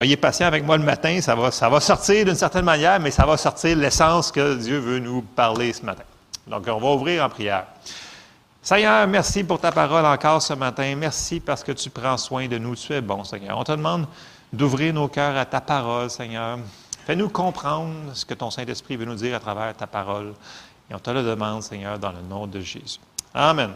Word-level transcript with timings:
Soyez 0.00 0.16
patient 0.16 0.46
avec 0.46 0.64
moi 0.64 0.76
le 0.76 0.84
matin, 0.84 1.20
ça 1.20 1.34
va, 1.34 1.50
ça 1.50 1.68
va 1.68 1.80
sortir 1.80 2.24
d'une 2.24 2.36
certaine 2.36 2.64
manière, 2.64 3.00
mais 3.00 3.10
ça 3.10 3.26
va 3.26 3.36
sortir 3.36 3.76
l'essence 3.76 4.30
que 4.30 4.54
Dieu 4.54 4.78
veut 4.78 5.00
nous 5.00 5.22
parler 5.22 5.72
ce 5.72 5.84
matin. 5.84 6.04
Donc, 6.46 6.68
on 6.68 6.78
va 6.78 6.90
ouvrir 6.92 7.24
en 7.24 7.28
prière. 7.28 7.64
Seigneur, 8.62 9.08
merci 9.08 9.42
pour 9.42 9.58
ta 9.58 9.72
parole 9.72 10.06
encore 10.06 10.40
ce 10.40 10.52
matin. 10.52 10.94
Merci 10.94 11.40
parce 11.40 11.64
que 11.64 11.72
tu 11.72 11.90
prends 11.90 12.16
soin 12.16 12.46
de 12.46 12.58
nous. 12.58 12.76
Tu 12.76 12.92
es 12.92 13.00
bon, 13.00 13.24
Seigneur. 13.24 13.58
On 13.58 13.64
te 13.64 13.72
demande 13.72 14.06
d'ouvrir 14.52 14.94
nos 14.94 15.08
cœurs 15.08 15.36
à 15.36 15.44
ta 15.44 15.60
parole, 15.60 16.08
Seigneur. 16.08 16.60
Fais-nous 17.04 17.28
comprendre 17.28 18.14
ce 18.14 18.24
que 18.24 18.34
ton 18.34 18.52
Saint-Esprit 18.52 18.94
veut 18.94 19.04
nous 19.04 19.16
dire 19.16 19.34
à 19.34 19.40
travers 19.40 19.74
ta 19.74 19.88
parole. 19.88 20.32
Et 20.88 20.94
on 20.94 21.00
te 21.00 21.10
le 21.10 21.24
demande, 21.24 21.64
Seigneur, 21.64 21.98
dans 21.98 22.12
le 22.12 22.22
nom 22.22 22.46
de 22.46 22.60
Jésus. 22.60 23.00
Amen. 23.34 23.72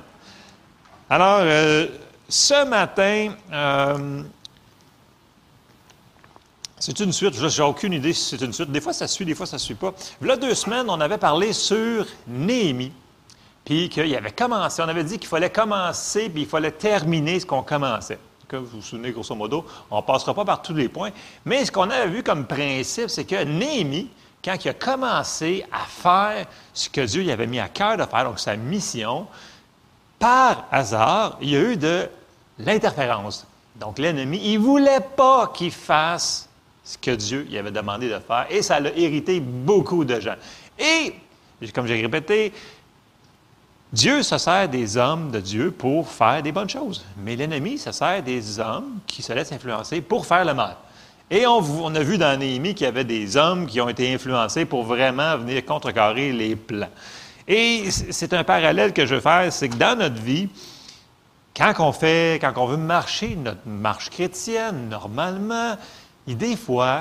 Alors, 1.11 1.41
euh, 1.41 1.89
ce 2.29 2.65
matin, 2.65 3.35
euh, 3.53 4.23
c'est 6.83 6.99
une 6.99 7.13
suite. 7.13 7.35
Je 7.35 7.47
n'ai 7.47 7.69
aucune 7.69 7.93
idée 7.93 8.13
si 8.13 8.31
c'est 8.31 8.45
une 8.45 8.53
suite. 8.53 8.73
Des 8.73 8.81
fois, 8.81 8.93
ça 8.93 9.07
suit, 9.07 9.25
des 9.25 9.37
fois, 9.37 9.47
ça 9.47 9.55
ne 9.55 9.61
suit 9.61 9.77
pas. 9.77 9.95
A 10.29 10.37
deux 10.37 10.53
semaines, 10.53 10.87
on 10.89 11.01
avait 11.01 11.17
parlé 11.17 11.53
sur 11.53 12.05
Néhémie. 12.27 12.91
Puis 13.65 13.89
qu'il 13.89 14.13
avait 14.17 14.33
commencé. 14.33 14.83
On 14.83 14.89
avait 14.89 15.05
dit 15.05 15.21
qu'il 15.21 15.29
fallait 15.29 15.51
commencer, 15.51 16.29
puis 16.29 16.43
il 16.43 16.49
fallait 16.49 16.73
terminer 16.73 17.39
ce 17.39 17.47
qu'on 17.47 17.63
commençait. 17.63 18.19
Comme 18.49 18.65
vous 18.65 18.79
vous 18.79 18.83
souvenez, 18.83 19.13
grosso 19.13 19.33
modo, 19.37 19.65
on 19.93 19.99
ne 19.99 20.03
passera 20.03 20.35
pas 20.35 20.45
par 20.45 20.61
tous 20.61 20.75
les 20.75 20.89
points. 20.89 21.11
Mais 21.45 21.65
ce 21.65 21.71
qu'on 21.71 21.89
avait 21.89 22.09
vu 22.09 22.25
comme 22.25 22.49
principe, 22.49 23.11
c'est 23.11 23.27
que 23.27 23.45
Néhémie, 23.45 24.11
quand 24.45 24.57
il 24.65 24.69
a 24.69 24.75
commencé 24.75 25.65
à 25.71 25.87
faire 25.87 26.47
ce 26.75 26.89
que 26.89 27.03
Dieu 27.03 27.23
lui 27.23 27.31
avait 27.31 27.47
mis 27.47 27.61
à 27.61 27.69
cœur 27.69 27.97
de 27.97 28.05
faire, 28.05 28.25
donc 28.25 28.41
sa 28.41 28.57
mission, 28.57 29.29
par 30.19 30.65
hasard, 30.73 31.39
il 31.41 31.51
y 31.51 31.57
a 31.57 31.61
eu 31.61 31.77
de 31.77 32.09
l'interférence. 32.59 33.47
Donc 33.77 34.01
l'ennemi, 34.01 34.41
il 34.43 34.59
ne 34.59 34.65
voulait 34.65 35.07
pas 35.17 35.47
qu'il 35.55 35.71
fasse 35.71 36.49
ce 36.85 36.99
que 36.99 37.13
Dieu 37.13 37.47
lui 37.49 37.59
avait 37.59 37.71
demandé 37.71 38.09
de 38.09 38.19
faire, 38.19 38.47
et 38.51 38.63
ça 38.63 38.81
l'a 38.81 38.91
hérité 38.97 39.41
beaucoup 39.41 40.05
de 40.05 40.19
gens. 40.21 40.35
Et, 40.79 41.15
comme 41.73 41.87
j'ai 41.87 42.01
répété, 42.01 42.53
Dieu 43.93 44.23
se 44.23 44.39
sert 44.39 44.69
des 44.69 44.97
hommes 44.97 45.31
de 45.31 45.39
Dieu 45.39 45.71
pour 45.71 46.09
faire 46.09 46.43
des 46.43 46.51
bonnes 46.51 46.71
choses, 46.71 47.05
mais 47.19 47.37
l'ennemi 47.37 47.79
se 47.79 47.93
sert 47.93 48.23
des 48.23 48.59
hommes 48.59 48.99
qui 49.07 49.23
se 49.23 49.33
laissent 49.33 49.53
influencer 49.53 50.01
pour 50.01 50.25
faire 50.25 50.45
le 50.45 50.55
mal. 50.55 50.77
Et 51.31 51.47
on, 51.47 51.95
a 51.95 52.01
vu 52.01 52.19
dans 52.19 52.39
Néhémie 52.39 52.75
qu'il 52.75 52.85
y 52.85 52.89
avait 52.89 53.05
des 53.05 53.37
hommes 53.39 53.67
qui 53.67 53.81
ont 53.81 53.89
été 53.89 54.13
influencés 54.13 54.65
pour 54.65 54.85
vraiment 54.85 55.39
venir 55.39 55.65
contrecarrer 55.65 56.33
les 56.33 56.57
plans. 56.57 56.91
Et 57.49 57.91
c'est 57.91 58.35
un 58.35 58.45
parallèle 58.45 58.93
que 58.93 59.07
je 59.07 59.15
veux 59.15 59.21
faire, 59.21 59.51
c'est 59.53 59.69
que 59.69 59.77
dans 59.77 59.99
notre 59.99 60.21
vie, 60.21 60.49
quand 61.57 61.73
on 61.79 61.93
fait, 61.93 62.39
quand 62.41 62.53
on 62.57 62.67
veut 62.67 62.77
marcher 62.77 63.37
notre 63.37 63.67
marche 63.67 64.11
chrétienne, 64.11 64.89
normalement, 64.91 65.77
et 66.27 66.35
des 66.35 66.57
fois, 66.57 67.01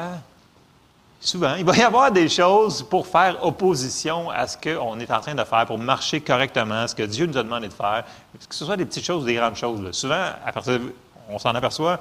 souvent, 1.19 1.55
il 1.55 1.63
va 1.63 1.77
y 1.77 1.81
avoir 1.81 2.11
des 2.11 2.27
choses 2.27 2.81
pour 2.83 3.05
faire 3.05 3.43
opposition 3.45 4.29
à 4.29 4.47
ce 4.47 4.57
qu'on 4.57 4.99
est 4.99 5.11
en 5.11 5.19
train 5.19 5.35
de 5.35 5.43
faire, 5.43 5.65
pour 5.65 5.77
marcher 5.77 6.21
correctement, 6.21 6.87
ce 6.87 6.95
que 6.95 7.03
Dieu 7.03 7.27
nous 7.27 7.37
a 7.37 7.43
demandé 7.43 7.67
de 7.67 7.73
faire, 7.73 8.03
que 8.49 8.55
ce 8.55 8.65
soit 8.65 8.77
des 8.77 8.85
petites 8.85 9.05
choses 9.05 9.23
ou 9.23 9.25
des 9.25 9.35
grandes 9.35 9.55
choses. 9.55 9.91
Souvent, 9.91 10.25
on 11.29 11.37
s'en 11.37 11.53
aperçoit, 11.53 11.99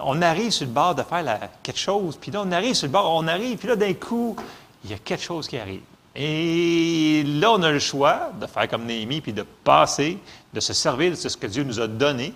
on 0.00 0.20
arrive 0.22 0.50
sur 0.50 0.66
le 0.66 0.72
bord 0.72 0.94
de 0.94 1.02
faire 1.02 1.48
quelque 1.62 1.78
chose, 1.78 2.16
puis 2.20 2.30
là, 2.30 2.42
on 2.44 2.52
arrive 2.52 2.74
sur 2.74 2.86
le 2.86 2.92
bord, 2.92 3.14
on 3.14 3.28
arrive, 3.28 3.56
puis 3.58 3.68
là, 3.68 3.76
d'un 3.76 3.94
coup, 3.94 4.36
il 4.84 4.90
y 4.90 4.94
a 4.94 4.98
quelque 4.98 5.22
chose 5.22 5.46
qui 5.46 5.58
arrive. 5.58 5.82
Et 6.16 7.22
là, 7.24 7.52
on 7.52 7.62
a 7.62 7.70
le 7.70 7.78
choix 7.78 8.30
de 8.40 8.46
faire 8.46 8.68
comme 8.68 8.84
Néhémie, 8.84 9.20
puis 9.20 9.32
de 9.32 9.44
passer, 9.64 10.18
de 10.52 10.58
se 10.58 10.72
servir 10.72 11.12
de 11.12 11.16
ce 11.16 11.36
que 11.36 11.46
Dieu 11.46 11.62
nous 11.62 11.78
a 11.78 11.86
donné 11.86 12.34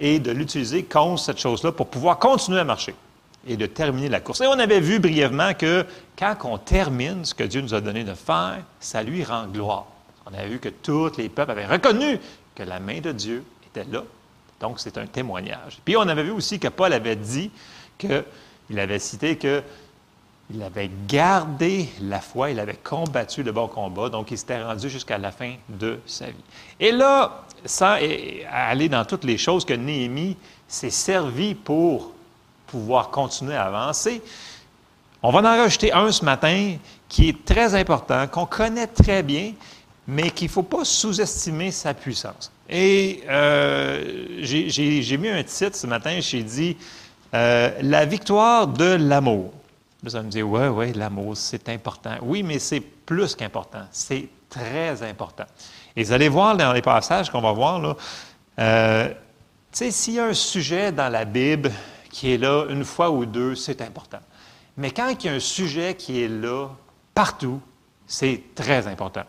et 0.00 0.18
de 0.18 0.30
l'utiliser 0.30 0.84
contre 0.84 1.22
cette 1.22 1.38
chose-là 1.38 1.72
pour 1.72 1.88
pouvoir 1.88 2.18
continuer 2.18 2.60
à 2.60 2.64
marcher 2.64 2.94
et 3.46 3.56
de 3.56 3.66
terminer 3.66 4.08
la 4.08 4.20
course. 4.20 4.40
Et 4.40 4.46
on 4.46 4.58
avait 4.58 4.80
vu 4.80 4.98
brièvement 4.98 5.54
que 5.54 5.84
quand 6.18 6.36
on 6.44 6.58
termine 6.58 7.24
ce 7.24 7.34
que 7.34 7.44
Dieu 7.44 7.60
nous 7.60 7.74
a 7.74 7.80
donné 7.80 8.04
de 8.04 8.14
faire, 8.14 8.58
ça 8.80 9.02
lui 9.02 9.22
rend 9.22 9.46
gloire. 9.46 9.86
On 10.26 10.34
avait 10.34 10.48
vu 10.48 10.58
que 10.58 10.70
tous 10.70 11.16
les 11.18 11.28
peuples 11.28 11.50
avaient 11.50 11.66
reconnu 11.66 12.18
que 12.54 12.62
la 12.62 12.80
main 12.80 13.00
de 13.00 13.12
Dieu 13.12 13.44
était 13.66 13.84
là. 13.90 14.02
Donc, 14.60 14.80
c'est 14.80 14.96
un 14.96 15.06
témoignage. 15.06 15.78
Puis, 15.84 15.96
on 15.96 16.02
avait 16.02 16.22
vu 16.22 16.30
aussi 16.30 16.58
que 16.58 16.68
Paul 16.68 16.92
avait 16.92 17.16
dit 17.16 17.50
qu'il 17.98 18.78
avait 18.78 18.98
cité 18.98 19.36
que 19.36 19.62
il 20.50 20.62
avait 20.62 20.90
gardé 21.08 21.88
la 22.02 22.20
foi, 22.20 22.50
il 22.50 22.60
avait 22.60 22.74
combattu 22.76 23.42
le 23.42 23.52
bon 23.52 23.66
combat, 23.66 24.10
donc 24.10 24.30
il 24.30 24.36
s'était 24.36 24.62
rendu 24.62 24.90
jusqu'à 24.90 25.16
la 25.16 25.32
fin 25.32 25.54
de 25.70 25.98
sa 26.06 26.26
vie. 26.26 26.34
Et 26.80 26.92
là, 26.92 27.43
sans 27.64 27.96
aller 28.50 28.88
dans 28.88 29.04
toutes 29.04 29.24
les 29.24 29.38
choses 29.38 29.64
que 29.64 29.74
Néhémie 29.74 30.36
s'est 30.68 30.90
servi 30.90 31.54
pour 31.54 32.12
pouvoir 32.66 33.10
continuer 33.10 33.54
à 33.54 33.64
avancer, 33.64 34.22
on 35.22 35.30
va 35.30 35.38
en 35.38 35.56
rajouter 35.56 35.92
un 35.92 36.12
ce 36.12 36.24
matin 36.24 36.76
qui 37.08 37.30
est 37.30 37.44
très 37.44 37.74
important, 37.74 38.26
qu'on 38.26 38.46
connaît 38.46 38.86
très 38.86 39.22
bien, 39.22 39.52
mais 40.06 40.30
qu'il 40.30 40.48
ne 40.48 40.52
faut 40.52 40.62
pas 40.62 40.84
sous-estimer 40.84 41.70
sa 41.70 41.94
puissance. 41.94 42.52
Et 42.68 43.22
euh, 43.28 44.40
j'ai 44.40 45.16
mis 45.16 45.28
un 45.28 45.42
titre 45.42 45.76
ce 45.76 45.86
matin, 45.86 46.18
j'ai 46.20 46.42
dit 46.42 46.76
euh, 47.32 47.70
La 47.82 48.04
victoire 48.04 48.66
de 48.66 48.96
l'amour. 48.96 49.52
Vous 50.02 50.14
allez 50.14 50.26
me 50.26 50.30
dire, 50.30 50.46
oui, 50.46 50.66
oui, 50.66 50.92
l'amour, 50.92 51.34
c'est 51.36 51.70
important. 51.70 52.16
Oui, 52.20 52.42
mais 52.42 52.58
c'est 52.58 52.80
plus 52.80 53.34
qu'important. 53.34 53.86
C'est 53.90 54.28
très 54.50 55.02
important. 55.02 55.46
Et 55.96 56.04
vous 56.04 56.12
allez 56.12 56.28
voir 56.28 56.56
dans 56.56 56.72
les 56.72 56.82
passages 56.82 57.30
qu'on 57.30 57.40
va 57.40 57.52
voir, 57.52 57.80
là, 57.80 57.96
euh, 58.58 59.08
s'il 59.72 60.14
y 60.14 60.20
a 60.20 60.26
un 60.26 60.34
sujet 60.34 60.92
dans 60.92 61.08
la 61.08 61.24
Bible 61.24 61.70
qui 62.10 62.32
est 62.32 62.38
là 62.38 62.66
une 62.68 62.84
fois 62.84 63.10
ou 63.10 63.26
deux, 63.26 63.54
c'est 63.54 63.80
important. 63.82 64.20
Mais 64.76 64.90
quand 64.90 65.08
il 65.08 65.26
y 65.26 65.28
a 65.28 65.32
un 65.32 65.40
sujet 65.40 65.94
qui 65.94 66.22
est 66.22 66.28
là 66.28 66.68
partout, 67.14 67.60
c'est 68.06 68.42
très 68.54 68.86
important. 68.86 69.24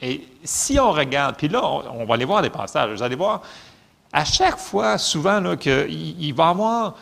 Et 0.00 0.26
si 0.44 0.78
on 0.78 0.92
regarde, 0.92 1.36
puis 1.36 1.48
là, 1.48 1.62
on, 1.62 2.04
va 2.06 2.14
aller 2.14 2.24
voir 2.24 2.42
des 2.42 2.50
passages, 2.50 2.90
vous 2.90 3.02
allez 3.02 3.16
voir, 3.16 3.42
à 4.12 4.24
chaque 4.24 4.58
fois, 4.58 4.96
souvent, 4.96 5.56
qu'il 5.56 6.22
il 6.22 6.32
va 6.32 6.48
avoir 6.48 6.94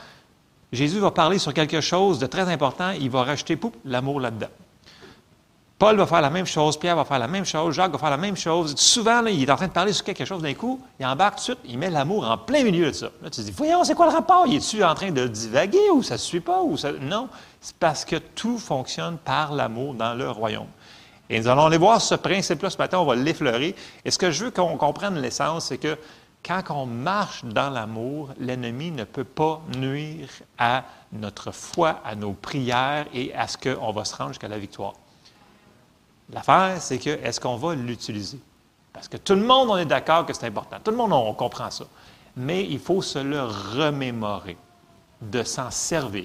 Jésus 0.72 0.98
va 0.98 1.10
parler 1.10 1.38
sur 1.38 1.54
quelque 1.54 1.80
chose 1.80 2.18
de 2.18 2.26
très 2.26 2.48
important, 2.50 2.90
il 2.90 3.10
va 3.10 3.22
rajouter 3.22 3.58
l'amour 3.84 4.20
là-dedans. 4.20 4.48
Paul 5.78 5.96
va 5.96 6.06
faire 6.06 6.20
la 6.20 6.30
même 6.30 6.46
chose, 6.46 6.76
Pierre 6.76 6.96
va 6.96 7.04
faire 7.04 7.20
la 7.20 7.28
même 7.28 7.44
chose, 7.44 7.72
Jacques 7.72 7.92
va 7.92 7.98
faire 7.98 8.10
la 8.10 8.16
même 8.16 8.36
chose. 8.36 8.74
Souvent, 8.76 9.24
il 9.26 9.48
est 9.48 9.52
en 9.52 9.54
train 9.54 9.68
de 9.68 9.72
parler 9.72 9.92
sur 9.92 10.04
quelque 10.04 10.24
chose 10.24 10.42
d'un 10.42 10.54
coup, 10.54 10.80
il 10.98 11.06
embarque 11.06 11.36
tout 11.36 11.38
de 11.38 11.44
suite, 11.44 11.58
il 11.66 11.78
met 11.78 11.88
l'amour 11.88 12.28
en 12.28 12.36
plein 12.36 12.64
milieu 12.64 12.86
de 12.86 12.92
ça. 12.92 13.06
Là, 13.22 13.30
tu 13.30 13.40
te 13.40 13.42
dis, 13.42 13.52
voyons, 13.52 13.84
c'est 13.84 13.94
quoi 13.94 14.06
le 14.06 14.12
rapport? 14.12 14.44
Il 14.48 14.56
est-tu 14.56 14.82
en 14.82 14.92
train 14.96 15.12
de 15.12 15.28
divaguer 15.28 15.90
ou 15.94 16.02
ça 16.02 16.14
ne 16.14 16.18
suit 16.18 16.40
pas? 16.40 16.60
Non, 17.00 17.28
c'est 17.60 17.76
parce 17.76 18.04
que 18.04 18.16
tout 18.16 18.58
fonctionne 18.58 19.18
par 19.18 19.52
l'amour 19.52 19.94
dans 19.94 20.14
le 20.14 20.28
royaume. 20.28 20.66
Et 21.30 21.38
nous 21.38 21.46
allons 21.46 21.66
aller 21.66 21.78
voir 21.78 22.00
ce 22.00 22.16
principe-là 22.16 22.70
ce 22.70 22.78
matin, 22.78 22.98
on 22.98 23.04
va 23.04 23.14
l'effleurer. 23.14 23.76
Et 24.04 24.10
ce 24.10 24.18
que 24.18 24.32
je 24.32 24.46
veux 24.46 24.50
qu'on 24.50 24.76
comprenne 24.78 25.20
l'essence, 25.20 25.66
c'est 25.66 25.78
que 25.78 25.96
quand 26.44 26.62
on 26.70 26.86
marche 26.86 27.44
dans 27.44 27.70
l'amour, 27.70 28.30
l'ennemi 28.40 28.90
ne 28.90 29.04
peut 29.04 29.22
pas 29.22 29.60
nuire 29.76 30.28
à 30.58 30.82
notre 31.12 31.52
foi, 31.52 32.00
à 32.04 32.16
nos 32.16 32.32
prières 32.32 33.06
et 33.14 33.32
à 33.34 33.46
ce 33.46 33.56
qu'on 33.56 33.92
va 33.92 34.04
se 34.04 34.16
rendre 34.16 34.30
jusqu'à 34.30 34.48
la 34.48 34.58
victoire. 34.58 34.94
L'affaire, 36.32 36.76
c'est 36.80 36.98
que 36.98 37.10
est-ce 37.10 37.40
qu'on 37.40 37.56
va 37.56 37.74
l'utiliser? 37.74 38.38
Parce 38.92 39.08
que 39.08 39.16
tout 39.16 39.34
le 39.34 39.42
monde, 39.42 39.70
on 39.70 39.76
est 39.76 39.86
d'accord 39.86 40.26
que 40.26 40.32
c'est 40.32 40.46
important. 40.46 40.76
Tout 40.82 40.90
le 40.90 40.96
monde, 40.96 41.12
on 41.12 41.32
comprend 41.32 41.70
ça. 41.70 41.84
Mais 42.36 42.64
il 42.64 42.78
faut 42.78 43.02
se 43.02 43.18
le 43.18 43.42
remémorer, 43.42 44.56
de 45.20 45.42
s'en 45.42 45.70
servir. 45.70 46.24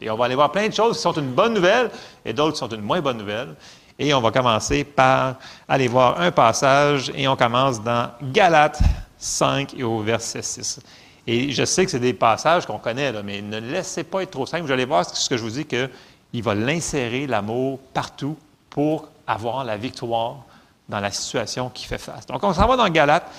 Et 0.00 0.10
on 0.10 0.16
va 0.16 0.26
aller 0.26 0.34
voir 0.34 0.50
plein 0.50 0.68
de 0.68 0.74
choses 0.74 0.96
qui 0.96 1.02
sont 1.02 1.12
une 1.12 1.32
bonne 1.32 1.54
nouvelle 1.54 1.90
et 2.24 2.32
d'autres 2.32 2.52
qui 2.52 2.58
sont 2.58 2.68
une 2.68 2.80
moins 2.82 3.00
bonne 3.00 3.18
nouvelle. 3.18 3.54
Et 3.98 4.14
on 4.14 4.20
va 4.20 4.30
commencer 4.30 4.84
par 4.84 5.36
aller 5.68 5.88
voir 5.88 6.20
un 6.20 6.30
passage 6.30 7.12
et 7.14 7.28
on 7.28 7.36
commence 7.36 7.82
dans 7.82 8.10
Galates 8.22 8.80
5 9.18 9.74
et 9.76 9.82
au 9.82 10.00
verset 10.00 10.42
6. 10.42 10.80
Et 11.26 11.52
je 11.52 11.64
sais 11.64 11.84
que 11.84 11.90
c'est 11.90 12.00
des 12.00 12.14
passages 12.14 12.66
qu'on 12.66 12.78
connaît, 12.78 13.12
mais 13.22 13.42
ne 13.42 13.58
laissez 13.58 14.04
pas 14.04 14.22
être 14.22 14.30
trop 14.30 14.46
simple. 14.46 14.64
Vous 14.64 14.72
allez 14.72 14.86
voir 14.86 15.04
ce 15.04 15.28
que 15.28 15.36
je 15.36 15.42
vous 15.42 15.50
dis, 15.50 15.66
qu'il 15.66 16.42
va 16.42 16.54
l'insérer, 16.54 17.26
l'amour, 17.26 17.78
partout 17.92 18.36
pour 18.70 19.08
avoir 19.32 19.64
la 19.64 19.76
victoire 19.76 20.44
dans 20.88 21.00
la 21.00 21.10
situation 21.10 21.70
qui 21.70 21.86
fait 21.86 21.98
face. 21.98 22.26
Donc, 22.26 22.42
on 22.42 22.52
s'en 22.52 22.66
va 22.66 22.76
dans 22.76 22.88
Galates 22.88 23.30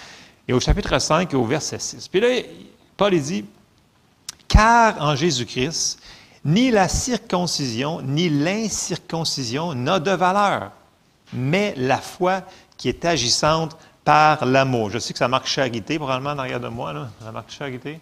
et 0.47 0.53
au 0.53 0.59
chapitre 0.59 0.97
5 0.97 1.31
et 1.33 1.35
au 1.35 1.45
verset 1.45 1.79
6. 1.79 2.07
Puis 2.07 2.19
là, 2.19 2.27
Paul 2.97 3.19
dit, 3.19 3.45
Car 4.47 5.01
en 5.01 5.15
Jésus-Christ, 5.15 6.01
ni 6.45 6.71
la 6.71 6.87
circoncision, 6.87 8.01
ni 8.01 8.29
l'incirconcision 8.29 9.73
n'a 9.73 9.99
de 9.99 10.11
valeur, 10.11 10.71
mais 11.33 11.73
la 11.77 11.97
foi 11.97 12.41
qui 12.77 12.89
est 12.89 13.05
agissante 13.05 13.77
par 14.03 14.45
l'amour. 14.45 14.89
Je 14.89 14.97
sais 14.97 15.13
que 15.13 15.19
ça 15.19 15.27
marque 15.27 15.45
charité, 15.45 15.97
probablement, 15.97 16.35
derrière 16.35 16.59
de 16.59 16.67
moi. 16.67 16.93
Là. 16.93 17.09
Ça 17.23 17.31
marque 17.31 17.51
charité? 17.51 17.99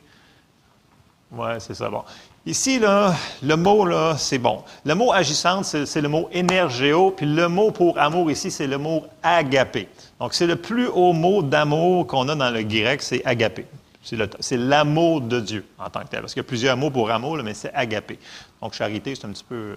Oui, 1.32 1.50
c'est 1.60 1.76
ça. 1.76 1.90
Bon. 1.90 2.04
Ici, 2.50 2.80
là, 2.80 3.16
le 3.44 3.56
mot, 3.56 3.86
là, 3.86 4.16
c'est 4.18 4.40
bon. 4.40 4.64
Le 4.84 4.96
mot 4.96 5.14
agissante, 5.14 5.66
c'est 5.66 6.02
le 6.02 6.10
mot 6.10 6.28
énergéo, 6.32 7.12
puis 7.12 7.28
le 7.28 7.48
mot 7.48 7.70
pour 7.70 8.00
amour 8.00 8.32
ici, 8.32 8.50
c'est 8.50 8.66
le 8.66 8.80
mot 8.80 9.06
agapé. 9.22 9.88
Donc, 10.20 10.34
c'est 10.34 10.48
le 10.48 10.56
plus 10.56 10.88
haut 10.88 11.14
mot 11.14 11.44
d'amour 11.44 12.08
qu'on 12.08 12.28
a 12.28 12.34
dans 12.34 12.50
le 12.50 12.64
grec, 12.64 13.04
c'est 13.04 13.24
agapé. 13.24 13.68
C'est 14.02 14.58
l'amour 14.58 15.22
de 15.22 15.40
Dieu 15.42 15.64
en 15.78 15.92
tant 15.92 16.00
que 16.00 16.08
tel. 16.08 16.22
Parce 16.22 16.34
qu'il 16.34 16.42
y 16.42 16.46
a 16.46 16.48
plusieurs 16.48 16.76
mots 16.76 16.90
pour 16.90 17.12
amour, 17.12 17.38
mais 17.44 17.54
c'est 17.54 17.72
agapé. 17.72 18.18
Donc, 18.60 18.74
charité, 18.74 19.14
c'est 19.14 19.28
un 19.28 19.32
petit 19.32 19.46
peu 19.48 19.56
euh, 19.56 19.76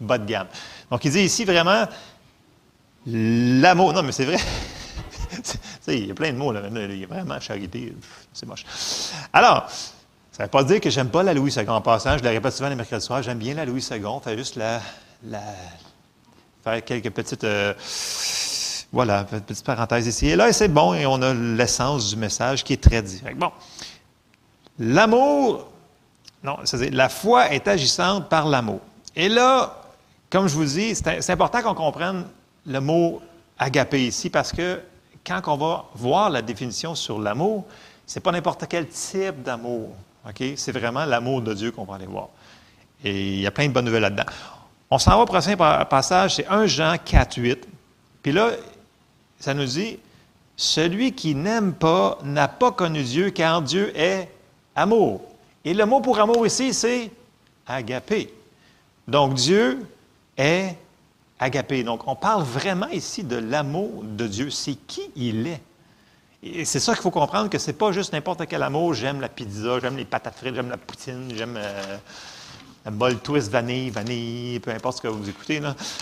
bas 0.00 0.18
de 0.18 0.26
gamme. 0.26 0.48
Donc, 0.90 1.04
il 1.04 1.12
dit 1.12 1.20
ici 1.20 1.44
vraiment 1.44 1.84
l'amour. 3.06 3.92
Non, 3.92 4.02
mais 4.02 4.10
c'est 4.10 4.24
vrai. 4.24 4.38
il 5.86 6.08
y 6.08 6.10
a 6.10 6.14
plein 6.14 6.32
de 6.32 6.36
mots, 6.36 6.50
là. 6.50 6.62
Il 6.68 6.98
y 6.98 7.04
a 7.04 7.06
vraiment 7.06 7.38
charité. 7.38 7.94
C'est 8.32 8.46
moche. 8.46 8.64
Alors, 9.32 9.68
ça 10.32 10.42
ne 10.42 10.46
veut 10.46 10.50
pas 10.50 10.64
dire 10.64 10.80
que 10.80 10.88
j'aime 10.88 11.10
pas 11.10 11.22
la 11.22 11.34
Louis 11.34 11.52
II. 11.52 11.68
En 11.68 11.82
passant, 11.82 12.16
je 12.16 12.22
le 12.22 12.30
répète 12.30 12.54
souvent 12.54 12.70
les 12.70 12.74
mercredis 12.74 13.04
soirs, 13.04 13.22
j'aime 13.22 13.38
bien 13.38 13.52
la 13.52 13.66
Louis 13.66 13.86
II. 13.90 14.00
Fait 14.24 14.36
juste 14.36 14.56
la, 14.56 14.80
faire 16.64 16.82
quelques 16.84 17.10
petites. 17.10 17.44
Euh, 17.44 17.74
voilà, 18.92 19.24
petite 19.24 19.64
parenthèse 19.64 20.06
ici. 20.06 20.28
Et 20.28 20.36
là, 20.36 20.50
c'est 20.52 20.68
bon, 20.68 20.94
et 20.94 21.04
on 21.04 21.20
a 21.20 21.34
l'essence 21.34 22.10
du 22.10 22.16
message 22.16 22.64
qui 22.64 22.72
est 22.72 22.82
très 22.82 23.02
direct. 23.02 23.38
Bon. 23.38 23.52
L'amour, 24.78 25.68
non, 26.42 26.58
c'est 26.64 26.90
la 26.90 27.10
foi 27.10 27.52
est 27.52 27.68
agissante 27.68 28.28
par 28.30 28.48
l'amour. 28.48 28.80
Et 29.14 29.28
là, 29.28 29.82
comme 30.30 30.48
je 30.48 30.54
vous 30.54 30.64
dis, 30.64 30.94
c'est 30.94 31.30
important 31.30 31.62
qu'on 31.62 31.74
comprenne 31.74 32.24
le 32.66 32.80
mot 32.80 33.20
agapé 33.58 34.06
ici 34.06 34.30
parce 34.30 34.50
que 34.50 34.80
quand 35.26 35.42
on 35.46 35.56
va 35.56 35.84
voir 35.94 36.30
la 36.30 36.40
définition 36.40 36.94
sur 36.94 37.18
l'amour, 37.18 37.64
c'est 38.06 38.20
pas 38.20 38.32
n'importe 38.32 38.64
quel 38.68 38.88
type 38.88 39.42
d'amour. 39.42 39.90
C'est 40.56 40.72
vraiment 40.72 41.04
l'amour 41.04 41.42
de 41.42 41.54
Dieu 41.54 41.72
qu'on 41.72 41.84
va 41.84 41.96
aller 41.96 42.06
voir. 42.06 42.28
Et 43.04 43.34
il 43.34 43.40
y 43.40 43.46
a 43.46 43.50
plein 43.50 43.66
de 43.66 43.72
bonnes 43.72 43.84
nouvelles 43.84 44.02
là-dedans. 44.02 44.26
On 44.90 44.98
s'en 44.98 45.12
va 45.12 45.18
au 45.18 45.26
prochain 45.26 45.56
passage, 45.56 46.36
c'est 46.36 46.46
1 46.46 46.66
Jean 46.66 46.96
4, 47.02 47.36
8. 47.38 47.68
Puis 48.22 48.32
là, 48.32 48.50
ça 49.38 49.54
nous 49.54 49.64
dit, 49.64 49.98
celui 50.56 51.12
qui 51.12 51.34
n'aime 51.34 51.72
pas 51.72 52.18
n'a 52.22 52.46
pas 52.46 52.70
connu 52.70 53.02
Dieu, 53.02 53.30
car 53.30 53.62
Dieu 53.62 53.92
est 53.98 54.28
amour. 54.76 55.22
Et 55.64 55.74
le 55.74 55.86
mot 55.86 56.00
pour 56.00 56.18
amour 56.20 56.46
ici, 56.46 56.72
c'est 56.72 57.10
agapé. 57.66 58.32
Donc 59.08 59.34
Dieu 59.34 59.84
est 60.36 60.76
agapé. 61.38 61.82
Donc 61.82 62.06
on 62.06 62.14
parle 62.14 62.42
vraiment 62.42 62.88
ici 62.88 63.24
de 63.24 63.36
l'amour 63.36 64.02
de 64.04 64.26
Dieu. 64.26 64.50
C'est 64.50 64.74
qui 64.74 65.10
il 65.16 65.46
est. 65.46 65.60
C'est 66.42 66.80
ça 66.80 66.94
qu'il 66.94 67.02
faut 67.02 67.12
comprendre, 67.12 67.48
que 67.48 67.58
ce 67.58 67.68
n'est 67.68 67.76
pas 67.76 67.92
juste 67.92 68.12
n'importe 68.12 68.46
quel 68.48 68.62
amour. 68.64 68.94
J'aime 68.94 69.20
la 69.20 69.28
pizza, 69.28 69.78
j'aime 69.80 69.96
les 69.96 70.04
patates 70.04 70.36
frites, 70.36 70.54
j'aime 70.56 70.70
la 70.70 70.76
poutine, 70.76 71.32
j'aime 71.36 71.56
euh, 71.56 71.96
le 72.84 72.90
bol 72.90 73.16
twist 73.20 73.48
vanille, 73.48 73.90
vanille, 73.90 74.58
peu 74.58 74.72
importe 74.72 74.96
ce 74.96 75.02
que 75.02 75.08
vous 75.08 75.28
écoutez. 75.28 75.60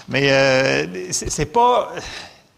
Mais 0.08 0.32
euh, 0.32 1.12
c'est 1.12 1.46
pas 1.46 1.92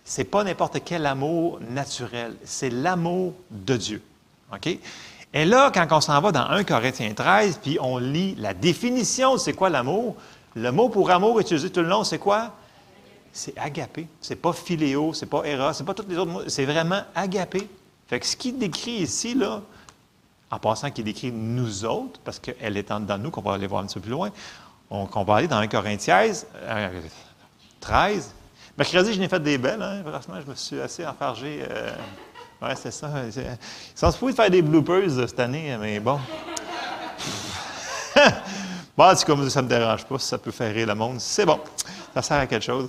c'est 0.04 0.24
pas 0.24 0.44
n'importe 0.44 0.78
quel 0.84 1.06
amour 1.06 1.58
naturel, 1.70 2.36
c'est 2.44 2.70
l'amour 2.70 3.34
de 3.50 3.76
Dieu. 3.76 4.02
OK? 4.52 4.78
Et 5.34 5.44
là, 5.44 5.70
quand 5.72 5.86
on 5.90 6.00
s'en 6.00 6.20
va 6.20 6.30
dans 6.30 6.46
1 6.50 6.64
Corinthiens 6.64 7.14
13, 7.14 7.60
puis 7.62 7.78
on 7.80 7.98
lit 7.98 8.34
la 8.36 8.52
définition 8.52 9.34
de 9.34 9.38
c'est 9.38 9.54
quoi 9.54 9.70
l'amour, 9.70 10.16
le 10.54 10.70
mot 10.70 10.88
pour 10.88 11.10
amour 11.10 11.40
utilisé 11.40 11.70
tout 11.70 11.80
le 11.80 11.88
long, 11.88 12.04
c'est 12.04 12.18
quoi? 12.18 12.52
C'est 13.32 13.56
agapé. 13.58 14.06
C'est 14.20 14.36
pas 14.36 14.52
philéo, 14.52 15.14
c'est 15.14 15.26
pas 15.26 15.42
eros, 15.44 15.72
c'est 15.72 15.84
pas 15.84 15.94
tous 15.94 16.06
les 16.08 16.16
autres 16.16 16.30
mots, 16.30 16.48
c'est 16.48 16.66
vraiment 16.66 17.02
agapé. 17.14 17.68
Fait 18.06 18.20
que 18.20 18.26
ce 18.26 18.36
qu'il 18.36 18.58
décrit 18.58 18.92
ici, 18.92 19.34
là, 19.34 19.62
en 20.50 20.58
passant 20.58 20.90
qu'il 20.90 21.04
décrit 21.04 21.32
nous 21.32 21.84
autres, 21.84 22.20
parce 22.24 22.38
qu'elle 22.38 22.76
est 22.76 22.90
en 22.90 23.00
dedans 23.00 23.16
de 23.16 23.22
nous, 23.22 23.30
qu'on 23.30 23.40
va 23.40 23.54
aller 23.54 23.66
voir 23.66 23.82
un 23.82 23.86
petit 23.86 23.94
peu 23.94 24.02
plus 24.02 24.10
loin, 24.10 24.30
on, 24.90 25.06
va 25.24 25.36
aller 25.36 25.48
dans 25.48 25.56
1 25.56 25.68
Corinthiens 25.68 26.30
13, 27.80 28.34
Mercredi, 28.76 29.12
je 29.12 29.20
n'ai 29.20 29.28
fait 29.28 29.40
des 29.40 29.58
belles. 29.58 29.82
Hein? 29.82 30.02
Franchement, 30.06 30.40
je 30.44 30.50
me 30.50 30.54
suis 30.54 30.80
assez 30.80 31.06
enfargé. 31.06 31.62
Euh... 31.68 31.90
Oui, 32.62 32.70
c'est 32.76 32.90
ça. 32.90 33.10
Sans 33.94 34.10
se 34.10 34.24
de 34.24 34.32
faire 34.32 34.50
des 34.50 34.62
bloopers 34.62 35.18
euh, 35.18 35.26
cette 35.26 35.40
année, 35.40 35.76
mais 35.80 36.00
bon. 36.00 36.18
bon, 38.96 39.12
c'est 39.16 39.26
comme 39.26 39.50
ça 39.50 39.60
ne 39.60 39.66
me 39.66 39.70
dérange 39.70 40.04
pas. 40.04 40.18
Ça 40.18 40.38
peut 40.38 40.52
faire 40.52 40.72
rire 40.72 40.86
le 40.86 40.94
monde, 40.94 41.20
c'est 41.20 41.44
bon. 41.44 41.60
Ça 42.14 42.22
sert 42.22 42.38
à 42.38 42.46
quelque 42.46 42.64
chose. 42.64 42.88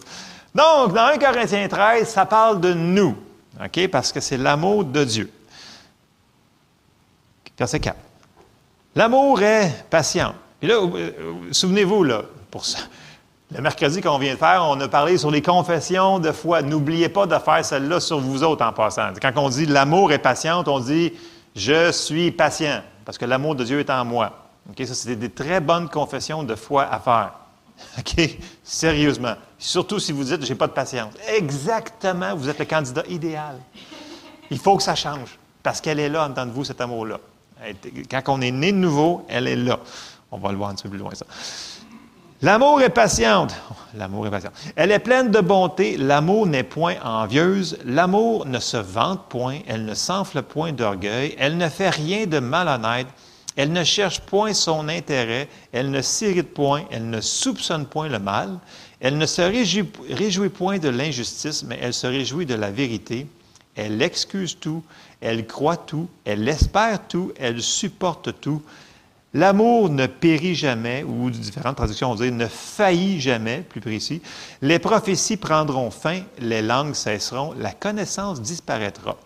Donc, 0.55 0.93
dans 0.93 1.07
1 1.07 1.17
Corinthiens 1.17 1.67
13, 1.67 2.07
ça 2.07 2.25
parle 2.25 2.59
de 2.61 2.73
nous. 2.73 3.17
OK? 3.63 3.87
Parce 3.87 4.11
que 4.11 4.19
c'est 4.19 4.37
l'amour 4.37 4.83
de 4.83 5.03
Dieu. 5.03 5.31
Verset 7.57 7.79
4. 7.79 7.95
L'amour 8.95 9.41
est 9.41 9.85
patient. 9.89 10.33
Et 10.61 10.67
là, 10.67 10.75
euh, 10.75 11.11
souvenez-vous, 11.51 12.03
là, 12.03 12.23
pour 12.51 12.65
ça. 12.65 12.79
Le 13.53 13.61
mercredi 13.61 14.01
qu'on 14.01 14.17
vient 14.17 14.33
de 14.33 14.39
faire, 14.39 14.63
on 14.67 14.79
a 14.79 14.87
parlé 14.87 15.17
sur 15.17 15.29
les 15.29 15.41
confessions 15.41 16.19
de 16.19 16.31
foi. 16.31 16.61
N'oubliez 16.61 17.09
pas 17.09 17.27
de 17.27 17.37
faire 17.37 17.63
celle-là 17.63 17.99
sur 17.99 18.19
vous 18.19 18.43
autres 18.43 18.65
en 18.65 18.73
passant. 18.73 19.09
Quand 19.21 19.31
on 19.35 19.49
dit 19.49 19.67
l'amour 19.67 20.11
est 20.11 20.19
patient, 20.19 20.63
on 20.65 20.79
dit 20.79 21.13
je 21.55 21.91
suis 21.91 22.31
patient 22.31 22.81
parce 23.05 23.17
que 23.17 23.25
l'amour 23.25 23.55
de 23.55 23.63
Dieu 23.63 23.79
est 23.79 23.89
en 23.91 24.05
moi. 24.05 24.31
Ok, 24.69 24.85
Ça, 24.87 24.95
c'est 24.95 25.15
des 25.15 25.29
très 25.29 25.59
bonnes 25.59 25.87
confessions 25.87 26.43
de 26.43 26.55
foi 26.55 26.83
à 26.83 26.99
faire. 26.99 27.33
OK? 27.99 28.37
Sérieusement. 28.63 29.35
Surtout 29.63 29.97
si 29.97 30.11
vous 30.11 30.25
dites 30.25 30.45
j'ai 30.45 30.55
pas 30.55 30.67
de 30.67 30.73
patience. 30.73 31.13
Exactement, 31.25 32.35
vous 32.35 32.49
êtes 32.49 32.59
le 32.59 32.65
candidat 32.65 33.03
idéal. 33.07 33.55
Il 34.51 34.59
faut 34.59 34.75
que 34.75 34.83
ça 34.83 34.93
change 34.93 35.39
parce 35.63 35.79
qu'elle 35.79 36.01
est 36.01 36.09
là 36.09 36.25
en 36.25 36.29
dedans 36.29 36.45
de 36.45 36.51
vous, 36.51 36.65
cet 36.65 36.81
amour-là. 36.81 37.17
Quand 38.11 38.23
on 38.27 38.41
est 38.41 38.51
né 38.51 38.73
de 38.73 38.77
nouveau, 38.77 39.25
elle 39.29 39.47
est 39.47 39.55
là. 39.55 39.79
On 40.31 40.37
va 40.37 40.51
le 40.51 40.57
voir 40.57 40.71
un 40.71 40.75
petit 40.75 40.83
peu 40.83 40.89
plus 40.89 40.97
loin, 40.97 41.11
ça. 41.13 41.25
L'amour 42.41 42.81
est 42.81 42.89
patiente. 42.89 43.55
L'amour 43.95 44.27
est 44.27 44.31
patiente. 44.31 44.51
Elle 44.75 44.91
est 44.91 44.99
pleine 44.99 45.31
de 45.31 45.39
bonté. 45.39 45.95
L'amour 45.95 46.45
n'est 46.45 46.63
point 46.63 46.95
envieuse. 47.01 47.77
L'amour 47.85 48.45
ne 48.45 48.59
se 48.59 48.75
vante 48.75 49.29
point. 49.29 49.59
Elle 49.65 49.85
ne 49.85 49.93
s'enfle 49.93 50.41
point 50.41 50.73
d'orgueil. 50.73 51.35
Elle 51.39 51.55
ne 51.55 51.69
fait 51.69 51.89
rien 51.89 52.25
de 52.25 52.39
malhonnête. 52.39 53.07
Elle 53.55 53.71
ne 53.71 53.85
cherche 53.85 54.19
point 54.19 54.53
son 54.53 54.89
intérêt. 54.89 55.47
Elle 55.71 55.89
ne 55.89 56.01
s'irrite 56.01 56.53
point. 56.53 56.83
Elle 56.91 57.09
ne 57.09 57.21
soupçonne 57.21 57.85
point 57.85 58.09
le 58.09 58.19
mal. 58.19 58.59
Elle 59.03 59.17
ne 59.17 59.25
se 59.25 59.41
réjouit, 59.41 60.47
point 60.47 60.79
de 60.79 60.87
l'injustice, 60.87 61.63
mais 61.63 61.77
elle 61.81 61.93
se 61.93 62.07
réjouit 62.07 62.45
de 62.45 62.55
la 62.55 62.71
vérité. 62.71 63.27
Elle 63.75 64.01
excuse 64.01 64.57
tout. 64.57 64.81
Elle 65.19 65.45
croit 65.45 65.75
tout. 65.75 66.07
Elle 66.23 66.47
espère 66.47 67.05
tout. 67.05 67.33
Elle 67.37 67.61
supporte 67.61 68.39
tout. 68.39 68.61
L'amour 69.33 69.89
ne 69.89 70.07
périt 70.07 70.55
jamais, 70.55 71.03
ou 71.03 71.29
différentes 71.29 71.75
traductions 71.75 72.09
vont 72.09 72.15
dire 72.15 72.31
ne 72.31 72.45
faillit 72.45 73.19
jamais, 73.19 73.65
plus 73.67 73.81
précis. 73.81 74.21
Les 74.61 74.79
prophéties 74.79 75.35
prendront 75.35 75.91
fin, 75.91 76.21
les 76.39 76.61
langues 76.61 76.93
cesseront, 76.93 77.53
la 77.57 77.71
connaissance 77.71 78.41
disparaîtra. 78.41 79.17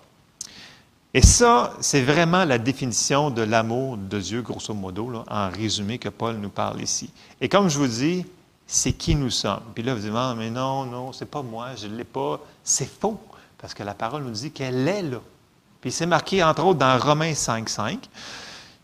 Et 1.13 1.21
ça, 1.21 1.73
c'est 1.81 2.01
vraiment 2.01 2.45
la 2.45 2.57
définition 2.57 3.29
de 3.29 3.43
l'amour 3.43 3.97
de 3.97 4.19
Dieu, 4.19 4.41
grosso 4.41 4.73
modo, 4.73 5.23
en 5.29 5.49
résumé, 5.49 5.99
que 5.99 6.09
Paul 6.09 6.37
nous 6.37 6.49
parle 6.49 6.81
ici. 6.81 7.11
Et 7.41 7.47
comme 7.49 7.69
je 7.69 7.77
vous 7.77 7.87
dis, 7.87 8.25
c'est 8.67 8.91
qui 8.91 9.15
nous 9.15 9.29
sommes. 9.29 9.61
Puis 9.73 9.81
là, 9.81 9.95
vous 9.95 10.01
dites, 10.01 10.11
ah, 10.13 10.35
mais 10.37 10.49
non, 10.49 10.85
non, 10.85 11.13
c'est 11.13 11.25
pas 11.25 11.41
moi, 11.41 11.69
je 11.75 11.87
ne 11.87 11.95
l'ai 11.95 12.03
pas. 12.03 12.39
C'est 12.63 12.89
faux, 12.89 13.17
parce 13.57 13.73
que 13.73 13.81
la 13.81 13.93
parole 13.93 14.23
nous 14.23 14.31
dit 14.31 14.51
qu'elle 14.51 14.87
est 14.87 15.03
là. 15.03 15.19
Puis 15.79 15.91
c'est 15.91 16.05
marqué, 16.05 16.43
entre 16.43 16.65
autres, 16.65 16.79
dans 16.79 16.99
Romains 16.99 17.33
5, 17.33 17.69
5. 17.69 18.09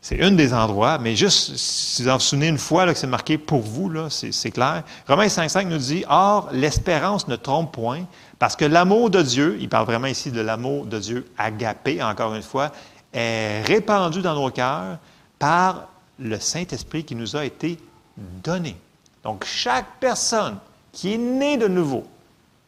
C'est 0.01 0.21
un 0.21 0.31
des 0.31 0.53
endroits, 0.53 0.97
mais 0.97 1.15
juste, 1.15 1.55
si 1.55 2.03
vous 2.03 2.09
en 2.09 2.19
souvenez 2.19 2.47
une 2.47 2.57
fois 2.57 2.85
que 2.85 2.97
c'est 2.97 3.07
marqué 3.07 3.37
pour 3.37 3.61
vous, 3.61 3.89
là, 3.89 4.09
c'est, 4.09 4.51
clair. 4.51 4.83
Romains 5.07 5.27
5.5 5.27 5.67
nous 5.67 5.77
dit, 5.77 6.05
Or, 6.09 6.49
l'espérance 6.51 7.27
ne 7.27 7.35
trompe 7.35 7.73
point, 7.73 8.05
parce 8.39 8.55
que 8.55 8.65
l'amour 8.65 9.09
de 9.09 9.21
Dieu, 9.21 9.57
il 9.59 9.69
parle 9.69 9.85
vraiment 9.85 10.07
ici 10.07 10.31
de 10.31 10.41
l'amour 10.41 10.85
de 10.85 10.99
Dieu 10.99 11.25
agapé, 11.37 12.01
encore 12.01 12.35
une 12.35 12.41
fois, 12.41 12.71
est 13.13 13.61
répandu 13.63 14.21
dans 14.21 14.35
nos 14.35 14.49
cœurs 14.49 14.97
par 15.39 15.87
le 16.19 16.39
Saint-Esprit 16.39 17.03
qui 17.03 17.15
nous 17.15 17.35
a 17.35 17.45
été 17.45 17.77
donné. 18.17 18.75
Donc, 19.23 19.45
chaque 19.45 19.99
personne 19.99 20.57
qui 20.91 21.13
est 21.13 21.17
née 21.17 21.57
de 21.57 21.67
nouveau 21.67 22.05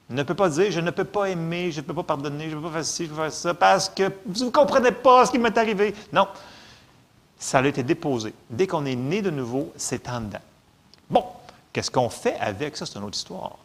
ne 0.09 0.23
peut 0.23 0.35
pas 0.35 0.49
dire, 0.49 0.71
je 0.71 0.79
ne 0.79 0.91
peux 0.91 1.03
pas 1.03 1.25
aimer, 1.25 1.71
je 1.71 1.81
ne 1.81 1.85
peux 1.85 1.93
pas 1.93 2.03
pardonner, 2.03 2.49
je 2.49 2.55
ne 2.55 2.61
peux 2.61 2.67
pas 2.67 2.73
faire 2.75 2.85
ci, 2.85 3.05
je 3.05 3.09
peux 3.09 3.15
pas 3.15 3.23
faire 3.23 3.33
ça, 3.33 3.53
parce 3.53 3.89
que 3.89 4.11
vous 4.25 4.45
ne 4.45 4.51
comprenez 4.51 4.91
pas 4.91 5.25
ce 5.25 5.31
qui 5.31 5.39
m'est 5.39 5.57
arrivé. 5.57 5.95
Non 6.13 6.27
ça 7.37 7.59
a 7.59 7.65
été 7.65 7.83
déposé. 7.83 8.33
Dès 8.49 8.67
qu'on 8.67 8.85
est 8.85 8.95
né 8.95 9.21
de 9.21 9.29
nouveau, 9.29 9.71
c'est 9.75 10.09
en 10.09 10.21
dedans. 10.21 10.39
Bon, 11.09 11.23
qu'est-ce 11.73 11.91
qu'on 11.91 12.09
fait 12.09 12.37
avec 12.39 12.77
ça? 12.77 12.85
C'est 12.85 12.97
une 12.97 13.05
autre 13.05 13.17
histoire. 13.17 13.57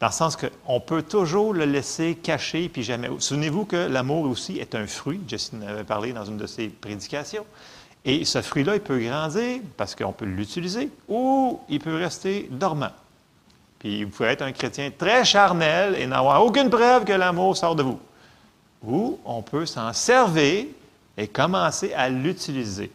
Dans 0.00 0.08
le 0.08 0.12
sens 0.12 0.36
qu'on 0.36 0.80
peut 0.80 1.02
toujours 1.02 1.54
le 1.54 1.64
laisser 1.64 2.16
cacher, 2.16 2.68
puis 2.68 2.82
jamais. 2.82 3.08
Souvenez-vous 3.18 3.64
que 3.64 3.76
l'amour 3.76 4.28
aussi 4.28 4.58
est 4.58 4.74
un 4.74 4.86
fruit. 4.86 5.20
Justine 5.28 5.62
avait 5.62 5.84
parlé 5.84 6.12
dans 6.12 6.24
une 6.24 6.36
de 6.36 6.46
ses 6.46 6.68
prédications. 6.68 7.46
Et 8.04 8.24
ce 8.24 8.42
fruit-là, 8.42 8.74
il 8.74 8.80
peut 8.80 8.98
grandir 8.98 9.60
parce 9.76 9.94
qu'on 9.94 10.12
peut 10.12 10.24
l'utiliser, 10.24 10.90
ou 11.08 11.60
il 11.68 11.78
peut 11.78 11.94
rester 11.94 12.48
dormant. 12.50 12.90
Puis 13.78 14.04
vous 14.04 14.10
pouvez 14.10 14.30
être 14.30 14.42
un 14.42 14.52
chrétien 14.52 14.90
très 14.96 15.24
charnel 15.24 15.96
et 15.96 16.06
n'avoir 16.06 16.44
aucune 16.44 16.70
preuve 16.70 17.04
que 17.04 17.12
l'amour 17.12 17.56
sort 17.56 17.76
de 17.76 17.82
vous. 17.82 18.00
Ou 18.84 19.18
on 19.24 19.42
peut 19.42 19.66
s'en 19.66 19.92
servir 19.92 20.66
et 21.16 21.28
commencer 21.28 21.92
à 21.94 22.08
l'utiliser. 22.08 22.90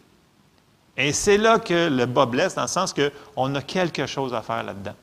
Et 0.97 1.13
c'est 1.13 1.37
là 1.37 1.59
que 1.59 1.89
le 1.89 2.05
bas 2.05 2.25
blesse, 2.25 2.55
dans 2.55 2.63
le 2.63 2.67
sens 2.67 2.93
qu'on 2.93 3.55
a 3.55 3.61
quelque 3.61 4.05
chose 4.07 4.33
à 4.33 4.41
faire 4.41 4.63
là-dedans. 4.63 4.95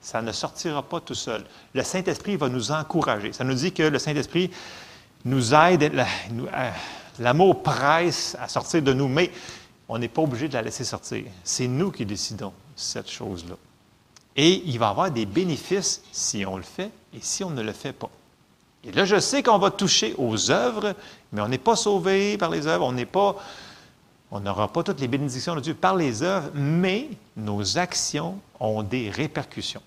Ça 0.00 0.22
ne 0.22 0.32
sortira 0.32 0.82
pas 0.82 1.00
tout 1.00 1.14
seul. 1.14 1.44
Le 1.74 1.82
Saint-Esprit 1.82 2.36
va 2.36 2.48
nous 2.48 2.72
encourager. 2.72 3.32
Ça 3.32 3.44
nous 3.44 3.54
dit 3.54 3.72
que 3.72 3.82
le 3.82 3.98
Saint-Esprit 3.98 4.50
nous 5.24 5.54
aide, 5.54 5.92
l'amour 7.18 7.62
presse 7.62 8.36
à 8.40 8.48
sortir 8.48 8.82
de 8.82 8.92
nous, 8.92 9.08
mais 9.08 9.30
on 9.88 9.98
n'est 9.98 10.08
pas 10.08 10.22
obligé 10.22 10.48
de 10.48 10.54
la 10.54 10.62
laisser 10.62 10.84
sortir. 10.84 11.24
C'est 11.42 11.66
nous 11.66 11.90
qui 11.90 12.04
décidons 12.06 12.52
cette 12.76 13.10
chose-là. 13.10 13.56
Et 14.36 14.62
il 14.66 14.78
va 14.78 14.86
y 14.86 14.90
avoir 14.90 15.10
des 15.10 15.26
bénéfices 15.26 16.02
si 16.12 16.44
on 16.44 16.56
le 16.56 16.62
fait 16.62 16.90
et 17.14 17.20
si 17.20 17.44
on 17.44 17.50
ne 17.50 17.62
le 17.62 17.72
fait 17.72 17.92
pas. 17.92 18.10
Et 18.82 18.92
là, 18.92 19.04
je 19.04 19.18
sais 19.18 19.42
qu'on 19.42 19.58
va 19.58 19.70
toucher 19.70 20.14
aux 20.18 20.50
œuvres, 20.50 20.94
mais 21.32 21.40
on 21.40 21.48
n'est 21.48 21.58
pas 21.58 21.76
sauvé 21.76 22.36
par 22.36 22.50
les 22.50 22.66
œuvres, 22.66 22.84
on 22.84 22.92
n'est 22.92 23.06
pas, 23.06 23.36
on 24.30 24.40
n'aura 24.40 24.68
pas 24.68 24.82
toutes 24.82 25.00
les 25.00 25.08
bénédictions 25.08 25.54
de 25.54 25.60
Dieu 25.60 25.74
par 25.74 25.96
les 25.96 26.22
œuvres, 26.22 26.50
mais 26.54 27.08
nos 27.36 27.78
actions 27.78 28.38
ont 28.60 28.82
des 28.82 29.08
répercussions. 29.08 29.82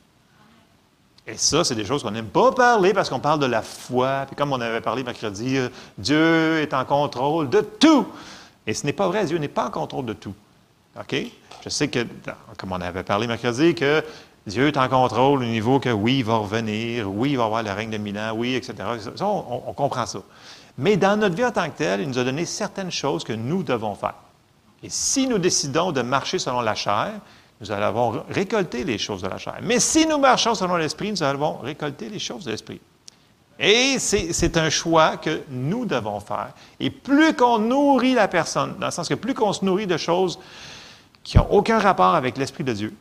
Et 1.27 1.38
ça, 1.38 1.65
c'est 1.65 1.75
des 1.75 1.84
choses 1.84 2.03
qu'on 2.03 2.12
n'aime 2.12 2.29
pas 2.29 2.53
parler 2.53 2.93
parce 2.93 3.10
qu'on 3.10 3.19
parle 3.19 3.39
de 3.39 3.46
la 3.46 3.62
foi. 3.62 4.24
Puis 4.27 4.36
comme 4.36 4.53
on 4.53 4.62
avait 4.62 4.79
parlé 4.79 5.03
mercredi, 5.03 5.57
euh, 5.57 5.67
Dieu 5.98 6.60
est 6.60 6.74
en 6.74 6.86
contrôle 6.86 7.50
de 7.50 7.60
tout. 7.60 8.07
Et 8.65 8.74
ce 8.74 8.86
n'est 8.86 8.93
pas 8.93 9.07
vrai, 9.07 9.25
Dieu 9.25 9.38
n'est 9.38 9.50
pas 9.50 9.67
en 9.67 9.72
contrôle 9.72 10.05
de 10.05 10.13
tout. 10.13 10.34
OK? 10.98 11.15
Je 11.63 11.69
sais 11.69 11.89
que, 11.89 12.05
comme 12.57 12.72
on 12.72 12.79
avait 12.79 13.03
parlé 13.03 13.27
mercredi, 13.27 13.75
que 13.75 14.03
Dieu 14.46 14.67
est 14.67 14.77
en 14.77 14.88
contrôle 14.88 15.39
au 15.39 15.46
niveau 15.46 15.79
que 15.79 15.89
oui, 15.89 16.19
il 16.19 16.24
va 16.24 16.38
revenir, 16.38 17.12
oui, 17.12 17.31
il 17.31 17.38
va 17.38 17.43
avoir 17.43 17.62
le 17.62 17.72
règne 17.72 17.89
de 17.89 17.98
Milan, 17.98 18.31
oui, 18.34 18.55
etc. 18.55 18.75
Ça, 19.15 19.25
on, 19.27 19.74
comprend 19.74 20.05
ça. 20.05 20.19
Mais 20.77 20.96
dans 20.96 21.19
notre 21.19 21.36
vie 21.36 21.43
en 21.43 21.51
tant 21.51 21.69
que 21.69 21.77
telle, 21.77 22.01
il 22.01 22.07
nous 22.07 22.17
a 22.17 22.24
donné 22.24 22.46
certaines 22.46 22.91
choses 22.91 23.25
que 23.25 23.34
nous 23.34 23.63
devons 23.63 23.96
faire. 23.96 24.15
Et 24.81 24.89
si 24.89 25.27
nous 25.27 25.39
décidons 25.39 25.91
de 25.91 26.01
marcher 26.01 26.39
selon 26.39 26.62
la 26.62 26.75
chair, 26.75 27.12
nous 27.60 27.72
allons 27.72 28.24
récolter 28.30 28.84
les 28.84 28.98
choses 28.98 29.22
de 29.22 29.28
la 29.28 29.38
chair. 29.38 29.58
Mais 29.62 29.80
si 29.80 30.06
nous 30.06 30.20
marchons 30.20 30.54
selon 30.56 30.76
l'esprit, 30.76 31.12
nous 31.12 31.24
allons 31.24 31.58
récolter 31.58 32.10
les 32.10 32.20
choses 32.20 32.46
de 32.46 32.52
l'esprit. 32.52 32.80
Et 33.60 33.98
c'est 34.00 34.58
un 34.58 34.70
choix 34.70 35.18
que 35.18 35.42
nous 35.50 35.86
devons 35.86 36.20
faire. 36.20 36.50
Et 36.80 36.92
plus 36.92 37.34
qu'on 37.34 37.58
nourrit 37.58 38.14
la 38.14 38.28
personne, 38.28 38.76
dans 38.80 38.88
le 38.88 38.92
sens 38.92 39.10
que 39.10 39.16
plus 39.16 39.34
qu'on 39.34 39.54
se 39.54 39.66
nourrit 39.66 39.88
de 39.88 39.98
choses 39.98 40.38
qui 41.24 41.38
n'ont 41.38 41.48
aucun 41.50 41.80
rapport 41.80 42.14
avec 42.14 42.38
l'Esprit 42.38 42.64
de 42.64 42.74
Dieu, 42.74 42.94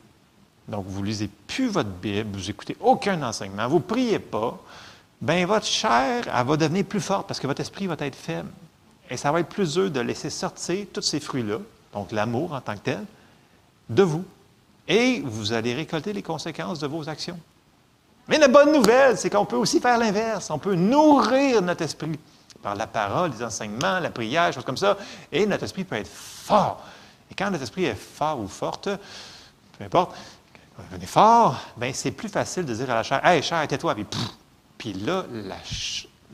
donc, 0.67 0.85
vous 0.87 1.01
ne 1.01 1.05
lisez 1.05 1.29
plus 1.47 1.67
votre 1.67 1.89
Bible, 1.89 2.37
vous 2.37 2.47
n'écoutez 2.47 2.75
aucun 2.81 3.21
enseignement, 3.23 3.67
vous 3.67 3.77
ne 3.77 3.81
priez 3.81 4.19
pas, 4.19 4.57
bien, 5.21 5.45
votre 5.45 5.65
chair, 5.65 6.25
elle 6.27 6.45
va 6.45 6.57
devenir 6.57 6.85
plus 6.85 6.99
forte 6.99 7.27
parce 7.27 7.39
que 7.39 7.47
votre 7.47 7.61
esprit 7.61 7.87
va 7.87 7.95
être 7.99 8.15
faible. 8.15 8.49
Et 9.09 9.15
ça 9.15 9.31
va 9.31 9.39
être 9.39 9.47
plus 9.47 9.75
dur 9.75 9.89
de 9.89 10.01
laisser 10.01 10.29
sortir 10.29 10.85
tous 10.91 11.01
ces 11.01 11.21
fruits-là, 11.21 11.59
donc 11.93 12.11
l'amour 12.11 12.51
en 12.53 12.59
tant 12.59 12.75
que 12.75 12.81
tel, 12.81 13.05
de 13.89 14.03
vous. 14.03 14.25
Et 14.87 15.21
vous 15.23 15.53
allez 15.53 15.73
récolter 15.73 16.13
les 16.13 16.23
conséquences 16.23 16.79
de 16.79 16.87
vos 16.87 17.07
actions. 17.09 17.39
Mais 18.27 18.37
la 18.37 18.47
bonne 18.47 18.73
nouvelle, 18.73 19.17
c'est 19.17 19.29
qu'on 19.29 19.45
peut 19.45 19.55
aussi 19.55 19.79
faire 19.79 19.97
l'inverse. 19.97 20.49
On 20.49 20.59
peut 20.59 20.75
nourrir 20.75 21.61
notre 21.61 21.83
esprit 21.83 22.19
par 22.61 22.75
la 22.75 22.87
parole, 22.87 23.31
les 23.31 23.43
enseignements, 23.43 23.99
la 23.99 24.09
prière, 24.09 24.51
choses 24.51 24.65
comme 24.65 24.77
ça. 24.77 24.97
Et 25.31 25.45
notre 25.45 25.63
esprit 25.63 25.83
peut 25.83 25.95
être 25.95 26.09
fort. 26.09 26.83
Et 27.31 27.35
quand 27.35 27.49
notre 27.51 27.63
esprit 27.63 27.85
est 27.85 27.95
fort 27.95 28.39
ou 28.39 28.47
forte, 28.47 28.89
peu 29.77 29.85
importe, 29.85 30.15
venez 30.91 31.05
fort, 31.05 31.59
bien, 31.77 31.91
c'est 31.93 32.11
plus 32.11 32.29
facile 32.29 32.65
de 32.65 32.73
dire 32.73 32.89
à 32.89 32.95
la 32.95 33.03
chair 33.03 33.25
Hey, 33.25 33.41
chair, 33.41 33.65
tais-toi. 33.67 33.95
Puis, 34.77 34.93
là, 34.93 35.25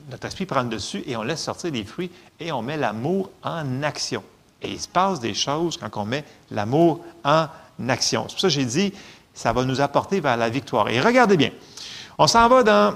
notre 0.09 0.25
esprit 0.25 0.45
prend 0.45 0.63
le 0.63 0.69
dessus 0.69 1.03
et 1.05 1.15
on 1.15 1.23
laisse 1.23 1.41
sortir 1.41 1.71
des 1.71 1.83
fruits 1.83 2.11
et 2.39 2.51
on 2.51 2.61
met 2.61 2.77
l'amour 2.77 3.29
en 3.43 3.83
action. 3.83 4.23
Et 4.61 4.71
il 4.71 4.79
se 4.79 4.87
passe 4.87 5.19
des 5.19 5.33
choses 5.33 5.77
quand 5.77 5.95
on 5.97 6.05
met 6.05 6.23
l'amour 6.49 7.01
en 7.23 7.43
action. 7.43 7.62
C'est 7.79 8.17
pour 8.17 8.29
ça 8.29 8.47
que 8.47 8.49
j'ai 8.49 8.65
dit 8.65 8.93
ça 9.33 9.51
va 9.51 9.63
nous 9.65 9.81
apporter 9.81 10.19
vers 10.19 10.37
la 10.37 10.49
victoire. 10.49 10.89
Et 10.89 11.01
regardez 11.01 11.37
bien, 11.37 11.49
on 12.17 12.27
s'en 12.27 12.47
va 12.47 12.63
dans 12.63 12.93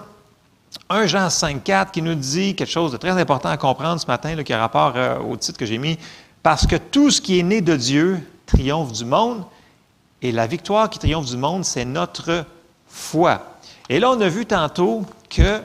1 0.90 1.08
Jean 1.08 1.28
5,4 1.28 1.92
qui 1.92 2.02
nous 2.02 2.16
dit 2.16 2.56
quelque 2.56 2.70
chose 2.70 2.92
de 2.92 2.98
très 2.98 3.12
important 3.12 3.50
à 3.50 3.58
comprendre 3.58 4.00
ce 4.00 4.08
matin, 4.08 4.42
qui 4.44 4.54
a 4.54 4.60
rapport 4.60 4.94
euh, 4.96 5.18
au 5.20 5.36
titre 5.36 5.58
que 5.58 5.66
j'ai 5.66 5.78
mis. 5.78 5.98
Parce 6.44 6.68
que 6.68 6.76
tout 6.76 7.10
ce 7.10 7.22
qui 7.22 7.40
est 7.40 7.44
né 7.44 7.62
de 7.62 7.76
Dieu 7.76 8.22
triomphe 8.46 8.92
du 8.94 9.06
monde. 9.06 9.44
Et 10.22 10.32
la 10.32 10.48
victoire 10.48 10.90
qui 10.90 10.98
triomphe 10.98 11.26
du 11.26 11.38
monde, 11.38 11.64
c'est 11.64 11.86
notre 11.86 12.46
foi. 12.88 13.42
Et 13.90 14.00
là, 14.00 14.10
on 14.10 14.20
a 14.22 14.30
vu 14.30 14.46
tantôt 14.46 15.06
que 15.30 15.62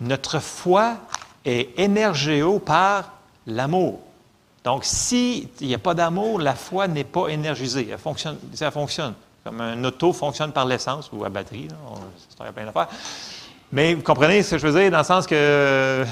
notre 0.00 0.40
foi 0.40 0.96
est 1.44 1.78
énergéo 1.78 2.58
par 2.58 3.12
l'amour. 3.46 4.00
Donc, 4.66 4.84
s'il 4.84 5.48
n'y 5.60 5.74
a 5.74 5.78
pas 5.78 5.94
d'amour, 5.94 6.40
la 6.40 6.56
foi 6.56 6.88
n'est 6.88 7.04
pas 7.04 7.28
énergisée. 7.28 7.88
Ça 8.52 8.72
fonctionne. 8.72 9.14
Comme 9.44 9.60
un 9.60 9.84
auto 9.84 10.12
fonctionne 10.12 10.50
par 10.50 10.64
l'essence 10.64 11.08
ou 11.12 11.24
à 11.24 11.28
batterie. 11.28 11.68
Là, 11.68 12.50
plein 12.50 12.64
d'affaires. 12.64 12.88
Mais 13.70 13.94
vous 13.94 14.02
comprenez 14.02 14.42
ce 14.42 14.56
que 14.56 14.58
je 14.58 14.66
veux 14.66 14.80
dire, 14.80 14.90
dans 14.90 14.98
le 14.98 15.04
sens 15.04 15.24
que 15.24 16.04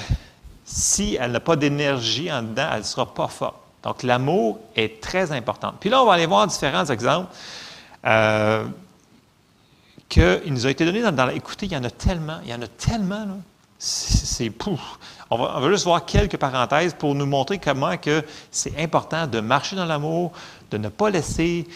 si 0.65 1.19
elle 1.21 1.33
n'a 1.33 1.41
pas 1.41 1.57
d'énergie 1.57 2.31
en 2.31 2.43
dedans, 2.43 2.69
elle 2.71 2.79
ne 2.79 2.85
sera 2.85 3.13
pas 3.13 3.27
forte. 3.27 3.57
Donc, 3.83 4.05
l'amour 4.05 4.61
est 4.77 5.01
très 5.01 5.33
important. 5.33 5.75
Puis 5.81 5.91
là, 5.91 6.01
on 6.01 6.07
va 6.07 6.13
aller 6.13 6.27
voir 6.27 6.47
différents 6.47 6.87
exemples. 6.87 7.35
Euh, 8.07 8.65
qu'il 10.09 10.53
nous 10.53 10.65
a 10.65 10.71
été 10.71 10.85
donné 10.85 11.03
dans, 11.03 11.29
Écoutez, 11.31 11.67
il 11.67 11.73
y 11.73 11.77
en 11.77 11.83
a 11.83 11.91
tellement, 11.91 12.39
il 12.45 12.51
y 12.51 12.55
en 12.55 12.63
a 12.63 12.69
tellement, 12.69 13.27
C'est 13.81 14.51
pouf. 14.51 15.01
On 15.35 15.61
va, 15.61 15.69
juste 15.69 15.85
voir 15.85 16.05
quelques 16.05 16.37
parenthèses 16.37 16.95
pour 16.95 17.13
nous 17.17 17.27
montrer 17.27 17.59
comment 17.59 17.97
que 17.97 18.23
c'est 18.53 18.79
important 18.79 19.27
de 19.27 19.41
marcher 19.41 19.75
dans 19.75 19.85
l'amour, 19.85 20.31
de 20.71 20.79
ne 20.79 20.89
pas 20.89 21.11
laisser 21.11 21.67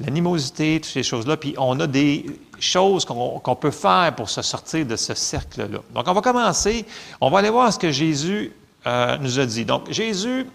l'animosité, 0.00 0.80
toutes 0.80 0.90
ces 0.90 1.04
choses-là. 1.04 1.36
Puis 1.36 1.54
on 1.58 1.78
a 1.78 1.86
des 1.86 2.26
choses 2.58 3.04
qu'on 3.04 3.54
peut 3.54 3.70
faire 3.70 4.12
pour 4.16 4.28
se 4.28 4.42
sortir 4.42 4.84
de 4.84 4.96
ce 4.96 5.14
cercle-là. 5.14 5.78
Donc 5.94 6.08
on 6.08 6.12
va 6.12 6.20
commencer. 6.20 6.84
On 7.20 7.30
va 7.30 7.38
aller 7.38 7.50
voir 7.50 7.72
ce 7.72 7.78
que 7.78 7.92
Jésus 7.92 8.52
euh, 8.84 9.16
nous 9.18 9.38
a 9.38 9.46
dit. 9.46 9.64
Donc 9.64 9.88
Jésus 9.92 10.46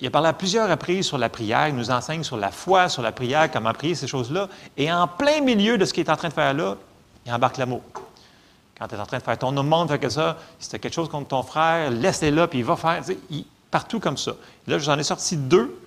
il 0.00 0.08
a 0.08 0.10
parlé 0.10 0.28
à 0.28 0.32
plusieurs 0.32 0.68
reprises 0.68 1.06
sur 1.06 1.18
la 1.18 1.28
prière, 1.28 1.68
il 1.68 1.74
nous 1.76 1.90
enseigne 1.90 2.24
sur 2.24 2.36
la 2.36 2.50
foi, 2.50 2.88
sur 2.88 3.00
la 3.00 3.12
prière, 3.12 3.50
comment 3.50 3.72
prier, 3.72 3.94
ces 3.94 4.08
choses-là. 4.08 4.48
Et 4.76 4.92
en 4.92 5.06
plein 5.06 5.40
milieu 5.40 5.78
de 5.78 5.84
ce 5.84 5.94
qu'il 5.94 6.04
est 6.04 6.10
en 6.10 6.16
train 6.16 6.28
de 6.28 6.34
faire 6.34 6.52
là, 6.52 6.76
il 7.24 7.32
embarque 7.32 7.56
l'amour. 7.56 7.80
Quand 8.78 8.88
tu 8.88 8.94
es 8.94 8.98
en 8.98 9.06
train 9.06 9.18
de 9.18 9.22
faire 9.22 9.38
ton 9.38 9.52
monde, 9.62 9.88
fait 9.88 9.98
que 9.98 10.08
ça, 10.08 10.36
si 10.58 10.68
tu 10.68 10.78
quelque 10.78 10.92
chose 10.92 11.08
contre 11.08 11.28
ton 11.28 11.42
frère, 11.42 11.90
laisse-le 11.90 12.30
là, 12.30 12.46
puis 12.46 12.58
il 12.58 12.64
va 12.64 12.76
faire, 12.76 13.02
partout 13.70 14.00
comme 14.00 14.16
ça. 14.16 14.32
là, 14.66 14.78
j'en 14.78 14.98
ai 14.98 15.02
sorti 15.02 15.36
deux 15.36 15.80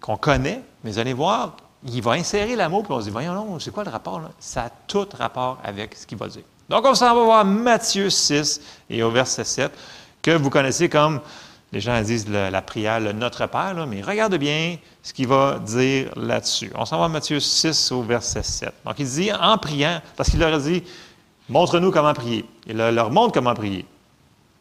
qu'on 0.00 0.16
connaît, 0.16 0.62
mais 0.82 0.90
vous 0.90 0.98
allez 0.98 1.12
voir, 1.12 1.56
il 1.84 2.02
va 2.02 2.12
insérer 2.12 2.56
l'amour, 2.56 2.82
puis 2.82 2.92
on 2.92 3.00
se 3.00 3.04
dit, 3.04 3.10
voyons, 3.10 3.32
non, 3.32 3.58
c'est 3.58 3.70
quoi 3.70 3.84
le 3.84 3.90
rapport? 3.90 4.20
Là? 4.20 4.30
Ça 4.38 4.64
a 4.64 4.70
tout 4.86 5.06
rapport 5.16 5.58
avec 5.62 5.94
ce 5.94 6.06
qu'il 6.06 6.18
va 6.18 6.28
dire. 6.28 6.42
Donc, 6.68 6.84
on 6.84 6.94
s'en 6.94 7.14
va 7.14 7.22
voir 7.22 7.44
Matthieu 7.44 8.10
6 8.10 8.60
et 8.90 9.02
au 9.02 9.10
verset 9.10 9.44
7, 9.44 9.72
que 10.22 10.32
vous 10.32 10.50
connaissez 10.50 10.88
comme 10.88 11.20
les 11.72 11.80
gens 11.80 12.00
disent 12.02 12.28
la, 12.28 12.62
prière, 12.62 13.00
le 13.00 13.12
Notre 13.12 13.46
Père, 13.46 13.74
mais 13.88 14.00
regarde 14.00 14.36
bien 14.36 14.76
ce 15.02 15.12
qu'il 15.12 15.26
va 15.26 15.58
dire 15.58 16.12
là-dessus. 16.16 16.70
On 16.76 16.84
s'en 16.84 16.98
va 16.98 17.06
à 17.06 17.08
Matthieu 17.08 17.40
6 17.40 17.90
au 17.90 18.02
verset 18.02 18.44
7. 18.44 18.72
Donc, 18.84 18.94
il 18.98 19.08
dit 19.08 19.32
en 19.32 19.58
priant, 19.58 20.00
parce 20.16 20.30
qu'il 20.30 20.38
leur 20.38 20.54
a 20.54 20.58
dit 20.58 20.84
Montre-nous 21.48 21.90
comment 21.90 22.14
prier. 22.14 22.44
Il 22.66 22.76
leur 22.76 23.10
montre 23.10 23.32
comment 23.32 23.54
prier. 23.54 23.84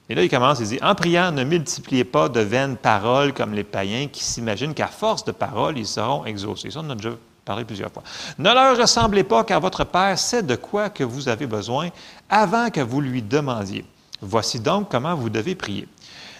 Et 0.09 0.15
là, 0.15 0.23
il 0.23 0.29
commence, 0.29 0.59
il 0.59 0.67
dit 0.67 0.79
En 0.81 0.95
priant, 0.95 1.31
ne 1.31 1.43
multipliez 1.43 2.03
pas 2.03 2.27
de 2.27 2.41
vaines 2.41 2.75
paroles 2.75 3.33
comme 3.33 3.53
les 3.53 3.63
païens 3.63 4.07
qui 4.07 4.23
s'imaginent 4.23 4.73
qu'à 4.73 4.87
force 4.87 5.23
de 5.23 5.31
paroles, 5.31 5.77
ils 5.77 5.87
seront 5.87 6.25
exaucés. 6.25 6.71
Ça, 6.71 6.81
on 6.83 6.89
a 6.89 6.95
déjà 6.95 7.11
parlé 7.45 7.63
plusieurs 7.63 7.91
fois. 7.91 8.03
Ne 8.37 8.53
leur 8.53 8.77
ressemblez 8.77 9.23
pas, 9.23 9.43
car 9.45 9.61
votre 9.61 9.85
Père 9.85 10.19
sait 10.19 10.43
de 10.43 10.55
quoi 10.55 10.89
que 10.89 11.03
vous 11.03 11.29
avez 11.29 11.47
besoin 11.47 11.89
avant 12.29 12.69
que 12.69 12.81
vous 12.81 12.99
lui 12.99 13.21
demandiez. 13.21 13.85
Voici 14.21 14.59
donc 14.59 14.89
comment 14.89 15.15
vous 15.15 15.29
devez 15.29 15.55
prier. 15.55 15.87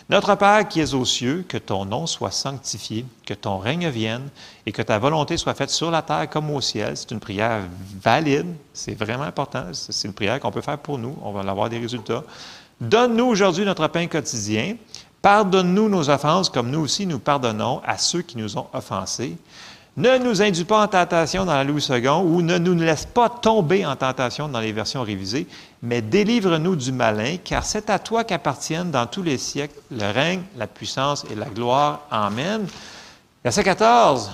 Notre 0.10 0.36
Père 0.36 0.68
qui 0.68 0.82
es 0.82 0.94
aux 0.94 1.06
cieux, 1.06 1.46
que 1.48 1.58
ton 1.58 1.86
nom 1.86 2.08
soit 2.08 2.32
sanctifié, 2.32 3.06
que 3.26 3.34
ton 3.34 3.58
règne 3.58 3.88
vienne 3.90 4.30
et 4.66 4.72
que 4.74 4.82
ta 4.82 5.00
volonté 5.00 5.38
soit 5.38 5.54
faite 5.54 5.70
sur 5.70 5.92
la 5.92 6.02
terre 6.02 6.30
comme 6.30 6.50
au 6.52 6.60
ciel. 6.60 6.98
C'est 6.98 7.12
une 7.12 7.22
prière 7.22 7.62
valide, 8.02 8.48
c'est 8.74 8.96
vraiment 8.96 9.24
important. 9.24 9.68
C'est 9.72 10.08
une 10.08 10.14
prière 10.14 10.40
qu'on 10.40 10.52
peut 10.52 10.62
faire 10.62 10.78
pour 10.78 10.98
nous, 10.98 11.18
on 11.24 11.32
va 11.32 11.50
avoir 11.50 11.70
des 11.70 11.80
résultats. 11.80 12.24
Donne-nous 12.82 13.26
aujourd'hui 13.26 13.64
notre 13.64 13.88
pain 13.88 14.08
quotidien. 14.08 14.76
Pardonne-nous 15.22 15.88
nos 15.88 16.10
offenses 16.10 16.50
comme 16.50 16.70
nous 16.70 16.82
aussi 16.82 17.06
nous 17.06 17.20
pardonnons 17.20 17.82
à 17.86 17.98
ceux 17.98 18.24
qui 18.24 18.38
nous 18.38 18.58
ont 18.58 18.68
offensés. 18.74 19.38
Ne 19.96 20.18
nous 20.18 20.42
induis 20.42 20.64
pas 20.64 20.82
en 20.82 20.88
tentation 20.88 21.46
dans 21.46 21.54
la 21.54 21.64
Louis 21.64 21.86
II 21.88 22.08
ou 22.08 22.42
ne 22.42 22.58
nous 22.58 22.74
laisse 22.74 23.06
pas 23.06 23.30
tomber 23.30 23.86
en 23.86 23.96
tentation 23.96 24.50
dans 24.50 24.60
les 24.60 24.72
versions 24.72 25.04
révisées, 25.04 25.46
mais 25.84 26.02
délivre-nous 26.02 26.76
du 26.76 26.92
malin, 26.92 27.38
car 27.44 27.64
c'est 27.64 27.92
à 27.92 28.00
toi 28.00 28.24
qu'appartiennent 28.24 28.90
dans 28.90 29.06
tous 29.06 29.22
les 29.22 29.38
siècles 29.38 29.80
le 29.92 30.12
règne, 30.12 30.42
la 30.58 30.66
puissance 30.66 31.26
et 31.30 31.36
la 31.36 31.46
gloire. 31.46 32.08
Amen. 32.10 32.66
Verset 33.44 33.64
14. 33.64 34.32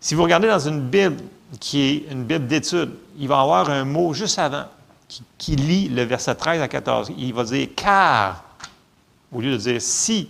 Si 0.00 0.14
vous 0.14 0.22
regardez 0.22 0.48
dans 0.48 0.58
une 0.58 0.82
Bible 0.82 1.16
qui 1.58 1.80
est 1.80 2.12
une 2.12 2.24
Bible 2.24 2.46
d'étude, 2.46 2.90
il 3.18 3.26
va 3.26 3.36
y 3.36 3.40
avoir 3.40 3.70
un 3.70 3.86
mot 3.86 4.12
juste 4.12 4.38
avant 4.38 4.64
qui, 5.38 5.56
lit 5.56 5.88
le 5.88 6.02
verset 6.02 6.34
13 6.34 6.60
à 6.60 6.68
14. 6.68 7.12
Il 7.16 7.32
va 7.32 7.44
dire 7.44 7.68
car, 7.74 8.44
au 9.32 9.40
lieu 9.40 9.52
de 9.52 9.56
dire 9.56 9.80
si. 9.80 10.28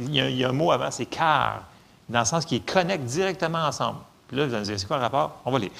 Il 0.00 0.14
y 0.14 0.20
a, 0.20 0.30
il 0.30 0.36
y 0.36 0.44
a 0.44 0.48
un 0.48 0.52
mot 0.52 0.72
avant, 0.72 0.90
c'est 0.90 1.04
car 1.04 1.62
dans 2.08 2.20
le 2.20 2.24
sens 2.24 2.44
qu'ils 2.44 2.62
connectent 2.62 3.04
directement 3.04 3.64
ensemble. 3.64 3.98
Puis 4.28 4.36
là, 4.36 4.46
vous 4.46 4.54
allez 4.54 4.60
me 4.60 4.66
dire, 4.66 4.80
c'est 4.80 4.86
quoi 4.86 4.96
le 4.96 5.02
rapport? 5.02 5.40
On 5.44 5.50
va 5.50 5.58
lire. 5.58 5.70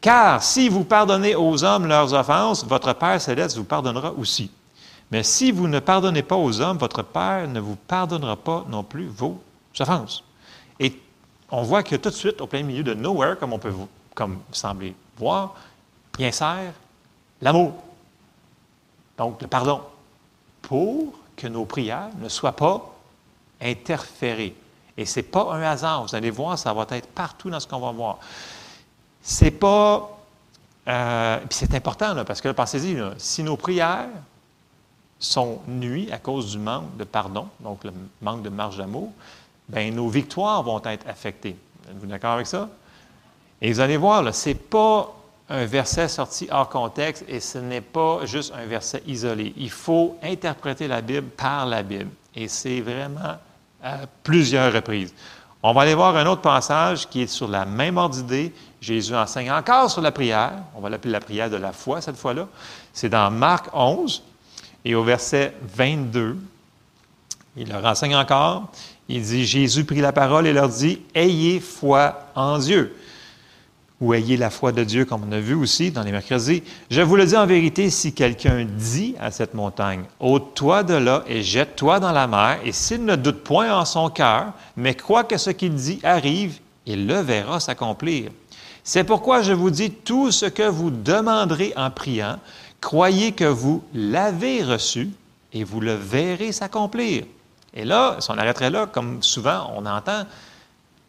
Car 0.00 0.42
si 0.42 0.68
vous 0.68 0.84
pardonnez 0.84 1.36
aux 1.36 1.62
hommes 1.62 1.86
leurs 1.86 2.12
offenses, 2.12 2.64
votre 2.64 2.92
Père 2.92 3.20
céleste 3.20 3.56
vous 3.56 3.64
pardonnera 3.64 4.12
aussi. 4.12 4.50
Mais 5.10 5.22
si 5.22 5.52
vous 5.52 5.68
ne 5.68 5.78
pardonnez 5.78 6.22
pas 6.22 6.36
aux 6.36 6.60
hommes, 6.60 6.78
votre 6.78 7.02
Père 7.02 7.46
ne 7.46 7.60
vous 7.60 7.76
pardonnera 7.76 8.36
pas 8.36 8.64
non 8.68 8.82
plus 8.82 9.06
vos 9.06 9.40
offenses. 9.78 10.24
Et 10.80 10.98
on 11.50 11.62
voit 11.62 11.82
que 11.82 11.96
tout 11.96 12.08
de 12.08 12.14
suite, 12.14 12.40
au 12.40 12.46
plein 12.46 12.62
milieu 12.62 12.82
de 12.82 12.94
nowhere, 12.94 13.38
comme 13.38 13.52
on 13.52 13.58
peut 13.58 13.72
comme 14.14 14.38
sembler 14.50 14.94
voir, 15.16 15.54
il 16.18 16.24
insère 16.24 16.72
l'amour. 17.40 17.74
Donc, 19.16 19.40
le 19.40 19.46
pardon. 19.46 19.82
Pour 20.62 21.12
que 21.36 21.46
nos 21.46 21.64
prières 21.64 22.10
ne 22.20 22.28
soient 22.28 22.56
pas 22.56 22.94
interférées. 23.60 24.54
Et 24.96 25.06
ce 25.06 25.18
n'est 25.18 25.24
pas 25.24 25.52
un 25.52 25.62
hasard. 25.62 26.04
Vous 26.04 26.14
allez 26.14 26.30
voir, 26.30 26.58
ça 26.58 26.72
va 26.72 26.86
être 26.90 27.08
partout 27.08 27.50
dans 27.50 27.60
ce 27.60 27.66
qu'on 27.66 27.80
va 27.80 27.92
voir. 27.92 28.18
C'est 29.22 29.50
pas. 29.50 30.18
Euh, 30.88 31.38
puis 31.48 31.58
c'est 31.58 31.74
important, 31.74 32.12
là, 32.12 32.24
parce 32.24 32.40
que 32.40 32.48
pensez-y, 32.48 32.98
si 33.16 33.42
nos 33.42 33.56
prières 33.56 34.08
sont 35.18 35.60
nuites 35.68 36.12
à 36.12 36.18
cause 36.18 36.50
du 36.50 36.58
manque 36.58 36.96
de 36.96 37.04
pardon, 37.04 37.48
donc 37.60 37.84
le 37.84 37.92
manque 38.20 38.42
de 38.42 38.48
marge 38.48 38.76
d'amour, 38.76 39.12
bien, 39.68 39.90
nos 39.92 40.08
victoires 40.08 40.62
vont 40.62 40.82
être 40.84 41.08
affectées. 41.08 41.56
Êtes-vous 41.88 42.06
d'accord 42.06 42.32
avec 42.32 42.48
ça? 42.48 42.68
Et 43.60 43.72
vous 43.72 43.78
allez 43.78 43.96
voir, 43.96 44.34
ce 44.34 44.48
n'est 44.48 44.54
pas 44.56 45.14
un 45.48 45.66
verset 45.66 46.08
sorti 46.08 46.48
hors 46.50 46.68
contexte 46.68 47.24
et 47.28 47.38
ce 47.38 47.58
n'est 47.58 47.80
pas 47.80 48.24
juste 48.24 48.52
un 48.56 48.66
verset 48.66 49.02
isolé. 49.06 49.52
Il 49.56 49.70
faut 49.70 50.16
interpréter 50.22 50.88
la 50.88 51.00
Bible 51.00 51.28
par 51.28 51.66
la 51.66 51.82
Bible. 51.82 52.10
Et 52.34 52.48
c'est 52.48 52.80
vraiment 52.80 53.36
à 53.82 53.98
plusieurs 54.22 54.72
reprises. 54.72 55.12
On 55.62 55.72
va 55.72 55.82
aller 55.82 55.94
voir 55.94 56.16
un 56.16 56.26
autre 56.26 56.40
passage 56.40 57.08
qui 57.08 57.22
est 57.22 57.26
sur 57.26 57.48
la 57.48 57.64
même 57.64 57.96
ordre. 57.96 58.16
Jésus 58.80 59.14
enseigne 59.14 59.52
encore 59.52 59.90
sur 59.90 60.00
la 60.00 60.10
prière. 60.10 60.52
On 60.74 60.80
va 60.80 60.88
l'appeler 60.88 61.12
la 61.12 61.20
prière 61.20 61.48
de 61.48 61.56
la 61.56 61.72
foi 61.72 62.00
cette 62.00 62.16
fois-là. 62.16 62.48
C'est 62.92 63.08
dans 63.08 63.30
Marc 63.30 63.68
11 63.72 64.22
et 64.84 64.94
au 64.94 65.04
verset 65.04 65.54
22. 65.74 66.36
Il 67.56 67.68
leur 67.68 67.84
enseigne 67.84 68.16
encore. 68.16 68.70
Il 69.08 69.22
dit, 69.22 69.44
Jésus 69.44 69.84
prit 69.84 70.00
la 70.00 70.12
parole 70.12 70.46
et 70.46 70.52
leur 70.52 70.68
dit, 70.68 71.00
Ayez 71.14 71.60
foi 71.60 72.28
en 72.34 72.58
Dieu 72.58 72.96
ou 74.02 74.14
ayez 74.14 74.36
la 74.36 74.50
foi 74.50 74.72
de 74.72 74.82
Dieu, 74.82 75.04
comme 75.04 75.22
on 75.28 75.30
a 75.30 75.38
vu 75.38 75.54
aussi 75.54 75.92
dans 75.92 76.02
les 76.02 76.10
mercredis. 76.10 76.64
Je 76.90 77.00
vous 77.00 77.14
le 77.14 77.24
dis 77.24 77.36
en 77.36 77.46
vérité, 77.46 77.88
si 77.88 78.12
quelqu'un 78.12 78.64
dit 78.64 79.14
à 79.20 79.30
cette 79.30 79.54
montagne, 79.54 80.02
ôte-toi 80.18 80.82
de 80.82 80.94
là 80.94 81.22
et 81.28 81.40
jette-toi 81.40 82.00
dans 82.00 82.10
la 82.10 82.26
mer, 82.26 82.58
et 82.64 82.72
s'il 82.72 83.04
ne 83.04 83.14
doute 83.14 83.44
point 83.44 83.72
en 83.72 83.84
son 83.84 84.10
cœur, 84.10 84.54
mais 84.76 84.94
croit 84.94 85.22
que 85.22 85.38
ce 85.38 85.50
qu'il 85.50 85.74
dit 85.76 86.00
arrive, 86.02 86.58
il 86.84 87.06
le 87.06 87.20
verra 87.20 87.60
s'accomplir. 87.60 88.32
C'est 88.82 89.04
pourquoi 89.04 89.42
je 89.42 89.52
vous 89.52 89.70
dis, 89.70 89.92
tout 89.92 90.32
ce 90.32 90.46
que 90.46 90.68
vous 90.68 90.90
demanderez 90.90 91.72
en 91.76 91.92
priant, 91.92 92.40
croyez 92.80 93.30
que 93.30 93.44
vous 93.44 93.84
l'avez 93.94 94.64
reçu, 94.64 95.10
et 95.52 95.62
vous 95.62 95.80
le 95.80 95.94
verrez 95.94 96.50
s'accomplir. 96.50 97.24
Et 97.72 97.84
là, 97.84 98.16
si 98.18 98.28
on 98.32 98.36
arrêterait 98.36 98.70
là, 98.70 98.86
comme 98.86 99.22
souvent 99.22 99.72
on 99.76 99.86
entend, 99.86 100.24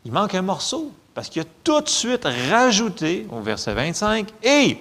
il 0.05 0.11
manque 0.11 0.35
un 0.35 0.43
morceau. 0.43 0.91
Parce 1.13 1.29
qu'il 1.29 1.41
a 1.41 1.45
tout 1.63 1.81
de 1.81 1.89
suite 1.89 2.27
rajouté 2.49 3.27
au 3.31 3.41
verset 3.41 3.73
25, 3.73 4.29
Et 4.43 4.77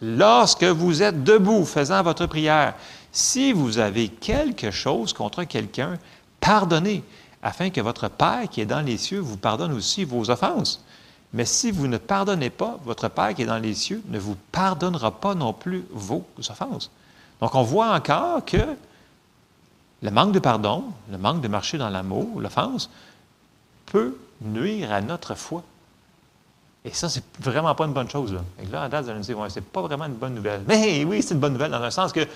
lorsque 0.00 0.64
vous 0.64 1.02
êtes 1.02 1.22
debout 1.24 1.64
faisant 1.64 2.02
votre 2.02 2.26
prière, 2.26 2.74
si 3.12 3.52
vous 3.52 3.78
avez 3.78 4.08
quelque 4.08 4.70
chose 4.70 5.12
contre 5.12 5.44
quelqu'un, 5.44 5.98
pardonnez, 6.40 7.04
afin 7.42 7.70
que 7.70 7.80
votre 7.80 8.08
Père 8.08 8.48
qui 8.50 8.60
est 8.60 8.66
dans 8.66 8.80
les 8.80 8.96
cieux 8.96 9.20
vous 9.20 9.36
pardonne 9.36 9.72
aussi 9.72 10.04
vos 10.04 10.30
offenses. 10.30 10.82
Mais 11.32 11.44
si 11.44 11.70
vous 11.70 11.88
ne 11.88 11.98
pardonnez 11.98 12.50
pas, 12.50 12.78
votre 12.84 13.08
Père 13.08 13.34
qui 13.34 13.42
est 13.42 13.46
dans 13.46 13.58
les 13.58 13.74
cieux 13.74 14.02
ne 14.08 14.18
vous 14.18 14.36
pardonnera 14.52 15.10
pas 15.10 15.34
non 15.34 15.52
plus 15.52 15.84
vos 15.90 16.24
offenses. 16.48 16.90
Donc 17.40 17.54
on 17.54 17.62
voit 17.62 17.94
encore 17.94 18.44
que 18.44 18.64
le 20.02 20.10
manque 20.10 20.32
de 20.32 20.38
pardon, 20.38 20.84
le 21.10 21.18
manque 21.18 21.40
de 21.40 21.48
marcher 21.48 21.76
dans 21.78 21.90
l'amour, 21.90 22.40
l'offense, 22.40 22.90
peut 23.86 24.16
nuire 24.40 24.92
à 24.92 25.00
notre 25.00 25.34
foi. 25.34 25.62
Et 26.84 26.92
ça, 26.92 27.08
c'est 27.08 27.24
vraiment 27.40 27.74
pas 27.74 27.86
une 27.86 27.94
bonne 27.94 28.10
chose. 28.10 28.32
Là. 28.32 28.40
Et 28.62 28.66
là, 28.66 28.82
à 28.82 28.88
date, 28.88 29.04
vous 29.04 29.10
allez 29.10 29.18
me 29.18 29.24
dire, 29.24 29.38
c'est 29.48 29.64
pas 29.64 29.80
vraiment 29.80 30.04
une 30.04 30.14
bonne 30.14 30.34
nouvelle. 30.34 30.62
Mais 30.68 31.04
oui, 31.04 31.22
c'est 31.22 31.34
une 31.34 31.40
bonne 31.40 31.54
nouvelle 31.54 31.70
dans 31.70 31.82
un 31.82 31.90
sens 31.90 32.12
que 32.12 32.26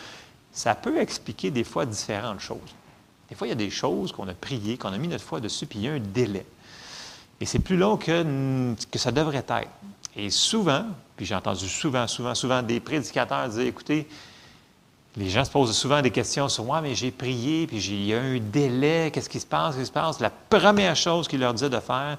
ça 0.53 0.75
peut 0.75 0.99
expliquer 1.01 1.51
des 1.51 1.65
fois 1.65 1.85
différentes 1.85 2.41
choses. 2.41 2.75
Des 3.29 3.35
fois, 3.35 3.47
il 3.47 3.51
y 3.51 3.53
a 3.53 3.57
des 3.57 3.71
choses 3.71 4.11
qu'on 4.11 4.27
a 4.29 4.33
priées, 4.33 4.79
qu'on 4.79 4.93
a 4.93 4.99
mis 4.99 5.09
notre 5.09 5.25
foi 5.25 5.41
dessus, 5.41 5.67
puis 5.67 5.81
il 5.81 5.85
y 5.85 5.89
a 5.89 5.93
un 5.93 6.01
délai. 6.01 6.47
Et 7.41 7.47
c'est 7.47 7.59
plus 7.59 7.77
long 7.77 7.99
que, 7.99 8.75
que 8.91 8.99
ça 8.99 9.13
devrait 9.13 9.45
être. 9.47 9.69
Et 10.17 10.31
souvent, 10.31 10.87
puis 11.17 11.27
j'ai 11.27 11.35
entendu 11.35 11.69
souvent, 11.69 12.07
souvent, 12.09 12.35
souvent 12.35 12.63
des 12.63 12.81
prédicateurs 12.81 13.49
dire, 13.51 13.67
écoutez, 13.67 14.09
les 15.17 15.29
gens 15.29 15.45
se 15.45 15.51
posent 15.51 15.77
souvent 15.77 16.01
des 16.01 16.11
questions 16.11 16.49
sur 16.49 16.65
moi, 16.65 16.81
mais 16.81 16.95
j'ai 16.95 17.11
prié, 17.11 17.67
puis 17.67 17.77
il 17.77 18.07
y 18.07 18.15
a 18.15 18.21
un 18.21 18.39
délai, 18.39 19.11
qu'est-ce 19.13 19.29
qui 19.29 19.41
se 19.41 19.47
passe, 19.47 19.75
qu'est-ce 19.75 19.83
qui 19.83 19.87
se 19.89 19.93
passe? 19.93 20.21
La 20.21 20.31
première 20.31 20.97
chose 20.97 21.29
qu'il 21.29 21.41
leur 21.41 21.53
disait 21.53 21.71
de 21.71 21.81
faire, 21.81 22.19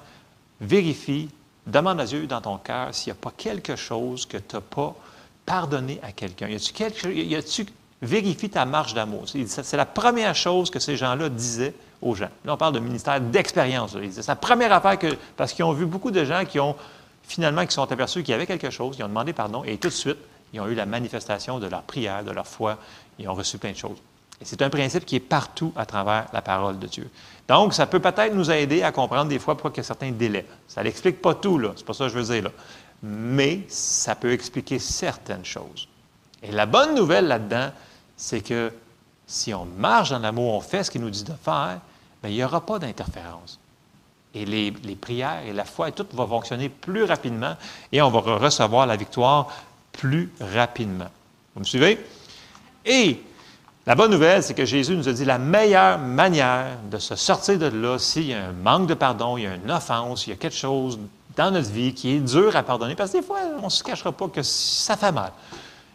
vérifie 0.60 1.28
Demande 1.70 2.00
à 2.00 2.04
Dieu 2.04 2.26
dans 2.26 2.40
ton 2.40 2.58
cœur 2.58 2.94
s'il 2.94 3.12
n'y 3.12 3.18
a 3.18 3.22
pas 3.22 3.32
quelque 3.36 3.76
chose 3.76 4.26
que 4.26 4.36
tu 4.36 4.56
n'as 4.56 4.60
pas 4.60 4.94
pardonné 5.46 6.00
à 6.02 6.12
quelqu'un. 6.12 6.48
Vérifie 8.02 8.48
ta 8.48 8.64
marche 8.64 8.94
d'amour. 8.94 9.24
C'est 9.26 9.76
la 9.76 9.84
première 9.84 10.34
chose 10.34 10.70
que 10.70 10.78
ces 10.78 10.96
gens-là 10.96 11.28
disaient 11.28 11.74
aux 12.00 12.14
gens. 12.14 12.30
Là, 12.46 12.54
on 12.54 12.56
parle 12.56 12.72
de 12.72 12.78
ministère 12.80 13.20
d'expérience. 13.20 13.94
C'est 14.10 14.26
la 14.26 14.36
première 14.36 14.72
affaire 14.72 14.98
parce 15.36 15.52
qu'ils 15.52 15.66
ont 15.66 15.72
vu 15.72 15.84
beaucoup 15.84 16.10
de 16.10 16.24
gens 16.24 16.44
qui 16.46 16.58
ont 16.58 16.76
finalement, 17.22 17.64
qui 17.66 17.74
sont 17.74 17.90
aperçus 17.90 18.22
qu'il 18.22 18.32
y 18.32 18.34
avait 18.34 18.46
quelque 18.46 18.70
chose, 18.70 18.96
ils 18.98 19.04
ont 19.04 19.08
demandé 19.08 19.32
pardon 19.32 19.62
et 19.64 19.78
tout 19.78 19.88
de 19.88 19.94
suite, 19.94 20.18
ils 20.52 20.60
ont 20.60 20.66
eu 20.66 20.74
la 20.74 20.86
manifestation 20.86 21.60
de 21.60 21.66
leur 21.66 21.82
prière, 21.82 22.24
de 22.24 22.32
leur 22.32 22.46
foi, 22.46 22.78
ils 23.18 23.28
ont 23.28 23.34
reçu 23.34 23.58
plein 23.58 23.70
de 23.70 23.76
choses. 23.76 23.98
Et 24.40 24.44
c'est 24.44 24.62
un 24.62 24.70
principe 24.70 25.04
qui 25.04 25.16
est 25.16 25.20
partout 25.20 25.72
à 25.76 25.86
travers 25.86 26.26
la 26.32 26.42
parole 26.42 26.78
de 26.78 26.86
Dieu. 26.86 27.08
Donc, 27.50 27.74
ça 27.74 27.84
peut 27.86 27.98
peut-être 27.98 28.32
nous 28.32 28.48
aider 28.48 28.84
à 28.84 28.92
comprendre 28.92 29.28
des 29.28 29.40
fois 29.40 29.56
pourquoi 29.56 29.72
il 29.74 29.78
y 29.78 29.80
a 29.80 29.82
certains 29.82 30.12
délais. 30.12 30.46
Ça 30.68 30.84
n'explique 30.84 31.20
pas 31.20 31.34
tout, 31.34 31.58
là. 31.58 31.72
C'est 31.74 31.84
pas 31.84 31.94
ça 31.94 32.04
que 32.04 32.10
je 32.10 32.18
veux 32.20 32.32
dire, 32.32 32.44
là. 32.44 32.50
Mais 33.02 33.62
ça 33.66 34.14
peut 34.14 34.30
expliquer 34.30 34.78
certaines 34.78 35.44
choses. 35.44 35.88
Et 36.44 36.52
la 36.52 36.66
bonne 36.66 36.94
nouvelle 36.94 37.26
là-dedans, 37.26 37.72
c'est 38.16 38.40
que 38.40 38.72
si 39.26 39.52
on 39.52 39.64
marche 39.64 40.10
dans 40.10 40.20
l'amour, 40.20 40.54
on 40.54 40.60
fait 40.60 40.84
ce 40.84 40.92
qu'il 40.92 41.00
nous 41.00 41.10
dit 41.10 41.24
de 41.24 41.32
faire, 41.44 41.80
bien, 42.22 42.30
il 42.30 42.36
n'y 42.36 42.44
aura 42.44 42.64
pas 42.64 42.78
d'interférence. 42.78 43.58
Et 44.32 44.44
les, 44.44 44.70
les, 44.84 44.94
prières 44.94 45.42
et 45.44 45.52
la 45.52 45.64
foi, 45.64 45.88
et 45.88 45.92
tout 45.92 46.06
va 46.12 46.28
fonctionner 46.28 46.68
plus 46.68 47.02
rapidement 47.02 47.56
et 47.90 48.00
on 48.00 48.10
va 48.10 48.20
recevoir 48.20 48.86
la 48.86 48.94
victoire 48.94 49.48
plus 49.90 50.30
rapidement. 50.40 51.10
Vous 51.56 51.62
me 51.62 51.66
suivez? 51.66 51.98
Et 52.86 53.20
la 53.86 53.94
bonne 53.94 54.10
nouvelle, 54.10 54.42
c'est 54.42 54.54
que 54.54 54.66
Jésus 54.66 54.94
nous 54.94 55.08
a 55.08 55.12
dit 55.12 55.24
la 55.24 55.38
meilleure 55.38 55.98
manière 55.98 56.76
de 56.90 56.98
se 56.98 57.16
sortir 57.16 57.58
de 57.58 57.66
là, 57.66 57.98
s'il 57.98 58.26
y 58.26 58.34
a 58.34 58.48
un 58.48 58.52
manque 58.52 58.86
de 58.86 58.94
pardon, 58.94 59.38
il 59.38 59.44
y 59.44 59.46
a 59.46 59.54
une 59.54 59.70
offense, 59.70 60.26
il 60.26 60.30
y 60.30 60.32
a 60.34 60.36
quelque 60.36 60.56
chose 60.56 60.98
dans 61.34 61.50
notre 61.50 61.70
vie 61.70 61.94
qui 61.94 62.16
est 62.16 62.20
dur 62.20 62.54
à 62.54 62.62
pardonner, 62.62 62.94
parce 62.94 63.12
que 63.12 63.18
des 63.18 63.22
fois, 63.22 63.38
on 63.62 63.64
ne 63.64 63.70
se 63.70 63.82
cachera 63.82 64.12
pas 64.12 64.28
que 64.28 64.42
ça 64.42 64.96
fait 64.96 65.12
mal. 65.12 65.32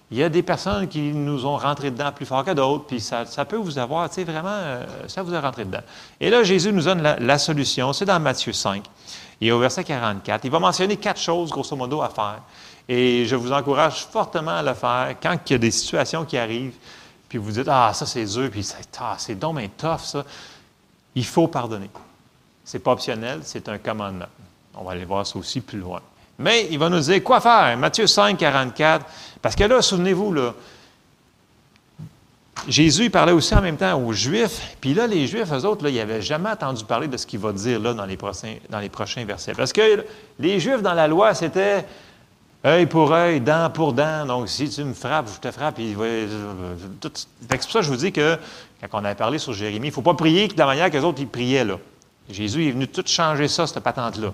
Il 0.09 0.17
y 0.17 0.23
a 0.23 0.29
des 0.29 0.41
personnes 0.41 0.87
qui 0.87 1.11
nous 1.13 1.45
ont 1.45 1.57
rentré 1.57 1.91
dedans 1.91 2.11
plus 2.11 2.25
fort 2.25 2.43
que 2.43 2.51
d'autres, 2.51 2.85
puis 2.85 2.99
ça, 2.99 3.25
peut 3.47 3.55
vous 3.55 3.77
avoir, 3.77 4.09
tu 4.09 4.15
sais, 4.15 4.23
vraiment, 4.23 4.49
euh, 4.49 4.83
ça 5.07 5.21
vous 5.21 5.33
a 5.33 5.41
rentré 5.41 5.65
dedans. 5.65 5.81
Et 6.19 6.31
là, 6.31 6.43
Jésus 6.43 6.73
nous 6.73 6.83
donne 6.83 7.01
la, 7.03 7.19
la 7.19 7.37
solution, 7.37 7.93
c'est 7.93 8.05
dans 8.05 8.19
Matthieu 8.19 8.53
5, 8.53 8.83
et 9.41 9.51
au 9.51 9.59
verset 9.59 9.83
44. 9.83 10.43
Il 10.43 10.51
va 10.51 10.59
mentionner 10.59 10.97
quatre 10.97 11.19
choses, 11.19 11.51
grosso 11.51 11.75
modo, 11.75 12.01
à 12.01 12.09
faire. 12.09 12.39
Et 12.87 13.25
je 13.25 13.35
vous 13.35 13.51
encourage 13.51 14.05
fortement 14.05 14.57
à 14.57 14.63
le 14.63 14.73
faire 14.73 15.15
quand 15.21 15.37
il 15.47 15.53
y 15.53 15.55
a 15.55 15.59
des 15.59 15.71
situations 15.71 16.25
qui 16.25 16.37
arrivent 16.37 16.77
puis 17.35 17.43
vous 17.43 17.51
dites, 17.51 17.67
ah, 17.67 17.91
ça 17.93 18.05
c'est 18.05 18.23
dur, 18.23 18.49
puis 18.49 18.63
c'est 18.63 18.97
ah, 19.01 19.17
donc 19.33 19.55
mais 19.55 19.69
tough, 19.77 19.99
ça. 20.05 20.23
Il 21.15 21.25
faut 21.25 21.49
pardonner. 21.49 21.89
Ce 22.63 22.77
n'est 22.77 22.81
pas 22.81 22.93
optionnel, 22.93 23.41
c'est 23.43 23.67
un 23.67 23.77
commandement. 23.77 24.27
On 24.73 24.85
va 24.85 24.93
aller 24.93 25.03
voir 25.03 25.27
ça 25.27 25.37
aussi 25.37 25.59
plus 25.59 25.79
loin. 25.79 25.99
Mais 26.39 26.69
il 26.71 26.79
va 26.79 26.87
nous 26.87 27.01
dire 27.01 27.21
quoi 27.21 27.41
faire. 27.41 27.75
Matthieu 27.77 28.07
5, 28.07 28.37
44. 28.37 29.05
Parce 29.41 29.53
que 29.53 29.65
là, 29.65 29.81
souvenez-vous, 29.81 30.31
là, 30.31 30.53
Jésus 32.69 33.03
il 33.03 33.11
parlait 33.11 33.33
aussi 33.33 33.53
en 33.53 33.61
même 33.61 33.75
temps 33.75 34.01
aux 34.01 34.13
Juifs. 34.13 34.77
Puis 34.79 34.93
là, 34.93 35.05
les 35.05 35.27
Juifs, 35.27 35.51
eux 35.51 35.65
autres, 35.65 35.83
là, 35.83 35.89
ils 35.89 35.97
n'avaient 35.97 36.21
jamais 36.21 36.51
entendu 36.51 36.85
parler 36.85 37.09
de 37.09 37.17
ce 37.17 37.27
qu'il 37.27 37.39
va 37.39 37.51
dire 37.51 37.81
là 37.81 37.93
dans 37.93 38.05
les, 38.05 38.15
prochains, 38.15 38.55
dans 38.69 38.79
les 38.79 38.89
prochains 38.89 39.25
versets. 39.25 39.53
Parce 39.55 39.73
que 39.73 40.05
les 40.39 40.61
Juifs, 40.61 40.81
dans 40.81 40.93
la 40.93 41.09
loi, 41.09 41.33
c'était 41.33 41.85
œil 42.65 42.87
pour 42.87 43.13
œil, 43.13 43.39
dent 43.41 43.69
pour 43.69 43.93
dent. 43.93 44.25
Donc, 44.25 44.49
si 44.49 44.67
tu 44.69 44.83
me 44.83 44.93
frappes, 44.93 45.29
je 45.33 45.39
te 45.39 45.51
frappe. 45.51 45.77
C'est 45.77 45.95
pour 47.03 47.71
ça 47.71 47.79
que 47.79 47.85
je 47.85 47.89
vous 47.89 47.97
dis 47.97 48.11
que, 48.11 48.37
quand 48.81 48.99
on 49.01 49.05
avait 49.05 49.15
parlé 49.15 49.37
sur 49.37 49.53
Jérémie, 49.53 49.87
il 49.87 49.91
ne 49.91 49.93
faut 49.93 50.01
pas 50.01 50.15
prier 50.15 50.47
de 50.47 50.57
la 50.57 50.65
manière 50.65 50.89
que 50.89 50.97
les 50.97 51.03
autres 51.03 51.21
ils 51.21 51.27
priaient. 51.27 51.65
Là. 51.65 51.77
Jésus 52.29 52.67
est 52.67 52.71
venu 52.71 52.87
tout 52.87 53.03
changer 53.05 53.47
ça, 53.47 53.67
cette 53.67 53.79
patente-là. 53.79 54.33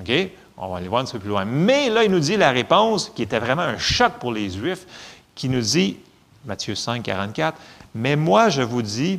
OK? 0.00 0.12
On 0.56 0.68
va 0.68 0.78
aller 0.78 0.88
voir 0.88 1.02
un 1.02 1.04
petit 1.04 1.14
peu 1.14 1.18
plus 1.18 1.30
loin. 1.30 1.44
Mais 1.44 1.90
là, 1.90 2.04
il 2.04 2.10
nous 2.10 2.20
dit 2.20 2.36
la 2.36 2.50
réponse, 2.50 3.10
qui 3.14 3.22
était 3.22 3.38
vraiment 3.38 3.62
un 3.62 3.78
choc 3.78 4.12
pour 4.20 4.32
les 4.32 4.50
Juifs, 4.50 4.86
qui 5.34 5.48
nous 5.48 5.60
dit, 5.60 5.96
Matthieu 6.44 6.74
5, 6.74 7.02
44, 7.02 7.58
Mais 7.94 8.16
moi, 8.16 8.48
je 8.48 8.62
vous 8.62 8.82
dis, 8.82 9.18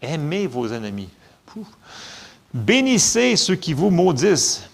aimez 0.00 0.46
vos 0.46 0.68
ennemis. 0.68 1.08
Bénissez 2.54 3.36
ceux 3.36 3.56
qui 3.56 3.72
vous 3.72 3.90
maudissent. 3.90 4.68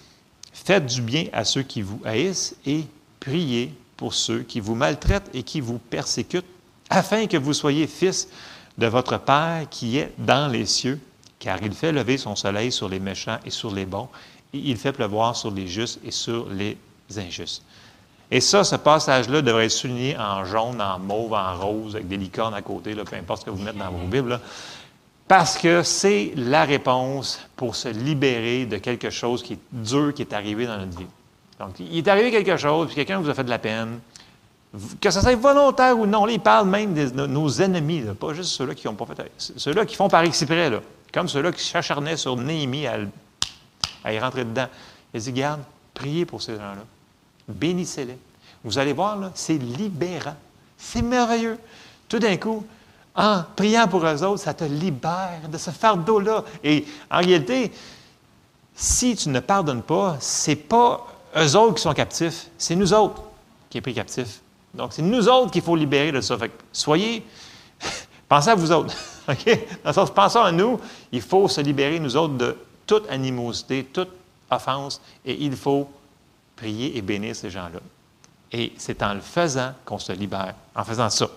Faites 0.53 0.85
du 0.85 1.01
bien 1.01 1.25
à 1.33 1.43
ceux 1.43 1.63
qui 1.63 1.81
vous 1.81 1.99
haïssent 2.05 2.55
et 2.65 2.85
priez 3.19 3.73
pour 3.97 4.13
ceux 4.13 4.39
qui 4.39 4.59
vous 4.59 4.75
maltraitent 4.75 5.29
et 5.33 5.43
qui 5.43 5.61
vous 5.61 5.77
persécutent, 5.77 6.45
afin 6.89 7.27
que 7.27 7.37
vous 7.37 7.53
soyez 7.53 7.85
fils 7.85 8.29
de 8.77 8.87
votre 8.87 9.17
Père 9.19 9.67
qui 9.69 9.97
est 9.97 10.13
dans 10.17 10.47
les 10.47 10.65
cieux, 10.65 10.99
car 11.37 11.61
il 11.61 11.73
fait 11.73 11.91
lever 11.91 12.17
son 12.17 12.35
soleil 12.35 12.71
sur 12.71 12.89
les 12.89 12.99
méchants 12.99 13.39
et 13.45 13.49
sur 13.49 13.73
les 13.73 13.85
bons, 13.85 14.09
et 14.53 14.57
il 14.57 14.77
fait 14.77 14.93
pleuvoir 14.93 15.35
sur 15.35 15.51
les 15.51 15.67
justes 15.67 15.99
et 16.03 16.11
sur 16.11 16.47
les 16.49 16.77
injustes. 17.17 17.63
Et 18.31 18.41
ça, 18.41 18.63
ce 18.63 18.75
passage-là 18.75 19.41
devrait 19.41 19.65
être 19.65 19.71
souligné 19.71 20.17
en 20.17 20.45
jaune, 20.45 20.81
en 20.81 20.99
mauve, 20.99 21.33
en 21.33 21.57
rose, 21.57 21.95
avec 21.95 22.07
des 22.07 22.17
licornes 22.17 22.53
à 22.53 22.61
côté, 22.61 22.93
peu 22.93 23.15
importe 23.15 23.41
ce 23.41 23.45
que 23.45 23.49
vous 23.49 23.63
mettez 23.63 23.79
dans 23.79 23.91
vos 23.91 24.07
Bibles, 24.07 24.39
parce 25.27 25.57
que 25.57 25.83
c'est 25.83 26.33
la 26.35 26.63
réponse 26.65 27.39
pour 27.55 27.75
se 27.75 27.89
libérer 27.89 28.65
de 28.65 28.77
quelque 28.77 29.09
chose 29.09 29.43
qui 29.43 29.53
est 29.53 29.59
dur, 29.71 30.13
qui 30.13 30.21
est 30.21 30.33
arrivé 30.33 30.65
dans 30.65 30.77
notre 30.77 30.97
vie. 30.97 31.05
Donc, 31.59 31.79
il 31.79 31.97
est 31.97 32.07
arrivé 32.07 32.31
quelque 32.31 32.55
chose, 32.57 32.87
puis 32.87 32.95
quelqu'un 32.95 33.19
vous 33.19 33.29
a 33.29 33.33
fait 33.33 33.43
de 33.43 33.49
la 33.49 33.59
peine, 33.59 33.99
que 35.01 35.11
ce 35.11 35.19
soit 35.19 35.35
volontaire 35.35 35.97
ou 35.97 36.05
non. 36.05 36.25
Là, 36.25 36.31
il 36.31 36.39
parle 36.39 36.69
même 36.69 36.93
de 36.93 37.25
nos 37.25 37.49
ennemis, 37.49 38.03
pas 38.19 38.33
juste 38.33 38.51
ceux-là 38.51 38.75
qui 38.75 38.87
n'ont 38.87 38.93
pas 38.93 39.05
fait. 39.05 39.31
Ceux-là 39.37 39.85
qui 39.85 39.95
font 39.95 40.07
par 40.07 40.21
exprès, 40.21 40.69
là, 40.69 40.79
comme 41.13 41.27
ceux-là 41.27 41.51
qui 41.51 41.63
s'acharnaient 41.63 42.17
sur 42.17 42.35
Néhémie 42.37 42.87
à, 42.87 44.13
y 44.13 44.19
rentrer 44.19 44.45
dedans. 44.45 44.67
Il 45.13 45.21
dit 45.21 45.31
Garde, 45.33 45.61
priez 45.93 46.25
pour 46.25 46.41
ces 46.41 46.53
gens-là. 46.53 46.83
Bénissez-les. 47.47 48.17
Vous 48.63 48.77
allez 48.77 48.93
voir, 48.93 49.17
c'est 49.33 49.57
libérant. 49.57 50.35
C'est 50.77 51.01
merveilleux. 51.01 51.57
Tout 52.07 52.19
d'un 52.19 52.37
coup, 52.37 52.65
en 53.15 53.43
priant 53.55 53.87
pour 53.87 54.05
eux 54.05 54.23
autres, 54.23 54.43
ça 54.43 54.53
te 54.53 54.63
libère 54.63 55.49
de 55.51 55.57
ce 55.57 55.71
fardeau-là. 55.71 56.43
Et 56.63 56.85
en 57.09 57.17
réalité, 57.17 57.71
si 58.75 59.15
tu 59.15 59.29
ne 59.29 59.39
pardonnes 59.39 59.81
pas, 59.81 60.17
c'est 60.19 60.55
pas 60.55 61.07
eux 61.37 61.55
autres 61.55 61.75
qui 61.75 61.81
sont 61.81 61.93
captifs, 61.93 62.47
c'est 62.57 62.75
nous 62.75 62.93
autres 62.93 63.21
qui 63.69 63.77
sommes 63.77 63.83
pris 63.83 63.93
captifs. 63.93 64.41
Donc, 64.73 64.93
c'est 64.93 65.01
nous 65.01 65.27
autres 65.27 65.51
qu'il 65.51 65.61
faut 65.61 65.75
libérer 65.75 66.11
de 66.11 66.21
ça. 66.21 66.37
Soyez, 66.71 67.25
pensez 68.29 68.49
à 68.49 68.55
vous 68.55 68.71
autres. 68.71 68.93
OK? 69.29 69.45
Dans 69.83 69.89
le 69.89 69.93
sens, 69.93 70.13
pensons 70.13 70.41
à 70.41 70.51
nous, 70.51 70.79
il 71.11 71.21
faut 71.21 71.47
se 71.47 71.61
libérer, 71.61 71.99
nous 71.99 72.15
autres, 72.15 72.35
de 72.35 72.57
toute 72.85 73.09
animosité, 73.09 73.83
toute 73.85 74.09
offense, 74.49 75.01
et 75.25 75.43
il 75.43 75.55
faut 75.55 75.87
prier 76.55 76.97
et 76.97 77.01
bénir 77.01 77.35
ces 77.35 77.49
gens-là. 77.49 77.79
Et 78.51 78.73
c'est 78.77 79.03
en 79.03 79.13
le 79.13 79.21
faisant 79.21 79.73
qu'on 79.85 79.99
se 79.99 80.11
libère, 80.11 80.55
en 80.75 80.83
faisant 80.83 81.09
ça. 81.09 81.29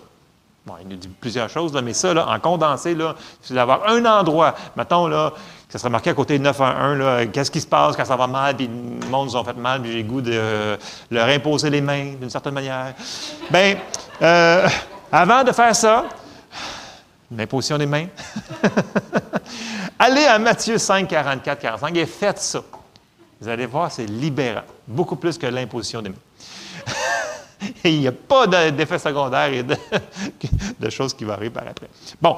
Bon, 0.65 0.75
il 0.81 0.87
nous 0.87 0.95
dit 0.95 1.09
plusieurs 1.09 1.49
choses, 1.49 1.73
mais 1.83 1.91
ça, 1.91 2.13
en 2.25 2.39
condensé, 2.39 2.95
là, 2.95 3.15
c'est 3.41 3.53
d'avoir 3.53 3.85
un 3.89 4.05
endroit, 4.05 4.55
mettons, 4.77 5.07
là, 5.07 5.31
que 5.67 5.73
ça 5.73 5.79
serait 5.79 5.89
marqué 5.89 6.11
à 6.11 6.13
côté 6.13 6.39
de 6.39 6.43
911, 6.43 7.29
qu'est-ce 7.33 7.51
qui 7.51 7.59
se 7.59 7.67
passe 7.67 7.97
quand 7.97 8.05
ça 8.05 8.15
va 8.15 8.27
mal, 8.27 8.55
puis 8.55 8.67
le 8.67 9.07
monde 9.09 9.27
nous 9.27 9.35
a 9.35 9.43
fait 9.43 9.57
mal, 9.57 9.81
puis 9.81 9.91
j'ai 9.91 10.03
goût 10.03 10.21
de 10.21 10.77
leur 11.11 11.27
imposer 11.27 11.69
les 11.69 11.81
mains 11.81 12.13
d'une 12.13 12.29
certaine 12.29 12.53
manière. 12.53 12.93
Bien, 13.51 13.75
euh, 14.21 14.69
avant 15.11 15.43
de 15.43 15.51
faire 15.51 15.75
ça, 15.75 16.05
l'imposition 17.29 17.77
des 17.77 17.85
mains, 17.85 18.07
allez 19.99 20.23
à 20.23 20.39
Matthieu 20.39 20.77
5, 20.77 21.09
44, 21.09 21.59
45 21.59 21.97
et 21.97 22.05
faites 22.05 22.39
ça. 22.39 22.61
Vous 23.41 23.49
allez 23.49 23.65
voir, 23.65 23.91
c'est 23.91 24.05
libérant, 24.05 24.63
beaucoup 24.87 25.17
plus 25.17 25.37
que 25.37 25.47
l'imposition 25.47 26.01
des 26.01 26.07
mains. 26.07 26.15
Il 27.83 27.99
n'y 27.99 28.07
a 28.07 28.11
pas 28.11 28.47
d'effet 28.47 28.99
secondaire 28.99 29.51
et 29.53 29.63
de, 29.63 29.75
choses 30.89 31.13
qui 31.13 31.23
vont 31.23 31.33
arriver 31.33 31.49
par 31.49 31.67
après. 31.67 31.89
Bon, 32.21 32.37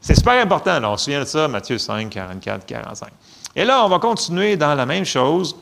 c'est 0.00 0.14
super 0.14 0.34
important. 0.34 0.82
on 0.84 0.96
se 0.96 1.04
souvient 1.04 1.20
de 1.20 1.24
ça, 1.24 1.48
Matthieu 1.48 1.78
5, 1.78 2.10
44, 2.10 2.66
45. 2.66 3.08
Et 3.56 3.64
là, 3.64 3.84
on 3.84 3.88
va 3.88 3.98
continuer 3.98 4.56
dans 4.56 4.74
la 4.74 4.86
même 4.86 5.04
chose 5.04 5.56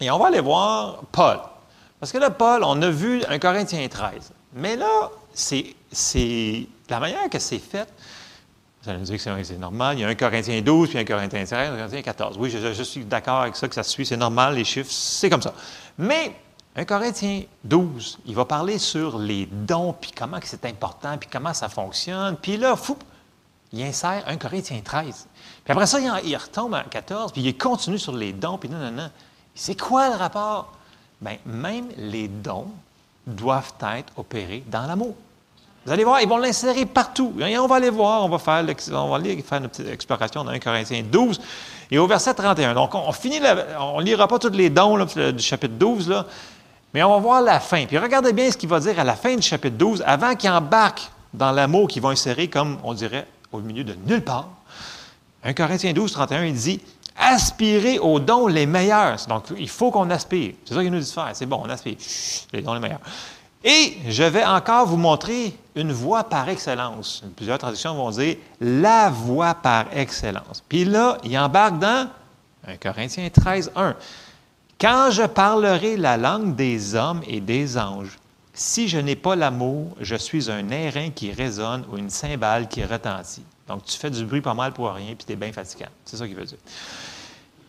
et 0.00 0.10
on 0.10 0.18
va 0.18 0.26
aller 0.26 0.40
voir 0.40 1.02
Paul. 1.12 1.38
Parce 2.00 2.10
que 2.10 2.18
là, 2.18 2.30
Paul, 2.30 2.64
on 2.64 2.82
a 2.82 2.90
vu 2.90 3.22
un 3.28 3.38
Corinthien 3.38 3.86
13. 3.86 4.32
Mais 4.54 4.76
là, 4.76 5.10
c'est 5.32 6.66
la 6.88 7.00
manière 7.00 7.30
que 7.30 7.38
c'est 7.38 7.60
fait. 7.60 7.88
Vous 8.82 8.90
allez 8.90 8.98
me 8.98 9.04
dire 9.04 9.16
que 9.16 9.44
c'est 9.44 9.58
normal. 9.58 9.96
Il 9.96 10.00
y 10.00 10.04
a 10.04 10.08
un 10.08 10.14
Corinthien 10.16 10.60
12, 10.60 10.88
puis 10.88 10.98
un 10.98 11.04
Corinthien 11.04 11.44
13, 11.44 11.52
un 11.52 11.76
Corinthien 11.76 12.02
14. 12.02 12.36
Oui, 12.36 12.50
je, 12.50 12.72
je 12.72 12.82
suis 12.82 13.04
d'accord 13.04 13.42
avec 13.42 13.54
ça, 13.54 13.68
que 13.68 13.74
ça 13.76 13.84
suit, 13.84 14.04
c'est 14.04 14.16
normal, 14.16 14.56
les 14.56 14.64
chiffres, 14.64 14.90
c'est 14.90 15.30
comme 15.30 15.42
ça. 15.42 15.54
Mais 15.96 16.32
un 16.74 16.84
Corinthien 16.84 17.42
12, 17.64 18.20
il 18.26 18.34
va 18.34 18.44
parler 18.44 18.78
sur 18.78 19.18
les 19.18 19.46
dons, 19.46 19.94
puis 19.98 20.10
comment 20.16 20.38
c'est 20.42 20.64
important, 20.64 21.18
puis 21.18 21.28
comment 21.30 21.52
ça 21.52 21.68
fonctionne. 21.68 22.36
Puis 22.36 22.56
là, 22.56 22.76
fou, 22.76 22.96
il 23.72 23.82
insère 23.82 24.24
un 24.26 24.36
Corinthien 24.36 24.80
13. 24.82 25.26
Puis 25.64 25.72
après 25.72 25.86
ça, 25.86 25.98
il, 26.00 26.36
retombe 26.36 26.74
à 26.74 26.84
14, 26.84 27.32
puis 27.32 27.42
il 27.42 27.56
continue 27.56 27.98
sur 27.98 28.14
les 28.14 28.32
dons, 28.32 28.56
puis 28.56 28.68
non, 28.68 28.78
non, 28.78 28.90
non. 28.90 29.10
C'est 29.54 29.78
quoi 29.78 30.08
le 30.08 30.16
rapport? 30.16 30.72
Bien, 31.20 31.36
même 31.44 31.88
les 31.98 32.26
dons 32.26 32.68
doivent 33.26 33.74
être 33.94 34.12
opérés 34.16 34.64
dans 34.66 34.86
l'amour. 34.86 35.14
Vous 35.84 35.92
allez 35.92 36.04
voir, 36.04 36.20
ils 36.20 36.28
vont 36.28 36.38
l'insérer 36.38 36.86
partout. 36.86 37.34
Et 37.40 37.58
on 37.58 37.66
va 37.66 37.76
aller 37.76 37.90
voir, 37.90 38.24
on 38.24 38.28
va 38.28 38.38
faire, 38.38 38.64
on 38.92 39.08
va 39.10 39.16
aller 39.16 39.42
faire 39.42 39.58
une 39.58 39.68
petite 39.68 39.88
exploration 39.88 40.44
dans 40.44 40.52
1 40.52 40.58
Corinthiens 40.60 41.02
12 41.02 41.40
et 41.90 41.98
au 41.98 42.06
verset 42.06 42.34
31. 42.34 42.74
Donc, 42.74 42.94
on, 42.94 43.10
finit, 43.12 43.40
on 43.80 44.00
ne 44.00 44.04
lira 44.04 44.28
pas 44.28 44.38
tous 44.38 44.50
les 44.50 44.70
dons 44.70 45.04
du 45.04 45.42
chapitre 45.42 45.74
12, 45.74 46.08
là, 46.08 46.26
mais 46.94 47.02
on 47.02 47.10
va 47.10 47.18
voir 47.18 47.42
la 47.42 47.60
fin. 47.60 47.86
Puis 47.86 47.98
regardez 47.98 48.32
bien 48.32 48.50
ce 48.50 48.56
qu'il 48.56 48.68
va 48.68 48.80
dire 48.80 48.98
à 48.98 49.04
la 49.04 49.16
fin 49.16 49.34
du 49.34 49.42
chapitre 49.42 49.76
12, 49.76 50.02
avant 50.06 50.34
qu'il 50.34 50.50
embarque 50.50 51.10
dans 51.32 51.50
l'amour 51.50 51.88
qu'ils 51.88 52.02
vont 52.02 52.10
insérer, 52.10 52.48
comme 52.48 52.78
on 52.84 52.94
dirait, 52.94 53.26
au 53.50 53.60
milieu 53.60 53.84
de 53.84 53.96
nulle 54.06 54.22
part. 54.22 54.48
1 55.44 55.54
Corinthiens 55.54 55.92
12, 55.92 56.12
31, 56.12 56.44
il 56.44 56.54
dit 56.54 56.80
Aspirez 57.16 57.98
aux 57.98 58.18
dons 58.18 58.46
les 58.46 58.66
meilleurs. 58.66 59.16
Donc, 59.28 59.44
il 59.58 59.68
faut 59.68 59.90
qu'on 59.90 60.08
aspire. 60.10 60.54
C'est 60.64 60.74
ça 60.74 60.80
qu'il 60.80 60.90
nous 60.90 60.98
dit 60.98 61.06
de 61.06 61.10
faire. 61.10 61.30
C'est 61.34 61.46
bon, 61.46 61.60
on 61.64 61.68
aspire. 61.68 61.96
les 62.52 62.62
dons 62.62 62.74
les 62.74 62.80
meilleurs. 62.80 63.00
Et 63.64 63.98
je 64.08 64.24
vais 64.24 64.44
encore 64.44 64.86
vous 64.86 64.96
montrer 64.96 65.54
une 65.76 65.92
voie 65.92 66.24
par 66.24 66.48
excellence. 66.48 67.22
Plusieurs 67.36 67.58
traductions 67.58 67.94
vont 67.94 68.10
dire 68.10 68.36
la 68.60 69.10
voie 69.10 69.54
par 69.54 69.86
excellence. 69.94 70.62
Puis 70.68 70.84
là, 70.84 71.18
il 71.22 71.38
embarque 71.38 71.78
dans 71.78 72.08
1 72.66 72.76
Corinthiens 72.78 73.28
13, 73.28 73.72
1. 73.76 73.94
Quand 74.82 75.12
je 75.12 75.22
parlerai 75.22 75.96
la 75.96 76.16
langue 76.16 76.56
des 76.56 76.96
hommes 76.96 77.20
et 77.28 77.40
des 77.40 77.78
anges, 77.78 78.18
si 78.52 78.88
je 78.88 78.98
n'ai 78.98 79.14
pas 79.14 79.36
l'amour, 79.36 79.96
je 80.00 80.16
suis 80.16 80.50
un 80.50 80.70
airain 80.70 81.10
qui 81.10 81.30
résonne 81.30 81.84
ou 81.92 81.98
une 81.98 82.10
cymbale 82.10 82.66
qui 82.66 82.82
retentit. 82.82 83.44
Donc, 83.68 83.84
tu 83.84 83.96
fais 83.96 84.10
du 84.10 84.24
bruit 84.24 84.40
pas 84.40 84.54
mal 84.54 84.72
pour 84.72 84.92
rien, 84.92 85.14
puis 85.14 85.24
tu 85.24 85.34
es 85.34 85.36
bien 85.36 85.52
fatigant. 85.52 85.86
C'est 86.04 86.16
ça 86.16 86.26
qu'il 86.26 86.34
veut 86.34 86.46
dire. 86.46 86.58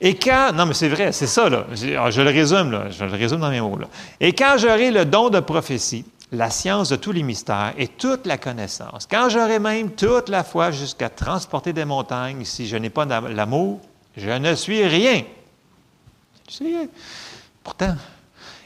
Et 0.02 0.15
quand, 0.15 0.54
non 0.56 0.65
mais 0.65 0.73
c'est 0.73 0.89
vrai, 0.89 1.12
c'est 1.12 1.28
ça, 1.28 1.49
là. 1.49 1.67
Je, 1.73 2.10
je, 2.10 2.21
le 2.21 2.32
résume, 2.32 2.71
là. 2.71 2.89
Je 2.89 3.06
le 3.06 3.12
résume 3.12 3.41
dans 3.41 3.52
mes 3.52 3.62
mots, 3.62 3.78
là. 3.78 3.89
Et 4.19 4.34
quand 4.34 4.56
j'aurai 4.58 4.89
le 4.89 5.06
don 5.06 5.30
de 5.30 5.39
prophétie, 5.39 6.06
la 6.32 6.49
science 6.49 6.89
de 6.89 6.95
tous 6.95 7.12
les 7.12 7.21
mystères 7.21 7.76
et 7.78 7.89
toute 7.89 8.26
la 8.26 8.39
connaissance, 8.39 9.08
quand 9.10 9.30
j'aurai 9.30 9.60
même 9.60 9.91
toute 9.91 10.30
la 10.30 10.43
foi 10.43 10.71
jusqu'à 10.71 11.10
transporter 11.10 11.73
des 11.73 11.86
montagnes, 11.86 12.43
si 12.43 12.65
je 12.65 12.76
n'ai 12.76 12.89
pas 12.89 13.06
l'amour, 13.06 13.82
je 14.17 14.32
ne 14.32 14.56
suis 14.56 14.84
rien. 14.88 15.21
Pourtant, 17.64 17.96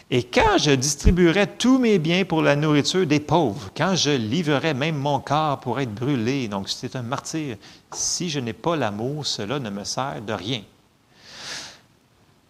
et 0.09 0.23
quand 0.23 0.57
je 0.57 0.71
distribuerai 0.71 1.47
tous 1.47 1.79
mes 1.79 1.99
biens 1.99 2.23
pour 2.23 2.41
la 2.41 2.55
nourriture 2.55 3.05
des 3.05 3.19
pauvres, 3.19 3.69
quand 3.75 3.95
je 3.95 4.11
livrerai 4.11 4.73
même 4.73 4.95
mon 4.95 5.19
corps 5.19 5.59
pour 5.59 5.79
être 5.81 5.93
brûlé, 5.93 6.47
donc 6.47 6.69
c'est 6.69 6.95
un 6.95 7.01
martyr, 7.01 7.57
si 7.93 8.29
je 8.29 8.39
n'ai 8.39 8.53
pas 8.53 8.77
l'amour, 8.77 9.25
cela 9.25 9.59
ne 9.59 9.69
me 9.69 9.83
sert 9.83 10.21
de 10.25 10.31
rien. 10.31 10.61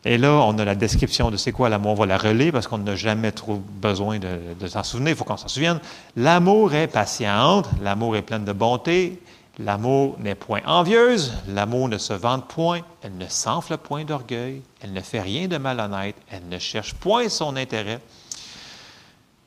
Et 0.05 0.19
là, 0.19 0.33
on 0.45 0.57
a 0.59 0.63
la 0.63 0.75
description 0.75 1.31
de 1.31 1.37
c'est 1.37 1.51
quoi 1.51 1.67
l'amour. 1.67 1.91
On 1.91 1.95
va 1.95 2.05
la 2.05 2.17
relayer 2.17 2.51
parce 2.51 2.67
qu'on 2.67 2.77
n'a 2.77 2.95
jamais 2.95 3.31
trop 3.31 3.55
besoin 3.55 4.19
de, 4.19 4.39
de 4.57 4.67
s'en 4.67 4.83
souvenir. 4.83 5.09
Il 5.09 5.15
faut 5.17 5.25
qu'on 5.25 5.35
s'en 5.35 5.49
souvienne. 5.49 5.81
L'amour 6.15 6.73
est 6.75 6.87
patiente, 6.87 7.67
l'amour 7.81 8.15
est 8.15 8.21
plein 8.21 8.39
de 8.39 8.53
bonté, 8.53 9.19
L'amour 9.59 10.17
n'est 10.19 10.35
point 10.35 10.61
envieuse, 10.67 11.33
l'amour 11.47 11.89
ne 11.89 11.97
se 11.97 12.13
vante 12.13 12.47
point, 12.47 12.81
elle 13.01 13.17
ne 13.17 13.27
s'enfle 13.27 13.77
point 13.77 14.05
d'orgueil, 14.05 14.61
elle 14.81 14.93
ne 14.93 15.01
fait 15.01 15.21
rien 15.21 15.47
de 15.47 15.57
malhonnête, 15.57 16.15
elle 16.29 16.47
ne 16.47 16.59
cherche 16.59 16.93
point 16.93 17.27
son 17.27 17.55
intérêt, 17.55 17.99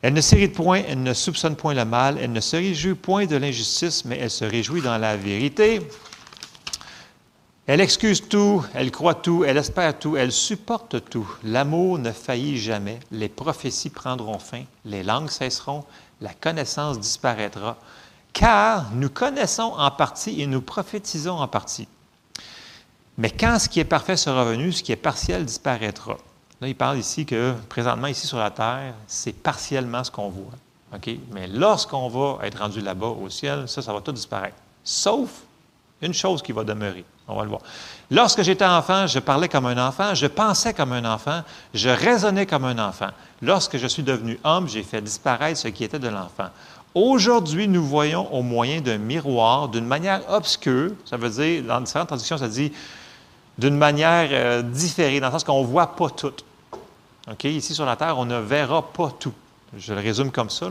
elle 0.02 0.14
ne 0.14 0.20
s'irrite 0.20 0.54
point, 0.54 0.82
elle 0.88 1.04
ne 1.04 1.14
soupçonne 1.14 1.54
point 1.54 1.74
le 1.74 1.84
mal, 1.84 2.18
elle 2.20 2.32
ne 2.32 2.40
se 2.40 2.56
réjouit 2.56 2.94
point 2.94 3.26
de 3.26 3.36
l'injustice, 3.36 4.04
mais 4.04 4.18
elle 4.18 4.30
se 4.30 4.44
réjouit 4.44 4.82
dans 4.82 4.98
la 4.98 5.16
vérité. 5.16 5.80
Elle 7.68 7.80
excuse 7.80 8.28
tout, 8.28 8.64
elle 8.74 8.90
croit 8.90 9.14
tout, 9.14 9.44
elle 9.44 9.58
espère 9.58 9.96
tout, 9.96 10.16
elle 10.16 10.32
supporte 10.32 11.08
tout. 11.08 11.30
L'amour 11.44 12.00
ne 12.00 12.10
faillit 12.10 12.58
jamais, 12.58 12.98
les 13.12 13.28
prophéties 13.28 13.90
prendront 13.90 14.40
fin, 14.40 14.64
les 14.84 15.04
langues 15.04 15.30
cesseront, 15.30 15.84
la 16.20 16.34
connaissance 16.34 16.98
disparaîtra 16.98 17.76
car 18.32 18.90
nous 18.92 19.10
connaissons 19.10 19.74
en 19.76 19.90
partie 19.90 20.40
et 20.40 20.46
nous 20.46 20.60
prophétisons 20.60 21.38
en 21.38 21.48
partie. 21.48 21.88
Mais 23.18 23.30
quand 23.30 23.58
ce 23.58 23.68
qui 23.68 23.80
est 23.80 23.84
parfait 23.84 24.16
sera 24.16 24.44
venu, 24.44 24.72
ce 24.72 24.82
qui 24.82 24.92
est 24.92 24.96
partiel 24.96 25.44
disparaîtra. 25.44 26.16
Là, 26.60 26.68
il 26.68 26.76
parle 26.76 26.98
ici 26.98 27.26
que 27.26 27.54
présentement, 27.68 28.06
ici 28.06 28.26
sur 28.26 28.38
la 28.38 28.50
terre, 28.50 28.94
c'est 29.06 29.32
partiellement 29.32 30.04
ce 30.04 30.10
qu'on 30.10 30.28
voit. 30.28 30.52
Mais 31.30 31.46
lorsqu'on 31.46 32.08
va 32.08 32.46
être 32.46 32.58
rendu 32.58 32.80
là-bas 32.80 33.08
au 33.08 33.28
ciel, 33.30 33.68
ça, 33.68 33.80
ça 33.80 33.92
va 33.92 34.00
tout 34.00 34.12
disparaître. 34.12 34.56
Sauf 34.82 35.30
une 36.02 36.14
chose 36.14 36.42
qui 36.42 36.52
va 36.52 36.64
demeurer. 36.64 37.04
On 37.30 37.36
va 37.36 37.44
le 37.44 37.48
voir. 37.48 37.60
Lorsque 38.10 38.42
j'étais 38.42 38.64
enfant, 38.64 39.06
je 39.06 39.18
parlais 39.20 39.48
comme 39.48 39.66
un 39.66 39.86
enfant, 39.86 40.14
je 40.14 40.26
pensais 40.26 40.74
comme 40.74 40.92
un 40.92 41.04
enfant, 41.04 41.42
je 41.74 41.88
raisonnais 41.88 42.44
comme 42.44 42.64
un 42.64 42.78
enfant. 42.78 43.10
Lorsque 43.40 43.78
je 43.78 43.86
suis 43.86 44.02
devenu 44.02 44.38
homme, 44.44 44.68
j'ai 44.68 44.82
fait 44.82 45.00
disparaître 45.00 45.58
ce 45.58 45.68
qui 45.68 45.84
était 45.84 45.98
de 45.98 46.08
l'enfant. 46.08 46.48
Aujourd'hui, 46.94 47.68
nous 47.68 47.84
voyons 47.84 48.32
au 48.34 48.42
moyen 48.42 48.80
d'un 48.80 48.98
miroir, 48.98 49.68
d'une 49.68 49.86
manière 49.86 50.22
obscure, 50.28 50.90
ça 51.04 51.16
veut 51.16 51.30
dire, 51.30 51.62
dans 51.62 51.80
différentes 51.80 52.08
traductions, 52.08 52.36
ça 52.36 52.48
dit 52.48 52.72
d'une 53.58 53.76
manière 53.76 54.28
euh, 54.32 54.62
différée, 54.62 55.20
dans 55.20 55.28
le 55.28 55.32
sens 55.32 55.44
qu'on 55.44 55.60
ne 55.60 55.66
voit 55.66 55.94
pas 55.94 56.10
tout. 56.10 56.32
Ici 57.44 57.74
sur 57.74 57.84
la 57.84 57.94
terre, 57.94 58.18
on 58.18 58.24
ne 58.24 58.38
verra 58.38 58.82
pas 58.82 59.12
tout. 59.20 59.34
Je 59.78 59.94
le 59.94 60.00
résume 60.00 60.32
comme 60.32 60.50
ça. 60.50 60.66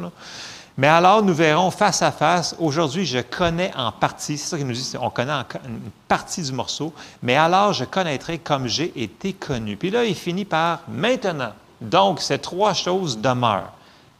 Mais 0.80 0.88
alors, 0.88 1.22
nous 1.22 1.34
verrons 1.34 1.72
face 1.72 2.02
à 2.02 2.10
face. 2.10 2.56
Aujourd'hui, 2.58 3.06
je 3.06 3.20
connais 3.20 3.70
en 3.76 3.92
partie, 3.92 4.38
c'est 4.38 4.52
ça 4.52 4.58
qu'il 4.58 4.66
nous 4.66 4.72
dit, 4.72 4.94
on 4.98 5.10
connaît 5.10 5.34
une 5.66 5.82
partie 6.08 6.42
du 6.42 6.54
morceau, 6.54 6.94
mais 7.22 7.36
alors 7.36 7.74
je 7.74 7.84
connaîtrai 7.84 8.38
comme 8.38 8.66
j'ai 8.66 8.94
été 8.96 9.34
connu. 9.34 9.76
Puis 9.76 9.90
là, 9.90 10.06
il 10.06 10.16
finit 10.16 10.46
par 10.46 10.80
maintenant. 10.88 11.52
Donc, 11.82 12.22
ces 12.22 12.40
trois 12.40 12.74
choses 12.74 13.18
demeurent. 13.18 13.74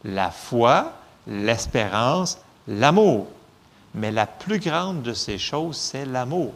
La 0.04 0.30
foi, 0.30 0.92
l'espérance, 1.26 2.36
l'amour. 2.68 3.28
Mais 3.94 4.10
la 4.10 4.26
plus 4.26 4.58
grande 4.58 5.00
de 5.00 5.14
ces 5.14 5.38
choses, 5.38 5.78
c'est 5.78 6.04
l'amour. 6.04 6.52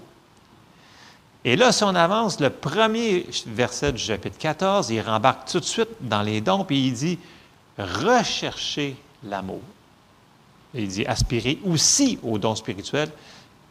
Et 1.47 1.57
là, 1.57 1.73
si 1.73 1.83
on 1.83 1.95
avance, 1.95 2.41
le 2.41 2.51
premier 2.51 3.27
verset 3.47 3.93
du 3.93 4.03
chapitre 4.03 4.37
14, 4.37 4.91
il 4.91 5.01
rembarque 5.01 5.51
tout 5.51 5.61
de 5.61 5.65
suite 5.65 5.89
dans 6.03 6.21
les 6.21 6.43
dons, 6.43 6.67
puis 6.67 6.89
il 6.89 6.93
dit 6.93 7.19
recherchez 7.79 8.97
l'amour. 9.23 9.63
Il 10.75 10.89
dit 10.89 11.07
aspirer 11.07 11.59
aussi 11.65 12.19
aux 12.23 12.39
dons 12.39 12.55
spirituels. 12.55 13.11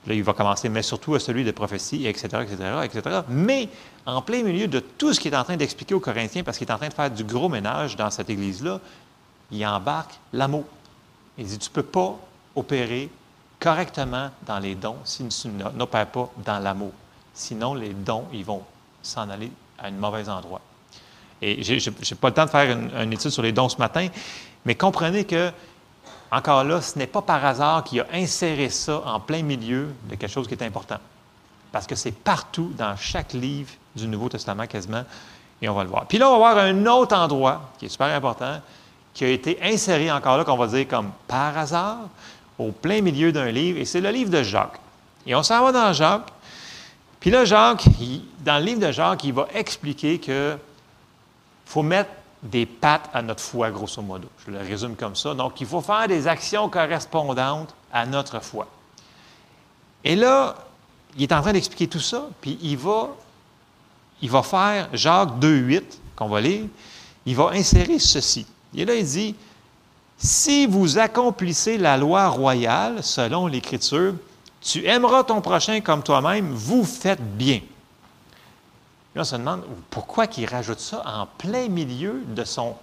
Là, 0.06 0.14
il 0.14 0.24
va 0.24 0.34
commencer, 0.34 0.68
mais 0.68 0.82
surtout 0.82 1.16
à 1.16 1.20
celui 1.20 1.44
de 1.44 1.52
prophétie, 1.52 2.06
etc., 2.08 2.28
etc., 2.42 2.58
etc. 2.84 3.22
Mais 3.30 3.70
en 4.06 4.22
plein 4.22 4.44
milieu 4.44 4.68
de 4.68 4.80
tout 4.80 5.14
ce 5.14 5.20
qu'il 5.20 5.34
est 5.34 5.38
en 5.38 5.44
train 5.44 5.56
d'expliquer 5.56 5.94
aux 5.94 6.00
Corinthiens, 6.00 6.44
parce 6.44 6.58
qu'il 6.58 6.68
est 6.68 6.72
en 6.74 6.78
train 6.78 6.90
de 6.90 6.94
faire 6.94 7.10
du 7.10 7.24
gros 7.24 7.48
ménage 7.48 7.96
dans 7.96 8.10
cette 8.10 8.30
Église-là, 8.30 8.80
il 9.52 9.66
embarque 9.66 10.14
l'amour. 10.34 10.66
Il 11.38 11.46
dit, 11.46 11.58
tu 11.58 11.70
ne 11.70 11.74
peux 11.74 11.84
pas 11.84 12.20
opérer 12.56 13.10
correctement 13.60 14.30
dans 14.46 14.60
les 14.60 14.76
dons 14.76 14.98
si 15.06 15.26
tu 15.28 15.48
n'opères 15.48 16.08
pas 16.08 16.30
dans 16.46 16.60
l'amour. 16.60 16.92
Sinon, 17.34 17.74
les 17.74 17.94
dons, 17.94 18.26
ils 18.34 18.44
vont 18.44 18.62
s'en 19.02 19.30
aller 19.30 19.52
à 19.80 19.88
un 19.88 19.92
mauvais 19.92 20.28
endroit. 20.28 20.62
Et 21.42 21.64
je 21.64 21.90
n'ai 21.90 22.18
pas 22.20 22.30
le 22.30 22.34
temps 22.34 22.46
de 22.46 22.50
faire 22.50 22.78
une, 22.78 23.14
étude 23.14 23.32
sur 23.32 23.42
les 23.42 23.52
dons 23.52 23.70
ce 23.70 23.78
matin, 23.78 24.08
mais 24.66 24.76
comprenez 24.76 25.26
que, 25.26 25.52
encore 26.34 26.64
là, 26.64 26.82
ce 26.82 26.98
n'est 26.98 27.08
pas 27.08 27.22
par 27.22 27.46
hasard 27.46 27.84
qu'il 27.84 28.02
a 28.02 28.08
inséré 28.12 28.70
ça 28.70 29.02
en 29.06 29.20
plein 29.20 29.44
milieu 29.44 29.90
de 30.10 30.16
quelque 30.16 30.32
chose 30.32 30.48
qui 30.48 30.56
est 30.56 30.64
important. 30.64 30.98
Parce 31.72 31.86
que 31.86 31.96
c'est 31.96 32.12
partout, 32.12 32.72
dans 32.76 32.96
chaque 32.98 33.34
livre 33.34 33.72
du 33.96 34.08
Nouveau 34.08 34.30
Testament 34.30 34.66
quasiment, 34.66 35.04
et 35.62 35.70
on 35.70 35.76
va 35.76 35.84
le 35.84 35.90
voir. 35.90 36.06
Puis 36.08 36.18
là, 36.18 36.28
on 36.30 36.34
va 36.34 36.54
voir 36.54 36.58
un 36.58 36.86
autre 36.88 37.16
endroit 37.16 37.72
qui 37.78 37.86
est 37.86 37.90
super 37.90 38.08
important, 38.08 38.60
qui 39.14 39.26
a 39.26 39.30
été 39.30 39.60
inséré 39.62 40.12
encore 40.12 40.38
là, 40.38 40.44
qu'on 40.44 40.58
va 40.58 40.68
dire 40.68 40.88
comme 40.88 41.12
par 41.28 41.56
hasard, 41.56 42.00
au 42.58 42.72
plein 42.72 43.02
milieu 43.02 43.32
d'un 43.32 43.52
livre, 43.52 43.80
et 43.80 43.86
c'est 43.86 44.02
le 44.02 44.10
livre 44.10 44.32
de 44.32 44.42
Jacques. 44.42 44.80
Et 45.28 45.36
on 45.36 45.44
s'en 45.44 45.64
va 45.64 45.72
dans 45.72 45.94
Jacques. 45.94 46.30
Puis 47.20 47.30
là, 47.30 47.46
Jacques, 47.46 47.86
dans 48.44 48.58
le 48.58 48.66
livre 48.66 48.80
de 48.80 48.92
Jacques, 48.92 49.24
il 49.24 49.34
va 49.34 49.48
expliquer 49.54 50.20
que 50.20 50.58
faut 51.66 51.84
mettre 51.84 52.10
des 52.44 52.66
pattes 52.66 53.10
à 53.14 53.22
notre 53.22 53.42
foi, 53.42 53.72
grosso 53.72 54.02
modo. 54.02 54.28
Je 54.46 54.52
le 54.52 54.60
résume 54.60 54.96
comme 54.96 55.16
ça. 55.16 55.34
Donc, 55.34 55.60
il 55.62 55.68
faut 55.68 55.82
faire 55.82 56.08
des 56.08 56.28
actions 56.28 56.68
correspondantes 56.70 57.74
à 57.92 58.06
notre 58.06 58.42
foi. 58.44 58.68
Et 60.04 60.16
là, 60.16 60.56
il 61.16 61.24
est 61.24 61.32
en 61.32 61.42
train 61.42 61.54
d'expliquer 61.54 61.88
tout 61.88 62.00
ça, 62.00 62.28
puis 62.42 62.58
il 62.62 62.78
va, 62.78 63.10
il 64.22 64.30
va 64.30 64.44
faire 64.44 64.90
Jacques 64.94 65.40
2.8, 65.40 65.84
qu'on 66.16 66.28
va 66.28 66.42
lire, 66.42 66.66
il 67.26 67.36
va 67.36 67.52
insérer 67.54 68.00
ceci. 68.00 68.46
Et 68.76 68.84
là, 68.84 68.96
il 68.96 69.06
dit, 69.06 69.36
si 70.18 70.66
vous 70.66 70.98
accomplissez 70.98 71.78
la 71.78 71.98
loi 71.98 72.28
royale 72.28 73.04
selon 73.04 73.48
l'Écriture, 73.48 74.16
tu 74.62 74.86
aimeras 74.86 75.24
ton 75.24 75.42
prochain 75.42 75.80
comme 75.82 76.04
toi-même, 76.04 76.52
vous 76.52 76.84
faites 76.84 77.22
bien. 77.22 77.62
Là, 79.16 79.22
on 79.22 79.26
se 79.26 79.36
demande 79.36 79.64
pourquoi 79.90 80.26
il 80.38 80.46
rajoute 80.46 80.80
ça 80.80 81.04
en 81.06 81.28
plein 81.38 81.68
milieu 81.68 82.24
de 82.28 82.44
son 82.44 82.76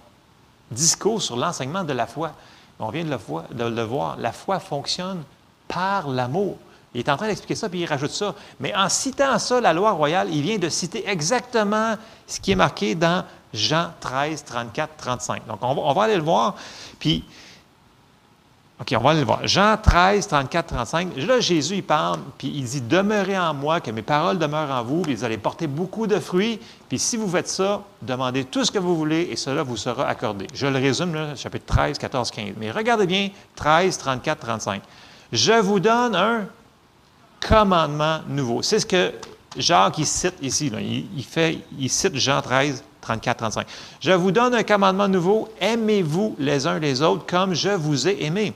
discours 0.71 1.21
sur 1.21 1.35
l'enseignement 1.35 1.83
de 1.83 1.93
la 1.93 2.07
foi. 2.07 2.31
On 2.79 2.89
vient 2.89 3.03
de 3.03 3.09
le, 3.09 3.17
voir, 3.17 3.43
de 3.51 3.63
le 3.63 3.83
voir. 3.83 4.17
La 4.17 4.31
foi 4.31 4.59
fonctionne 4.59 5.23
par 5.67 6.07
l'amour. 6.07 6.57
Il 6.93 6.99
est 6.99 7.09
en 7.09 7.15
train 7.15 7.27
d'expliquer 7.27 7.55
ça, 7.55 7.69
puis 7.69 7.79
il 7.79 7.85
rajoute 7.85 8.11
ça. 8.11 8.35
Mais 8.59 8.75
en 8.75 8.89
citant 8.89 9.37
ça, 9.39 9.61
la 9.61 9.71
loi 9.73 9.91
royale, 9.91 10.29
il 10.33 10.41
vient 10.41 10.57
de 10.57 10.67
citer 10.67 11.07
exactement 11.07 11.95
ce 12.27 12.39
qui 12.39 12.51
est 12.51 12.55
marqué 12.55 12.95
dans 12.95 13.23
Jean 13.53 13.91
13, 13.99 14.43
34, 14.43 14.97
35. 14.97 15.47
Donc, 15.47 15.59
on 15.61 15.93
va, 15.93 16.03
aller 16.03 16.15
le 16.15 16.23
voir. 16.23 16.55
Puis, 16.99 17.23
OK, 18.81 18.95
on 18.97 19.03
va 19.03 19.11
aller 19.11 19.19
le 19.19 19.27
voir. 19.27 19.45
Jean 19.47 19.77
13, 19.77 20.27
34, 20.27 20.73
35. 20.73 21.15
Là, 21.17 21.39
Jésus, 21.39 21.75
il 21.75 21.83
parle, 21.83 22.19
puis 22.39 22.47
il 22.47 22.63
dit 22.63 22.81
Demeurez 22.81 23.37
en 23.37 23.53
moi, 23.53 23.79
que 23.79 23.91
mes 23.91 24.01
paroles 24.01 24.39
demeurent 24.39 24.71
en 24.71 24.83
vous, 24.83 25.03
puis 25.03 25.13
vous 25.13 25.23
allez 25.23 25.37
porter 25.37 25.67
beaucoup 25.67 26.07
de 26.07 26.19
fruits. 26.19 26.59
Puis 26.89 26.97
si 26.97 27.15
vous 27.15 27.29
faites 27.29 27.47
ça, 27.47 27.83
demandez 28.01 28.43
tout 28.45 28.65
ce 28.65 28.71
que 28.71 28.79
vous 28.79 28.97
voulez, 28.97 29.29
et 29.31 29.35
cela 29.35 29.61
vous 29.61 29.77
sera 29.77 30.07
accordé. 30.07 30.47
Je 30.55 30.65
le 30.65 30.79
résume, 30.79 31.13
là, 31.13 31.35
chapitre 31.35 31.65
13, 31.67 31.99
14, 31.99 32.31
15. 32.31 32.53
Mais 32.57 32.71
regardez 32.71 33.05
bien 33.05 33.29
13, 33.55 33.99
34, 33.99 34.39
35. 34.39 34.81
Je 35.31 35.53
vous 35.53 35.79
donne 35.79 36.15
un 36.15 36.47
commandement 37.39 38.21
nouveau. 38.27 38.63
C'est 38.63 38.79
ce 38.79 38.87
que 38.87 39.11
Jacques 39.57 39.99
il 39.99 40.07
cite 40.07 40.35
ici. 40.41 40.71
Il, 41.15 41.23
fait, 41.23 41.59
il 41.77 41.89
cite 41.89 42.15
Jean 42.15 42.41
13, 42.41 42.83
34, 42.99 43.37
35. 43.37 43.67
Je 43.99 44.11
vous 44.11 44.31
donne 44.31 44.55
un 44.55 44.63
commandement 44.63 45.07
nouveau, 45.07 45.49
aimez-vous 45.59 46.35
les 46.39 46.65
uns 46.65 46.79
les 46.79 47.03
autres 47.03 47.27
comme 47.27 47.53
je 47.53 47.69
vous 47.69 48.07
ai 48.07 48.23
aimé. 48.23 48.53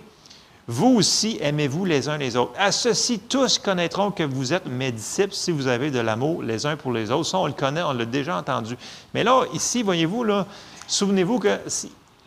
Vous 0.68 0.96
aussi, 0.96 1.38
aimez-vous 1.42 1.86
les 1.86 2.10
uns 2.10 2.18
les 2.18 2.36
autres. 2.36 2.54
À 2.58 2.72
ceci, 2.72 3.20
tous 3.20 3.60
connaîtront 3.60 4.10
que 4.10 4.24
vous 4.24 4.52
êtes 4.52 4.66
mes 4.66 4.92
disciples 4.92 5.34
si 5.34 5.52
vous 5.52 5.68
avez 5.68 5.92
de 5.92 6.00
l'amour 6.00 6.42
les 6.42 6.66
uns 6.66 6.76
pour 6.76 6.92
les 6.92 7.12
autres. 7.12 7.30
Ça, 7.30 7.38
on 7.38 7.46
le 7.46 7.54
connaît, 7.54 7.84
on 7.84 7.94
l'a 7.94 8.06
déjà 8.06 8.38
entendu. 8.38 8.76
Mais 9.14 9.24
là, 9.24 9.44
ici, 9.54 9.84
voyez-vous, 9.84 10.24
là, 10.24 10.48
souvenez-vous 10.88 11.40
que 11.40 11.60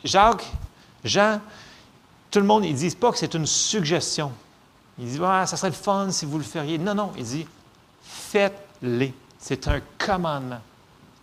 Jacques, 0.05 0.46
Jean, 1.03 1.40
tout 2.31 2.38
le 2.38 2.44
monde, 2.44 2.64
ils 2.64 2.72
ne 2.72 2.79
disent 2.79 2.94
pas 2.94 3.11
que 3.11 3.18
c'est 3.18 3.35
une 3.35 3.46
suggestion. 3.46 4.31
Ils 5.01 5.07
disent, 5.07 5.20
ah, 5.24 5.46
ça 5.46 5.57
serait 5.57 5.70
le 5.70 5.74
fun 5.74 6.11
si 6.12 6.24
vous 6.24 6.38
le 6.38 6.44
feriez. 6.44 6.79
Non, 6.79 6.94
non, 6.94 7.11
il 7.16 7.24
dit, 7.24 7.46
faites-les. 8.03 9.14
C'est 9.40 9.66
un 9.66 9.81
commandement. 9.98 10.61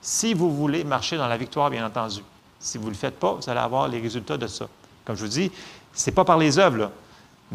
Si 0.01 0.33
vous 0.33 0.53
voulez 0.53 0.83
marcher 0.83 1.17
dans 1.17 1.27
la 1.27 1.37
victoire, 1.37 1.69
bien 1.69 1.85
entendu. 1.85 2.21
Si 2.59 2.77
vous 2.77 2.85
ne 2.85 2.89
le 2.89 2.95
faites 2.95 3.19
pas, 3.19 3.33
vous 3.33 3.49
allez 3.49 3.59
avoir 3.59 3.87
les 3.87 4.01
résultats 4.01 4.37
de 4.37 4.47
ça. 4.47 4.67
Comme 5.05 5.15
je 5.15 5.21
vous 5.21 5.31
dis, 5.31 5.51
ce 5.93 6.09
n'est 6.09 6.13
pas 6.13 6.25
par 6.25 6.37
les 6.37 6.59
œuvres, 6.59 6.91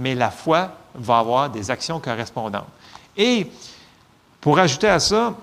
mais 0.01 0.15
la 0.15 0.31
foi 0.31 0.71
va 0.95 1.19
avoir 1.19 1.51
des 1.51 1.71
actions 1.71 2.01
correspondantes. 2.01 2.67
Et 3.17 3.51
pour 4.41 4.59
ajouter 4.59 4.89
à 4.89 4.99
ça, 4.99 5.35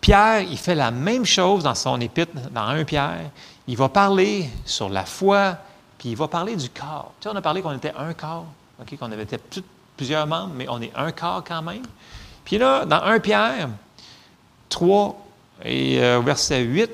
Pierre, 0.00 0.40
il 0.40 0.58
fait 0.58 0.74
la 0.74 0.90
même 0.90 1.24
chose 1.24 1.62
dans 1.62 1.74
son 1.74 2.00
épître, 2.00 2.32
dans 2.50 2.66
1 2.66 2.84
Pierre. 2.84 3.30
Il 3.66 3.76
va 3.76 3.88
parler 3.88 4.50
sur 4.64 4.88
la 4.88 5.04
foi, 5.04 5.56
puis 5.98 6.10
il 6.10 6.16
va 6.16 6.28
parler 6.28 6.56
du 6.56 6.68
corps. 6.68 7.12
Tu 7.20 7.28
sais, 7.28 7.34
on 7.34 7.36
a 7.36 7.42
parlé 7.42 7.62
qu'on 7.62 7.76
était 7.76 7.94
un 7.96 8.12
corps, 8.12 8.46
qu'on 8.98 9.12
avait 9.12 9.26
plusieurs 9.96 10.26
membres, 10.26 10.52
mais 10.54 10.66
on 10.68 10.80
est 10.82 10.92
un 10.94 11.12
corps 11.12 11.42
quand 11.46 11.62
même. 11.62 11.86
Puis 12.44 12.58
là, 12.58 12.84
dans 12.84 13.02
1 13.02 13.20
Pierre 13.20 13.68
3, 14.68 15.16
et 15.64 16.02
euh, 16.02 16.20
verset 16.20 16.62
8. 16.62 16.90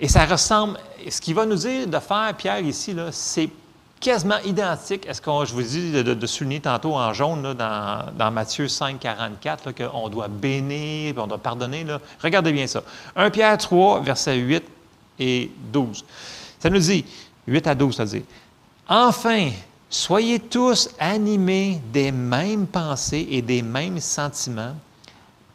Et 0.00 0.08
ça 0.08 0.24
ressemble, 0.24 0.78
ce 1.08 1.20
qu'il 1.20 1.34
va 1.34 1.46
nous 1.46 1.56
dire 1.56 1.86
de 1.86 1.98
faire, 1.98 2.34
Pierre, 2.36 2.60
ici, 2.60 2.94
c'est 3.12 3.50
quasiment 4.00 4.38
identique 4.44 5.06
à 5.08 5.14
ce 5.14 5.20
que 5.20 5.30
je 5.44 5.52
vous 5.52 5.62
dis 5.62 5.92
de, 5.92 6.26
souligner 6.26 6.60
tantôt 6.60 6.94
en 6.94 7.12
jaune 7.12 7.54
dans, 7.54 8.30
Matthieu 8.30 8.66
5, 8.66 8.98
44, 8.98 9.72
qu'on 9.72 10.08
doit 10.08 10.28
bénir, 10.28 11.14
on 11.18 11.26
doit 11.26 11.38
pardonner. 11.38 11.86
Regardez 12.22 12.52
bien 12.52 12.66
ça. 12.66 12.82
1 13.14 13.30
Pierre 13.30 13.58
3, 13.58 14.00
verset 14.00 14.36
8 14.36 14.64
et 15.18 15.50
12. 15.72 16.04
Ça 16.58 16.70
nous 16.70 16.78
dit, 16.78 17.04
8 17.46 17.66
à 17.66 17.74
12, 17.74 17.96
ça 17.96 18.04
dit, 18.06 18.24
Enfin, 18.88 19.50
soyez 19.88 20.40
tous 20.40 20.88
animés 20.98 21.80
des 21.92 22.10
mêmes 22.10 22.66
pensées 22.66 23.28
et 23.30 23.42
des 23.42 23.62
mêmes 23.62 24.00
sentiments 24.00 24.74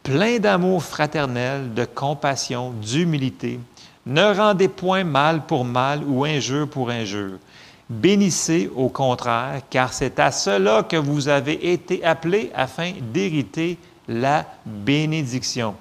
plein 0.06 0.38
d'amour 0.38 0.84
fraternel, 0.84 1.74
de 1.74 1.84
compassion, 1.84 2.70
d'humilité. 2.70 3.58
Ne 4.06 4.32
rendez 4.36 4.68
point 4.68 5.02
mal 5.02 5.44
pour 5.46 5.64
mal 5.64 6.04
ou 6.06 6.24
injure 6.24 6.68
pour 6.68 6.90
injure. 6.90 7.38
Bénissez 7.88 8.68
au 8.74 8.88
contraire, 8.88 9.62
car 9.70 9.92
c'est 9.92 10.18
à 10.18 10.32
cela 10.32 10.82
que 10.82 10.96
vous 10.96 11.28
avez 11.28 11.72
été 11.72 12.02
appelés 12.04 12.50
afin 12.54 12.92
d'hériter 13.12 13.78
la 14.08 14.44
bénédiction. 14.64 15.76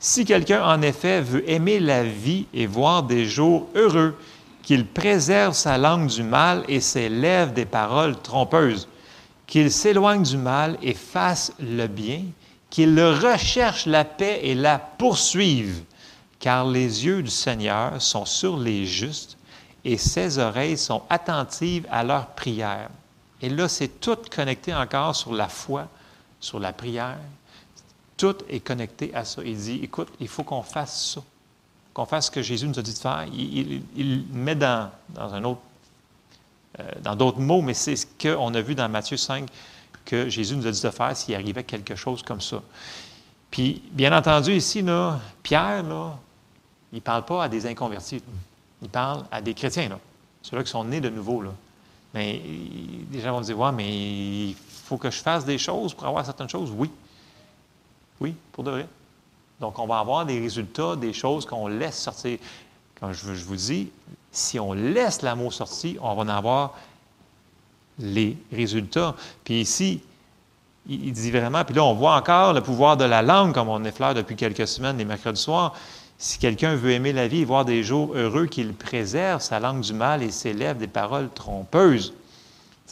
Si 0.00 0.24
quelqu'un 0.24 0.64
en 0.64 0.82
effet 0.82 1.20
veut 1.20 1.48
aimer 1.48 1.78
la 1.78 2.02
vie 2.02 2.46
et 2.52 2.66
voir 2.66 3.04
des 3.04 3.24
jours 3.26 3.68
heureux, 3.74 4.16
qu'il 4.62 4.84
préserve 4.84 5.54
sa 5.54 5.78
langue 5.78 6.08
du 6.08 6.24
mal 6.24 6.64
et 6.66 6.80
ses 6.80 7.08
lèvres 7.08 7.52
des 7.52 7.64
paroles 7.64 8.20
trompeuses, 8.20 8.88
qu'il 9.46 9.70
s'éloigne 9.70 10.24
du 10.24 10.36
mal 10.36 10.76
et 10.82 10.94
fasse 10.94 11.52
le 11.60 11.86
bien, 11.86 12.22
qu'ils 12.68 13.00
recherchent 13.00 13.86
la 13.86 14.04
paix 14.04 14.40
et 14.42 14.56
la 14.56 14.80
poursuivent, 14.80 15.84
car 16.40 16.66
les 16.66 17.06
yeux 17.06 17.22
du 17.22 17.30
Seigneur 17.30 18.02
sont 18.02 18.24
sur 18.24 18.58
les 18.58 18.84
justes 18.84 19.35
et 19.86 19.98
ses 19.98 20.38
oreilles 20.38 20.76
sont 20.76 21.02
attentives 21.08 21.86
à 21.92 22.02
leur 22.02 22.26
prière. 22.30 22.90
Et 23.40 23.48
là, 23.48 23.68
c'est 23.68 24.00
tout 24.00 24.18
connecté 24.34 24.74
encore 24.74 25.14
sur 25.14 25.32
la 25.32 25.46
foi, 25.46 25.86
sur 26.40 26.58
la 26.58 26.72
prière. 26.72 27.18
Tout 28.16 28.34
est 28.48 28.58
connecté 28.58 29.14
à 29.14 29.24
ça. 29.24 29.42
Il 29.44 29.56
dit, 29.56 29.78
écoute, 29.84 30.08
il 30.18 30.26
faut 30.26 30.42
qu'on 30.42 30.62
fasse 30.62 31.12
ça, 31.14 31.20
qu'on 31.94 32.04
fasse 32.04 32.26
ce 32.26 32.30
que 32.32 32.42
Jésus 32.42 32.66
nous 32.66 32.76
a 32.76 32.82
dit 32.82 32.94
de 32.94 32.98
faire. 32.98 33.26
Il, 33.32 34.24
met 34.32 34.56
dans, 34.56 34.90
dans 35.10 35.32
un 35.32 35.44
autre, 35.44 35.60
euh, 36.80 36.90
dans 37.02 37.14
d'autres 37.14 37.38
mots, 37.38 37.62
mais 37.62 37.74
c'est 37.74 37.94
ce 37.94 38.06
qu'on 38.20 38.52
a 38.54 38.60
vu 38.60 38.74
dans 38.74 38.88
Matthieu 38.88 39.16
5 39.16 39.48
que 40.04 40.28
Jésus 40.28 40.56
nous 40.56 40.66
a 40.66 40.72
dit 40.72 40.82
de 40.82 40.90
faire 40.90 41.16
s'il 41.16 41.36
arrivait 41.36 41.62
quelque 41.62 41.94
chose 41.94 42.24
comme 42.24 42.40
ça. 42.40 42.60
Puis, 43.52 43.82
bien 43.92 44.16
entendu, 44.16 44.56
ici, 44.56 44.82
là, 44.82 45.20
Pierre, 45.44 45.84
là, 45.84 46.18
il 46.92 46.96
ne 46.96 47.00
parle 47.02 47.24
pas 47.24 47.44
à 47.44 47.48
des 47.48 47.66
inconvertis. 47.66 48.20
Il 48.86 48.90
parle 48.90 49.24
à 49.32 49.40
des 49.40 49.52
chrétiens, 49.52 49.88
là, 49.88 49.98
ceux-là 50.42 50.62
qui 50.62 50.70
sont 50.70 50.84
nés 50.84 51.00
de 51.00 51.08
nouveau. 51.08 51.42
Là. 51.42 51.50
Mais 52.14 52.40
les 53.10 53.20
gens 53.20 53.32
vont 53.32 53.40
dire 53.40 53.58
Ouais, 53.58 53.72
mais 53.72 53.88
il 54.50 54.54
faut 54.54 54.96
que 54.96 55.10
je 55.10 55.18
fasse 55.18 55.44
des 55.44 55.58
choses 55.58 55.92
pour 55.92 56.06
avoir 56.06 56.24
certaines 56.24 56.48
choses. 56.48 56.70
Oui. 56.70 56.88
Oui, 58.20 58.32
pour 58.52 58.62
de 58.62 58.70
vrai. 58.70 58.86
Donc, 59.58 59.76
on 59.80 59.88
va 59.88 59.98
avoir 59.98 60.24
des 60.24 60.38
résultats, 60.38 60.94
des 60.94 61.12
choses 61.12 61.44
qu'on 61.46 61.66
laisse 61.66 61.98
sortir. 61.98 62.38
Quand 63.00 63.12
je, 63.12 63.34
je 63.34 63.44
vous 63.44 63.56
dis, 63.56 63.90
si 64.30 64.60
on 64.60 64.72
laisse 64.72 65.20
l'amour 65.22 65.52
sortir, 65.52 66.04
on 66.04 66.14
va 66.14 66.22
en 66.22 66.28
avoir 66.28 66.74
les 67.98 68.38
résultats. 68.52 69.16
Puis 69.42 69.62
ici, 69.62 70.00
il 70.88 71.12
dit 71.12 71.32
vraiment, 71.32 71.64
puis 71.64 71.74
là, 71.74 71.82
on 71.82 71.94
voit 71.94 72.14
encore 72.14 72.52
le 72.52 72.60
pouvoir 72.60 72.96
de 72.96 73.04
la 73.04 73.20
langue, 73.20 73.52
comme 73.52 73.68
on 73.68 73.82
effleure 73.82 74.14
depuis 74.14 74.36
quelques 74.36 74.68
semaines, 74.68 74.96
les 74.96 75.04
mercredis 75.04 75.42
soirs. 75.42 75.74
Si 76.18 76.38
quelqu'un 76.38 76.76
veut 76.76 76.92
aimer 76.92 77.12
la 77.12 77.28
vie 77.28 77.42
et 77.42 77.44
voir 77.44 77.64
des 77.64 77.82
jours 77.82 78.14
heureux, 78.14 78.46
qu'il 78.46 78.72
préserve 78.72 79.42
sa 79.42 79.60
langue 79.60 79.82
du 79.82 79.92
mal 79.92 80.22
et 80.22 80.30
s'élève 80.30 80.78
des 80.78 80.86
paroles 80.86 81.28
trompeuses. 81.34 82.14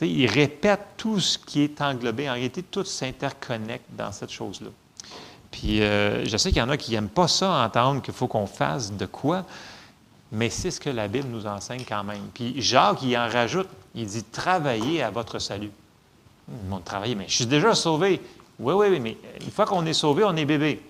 il 0.02 0.26
répète 0.26 0.80
tout 0.96 1.20
ce 1.20 1.38
qui 1.38 1.62
est 1.62 1.80
englobé. 1.80 2.28
En 2.28 2.34
réalité, 2.34 2.62
tout 2.62 2.84
s'interconnecte 2.84 3.86
dans 3.96 4.12
cette 4.12 4.30
chose-là. 4.30 4.68
Puis 5.50 5.82
euh, 5.82 6.26
je 6.26 6.36
sais 6.36 6.50
qu'il 6.50 6.58
y 6.58 6.62
en 6.62 6.68
a 6.68 6.76
qui 6.76 6.92
n'aiment 6.92 7.08
pas 7.08 7.28
ça, 7.28 7.64
entendre 7.64 8.02
qu'il 8.02 8.12
faut 8.12 8.26
qu'on 8.26 8.46
fasse 8.46 8.92
de 8.92 9.06
quoi, 9.06 9.44
mais 10.32 10.50
c'est 10.50 10.72
ce 10.72 10.80
que 10.80 10.90
la 10.90 11.06
Bible 11.06 11.28
nous 11.28 11.46
enseigne 11.46 11.84
quand 11.88 12.02
même. 12.02 12.22
Puis 12.34 12.60
Jacques, 12.60 13.02
il 13.02 13.16
en 13.16 13.28
rajoute, 13.28 13.68
il 13.94 14.06
dit 14.06 14.24
travaillez 14.24 15.00
à 15.02 15.10
votre 15.10 15.38
salut. 15.38 15.70
Le 16.48 16.68
monde 16.68 16.82
travailler, 16.84 17.14
mais 17.14 17.26
je 17.28 17.36
suis 17.36 17.46
déjà 17.46 17.74
sauvé. 17.74 18.20
Oui, 18.58 18.74
oui, 18.74 18.86
oui, 18.90 19.00
mais 19.00 19.16
une 19.40 19.50
fois 19.52 19.64
qu'on 19.64 19.86
est 19.86 19.92
sauvé, 19.92 20.24
on 20.24 20.34
est 20.36 20.44
bébé. 20.44 20.82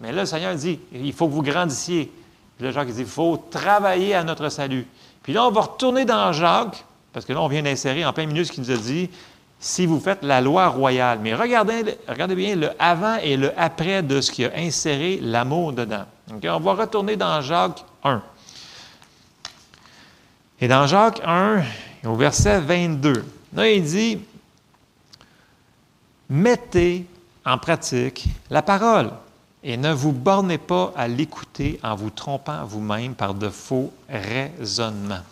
Mais 0.00 0.12
là, 0.12 0.22
le 0.22 0.26
Seigneur 0.26 0.54
dit, 0.54 0.80
il 0.92 1.12
faut 1.12 1.28
que 1.28 1.32
vous 1.32 1.42
grandissiez. 1.42 2.10
Puis 2.56 2.66
là, 2.66 2.72
Jacques 2.72 2.90
dit, 2.90 3.00
il 3.00 3.06
faut 3.06 3.36
travailler 3.50 4.14
à 4.14 4.24
notre 4.24 4.48
salut. 4.48 4.86
Puis 5.22 5.32
là, 5.32 5.46
on 5.46 5.50
va 5.50 5.62
retourner 5.62 6.04
dans 6.04 6.32
Jacques, 6.32 6.84
parce 7.12 7.24
que 7.24 7.32
là, 7.32 7.40
on 7.40 7.48
vient 7.48 7.62
d'insérer 7.62 8.04
en 8.04 8.12
plein 8.12 8.26
milieu 8.26 8.44
ce 8.44 8.52
qu'il 8.52 8.62
nous 8.62 8.70
a 8.70 8.76
dit, 8.76 9.10
si 9.60 9.86
vous 9.86 10.00
faites 10.00 10.24
la 10.24 10.40
loi 10.40 10.68
royale. 10.68 11.20
Mais 11.22 11.34
regardez, 11.34 11.96
regardez 12.08 12.34
bien 12.34 12.56
le 12.56 12.70
avant 12.80 13.16
et 13.16 13.36
le 13.36 13.52
après 13.56 14.02
de 14.02 14.20
ce 14.20 14.32
qui 14.32 14.44
a 14.44 14.50
inséré 14.56 15.20
l'amour 15.22 15.72
dedans. 15.72 16.04
On 16.30 16.60
va 16.60 16.74
retourner 16.74 17.14
dans 17.14 17.40
Jacques 17.40 17.84
1. 18.02 18.22
Et 20.60 20.66
dans 20.66 20.86
Jacques 20.88 21.20
1, 21.24 21.62
au 22.04 22.16
verset 22.16 22.60
22, 22.60 23.24
là, 23.54 23.70
il 23.70 23.84
dit, 23.84 24.18
mettez 26.28 27.06
en 27.44 27.58
pratique 27.58 28.26
la 28.50 28.62
parole 28.62 29.10
et 29.64 29.76
ne 29.76 29.92
vous 29.92 30.12
bornez 30.12 30.58
pas 30.58 30.92
à 30.96 31.08
l'écouter 31.08 31.78
en 31.82 31.94
vous 31.94 32.10
trompant 32.10 32.64
vous-même 32.64 33.14
par 33.14 33.34
de 33.34 33.48
faux 33.48 33.92
raisonnements. 34.08 35.22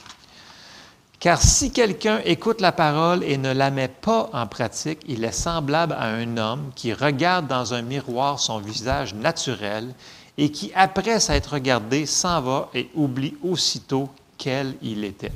Car 1.18 1.42
si 1.42 1.70
quelqu'un 1.70 2.20
écoute 2.24 2.62
la 2.62 2.72
parole 2.72 3.22
et 3.24 3.36
ne 3.36 3.52
la 3.52 3.70
met 3.70 3.88
pas 3.88 4.30
en 4.32 4.46
pratique, 4.46 5.00
il 5.06 5.22
est 5.22 5.32
semblable 5.32 5.92
à 5.92 6.04
un 6.04 6.36
homme 6.38 6.70
qui 6.74 6.94
regarde 6.94 7.46
dans 7.46 7.74
un 7.74 7.82
miroir 7.82 8.40
son 8.40 8.58
visage 8.58 9.12
naturel 9.12 9.92
et 10.38 10.50
qui, 10.50 10.72
après 10.74 11.20
s'être 11.20 11.52
regardé, 11.54 12.06
s'en 12.06 12.40
va 12.40 12.70
et 12.72 12.88
oublie 12.94 13.34
aussitôt 13.42 14.08
quel 14.38 14.74
il 14.80 15.04
était. 15.04 15.32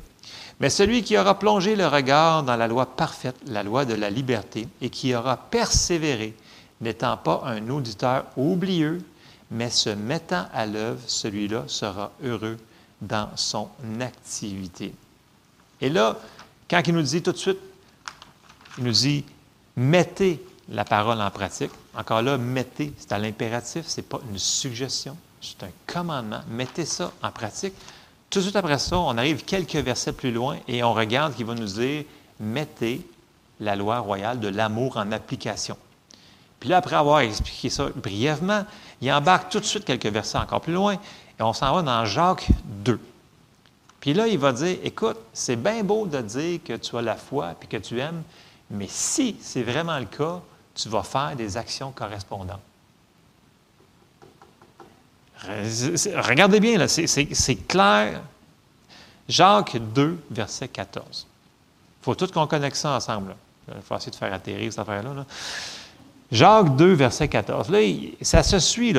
Mais 0.61 0.70
celui 0.70 1.02
qui 1.02 1.18
aura 1.18 1.38
plongé 1.38 1.76
le 1.76 1.87
regard 1.87 2.42
dans 2.42 2.57
la 2.57 2.68
loi 2.68 2.87
parfaite, 2.87 3.37
la 3.46 3.62
loi 3.62 3.85
de 3.85 3.92
la 3.92 4.09
liberté, 4.09 4.66
et 4.80 4.88
qui 4.88 5.14
aura 5.14 5.37
persévéré, 5.37 6.35
n'étant 6.84 7.16
pas 7.16 7.42
un 7.44 7.68
auditeur 7.68 8.26
oublieux, 8.36 9.02
mais 9.50 9.70
se 9.70 9.90
mettant 9.90 10.46
à 10.52 10.66
l'œuvre, 10.66 11.00
celui-là 11.06 11.64
sera 11.66 12.12
heureux 12.22 12.56
dans 13.00 13.28
son 13.36 13.68
activité. 14.00 14.94
Et 15.80 15.90
là, 15.90 16.18
quand 16.70 16.82
il 16.86 16.94
nous 16.94 17.02
dit 17.02 17.22
tout 17.22 17.32
de 17.32 17.36
suite, 17.36 17.58
il 18.78 18.84
nous 18.84 18.92
dit, 18.92 19.24
mettez 19.76 20.42
la 20.68 20.84
parole 20.84 21.20
en 21.20 21.30
pratique. 21.30 21.70
Encore 21.96 22.22
là, 22.22 22.38
mettez, 22.38 22.92
c'est 22.96 23.12
à 23.12 23.18
l'impératif, 23.18 23.86
ce 23.86 24.00
n'est 24.00 24.06
pas 24.06 24.20
une 24.30 24.38
suggestion, 24.38 25.16
c'est 25.40 25.62
un 25.62 25.70
commandement. 25.86 26.40
Mettez 26.48 26.86
ça 26.86 27.12
en 27.22 27.30
pratique. 27.30 27.74
Tout 28.30 28.38
de 28.38 28.44
suite 28.44 28.56
après 28.56 28.78
ça, 28.78 28.98
on 28.98 29.16
arrive 29.18 29.44
quelques 29.44 29.76
versets 29.76 30.12
plus 30.12 30.32
loin 30.32 30.56
et 30.66 30.82
on 30.82 30.94
regarde 30.94 31.34
qu'il 31.34 31.46
va 31.46 31.54
nous 31.54 31.66
dire, 31.66 32.04
mettez 32.40 33.06
la 33.60 33.76
loi 33.76 33.98
royale 34.00 34.40
de 34.40 34.48
l'amour 34.48 34.96
en 34.96 35.12
application. 35.12 35.76
Puis 36.64 36.70
là, 36.70 36.79
après 36.79 36.96
avoir 36.96 37.20
expliqué 37.20 37.68
ça 37.68 37.90
brièvement, 37.94 38.64
il 39.03 39.12
embarque 39.12 39.50
tout 39.50 39.61
de 39.61 39.66
suite 39.66 39.85
quelques 39.85 40.07
versets 40.07 40.38
encore 40.38 40.62
plus 40.62 40.72
loin 40.72 40.94
et 40.94 41.42
on 41.42 41.53
s'en 41.53 41.74
va 41.74 41.83
dans 41.83 42.07
Jacques 42.07 42.48
2. 42.64 42.98
Puis 44.00 44.14
là, 44.14 44.27
il 44.27 44.38
va 44.38 44.50
dire, 44.50 44.79
écoute, 44.83 45.18
c'est 45.35 45.57
bien 45.57 45.85
beau 45.85 46.07
de 46.07 46.22
dire 46.22 46.61
que 46.64 46.72
tu 46.72 46.96
as 46.96 47.03
la 47.03 47.16
foi 47.16 47.55
et 47.61 47.66
que 47.66 47.77
tu 47.77 48.00
aimes, 48.00 48.22
mais 48.70 48.87
si 48.88 49.37
c'est 49.42 49.62
vraiment 49.62 49.98
le 49.98 50.07
cas, 50.07 50.40
tu 50.74 50.88
vas 50.88 51.03
faire 51.03 51.37
des 51.37 51.59
actions 51.59 51.92
correspondantes. 51.92 52.62
Regardez 55.46 56.61
bien, 56.61 56.79
là, 56.79 56.88
c'est 56.88 57.68
clair. 57.68 58.22
Jacques 59.29 59.77
2, 59.77 60.18
verset 60.31 60.68
14. 60.68 61.27
Il 62.00 62.05
faut 62.07 62.14
tout 62.14 62.29
qu'on 62.29 62.46
connecte 62.46 62.77
ça 62.77 62.92
ensemble. 62.92 63.37
Il 63.68 63.83
faut 63.83 63.94
essayer 63.96 64.12
de 64.12 64.16
faire 64.16 64.33
atterrir 64.33 64.72
cette 64.72 64.79
affaire-là. 64.79 65.27
Jacques 66.32 66.76
2, 66.76 66.92
verset 66.94 67.28
14. 67.28 67.70
Là, 67.70 67.78
ça 68.22 68.42
se 68.42 68.58
suit, 68.58 68.94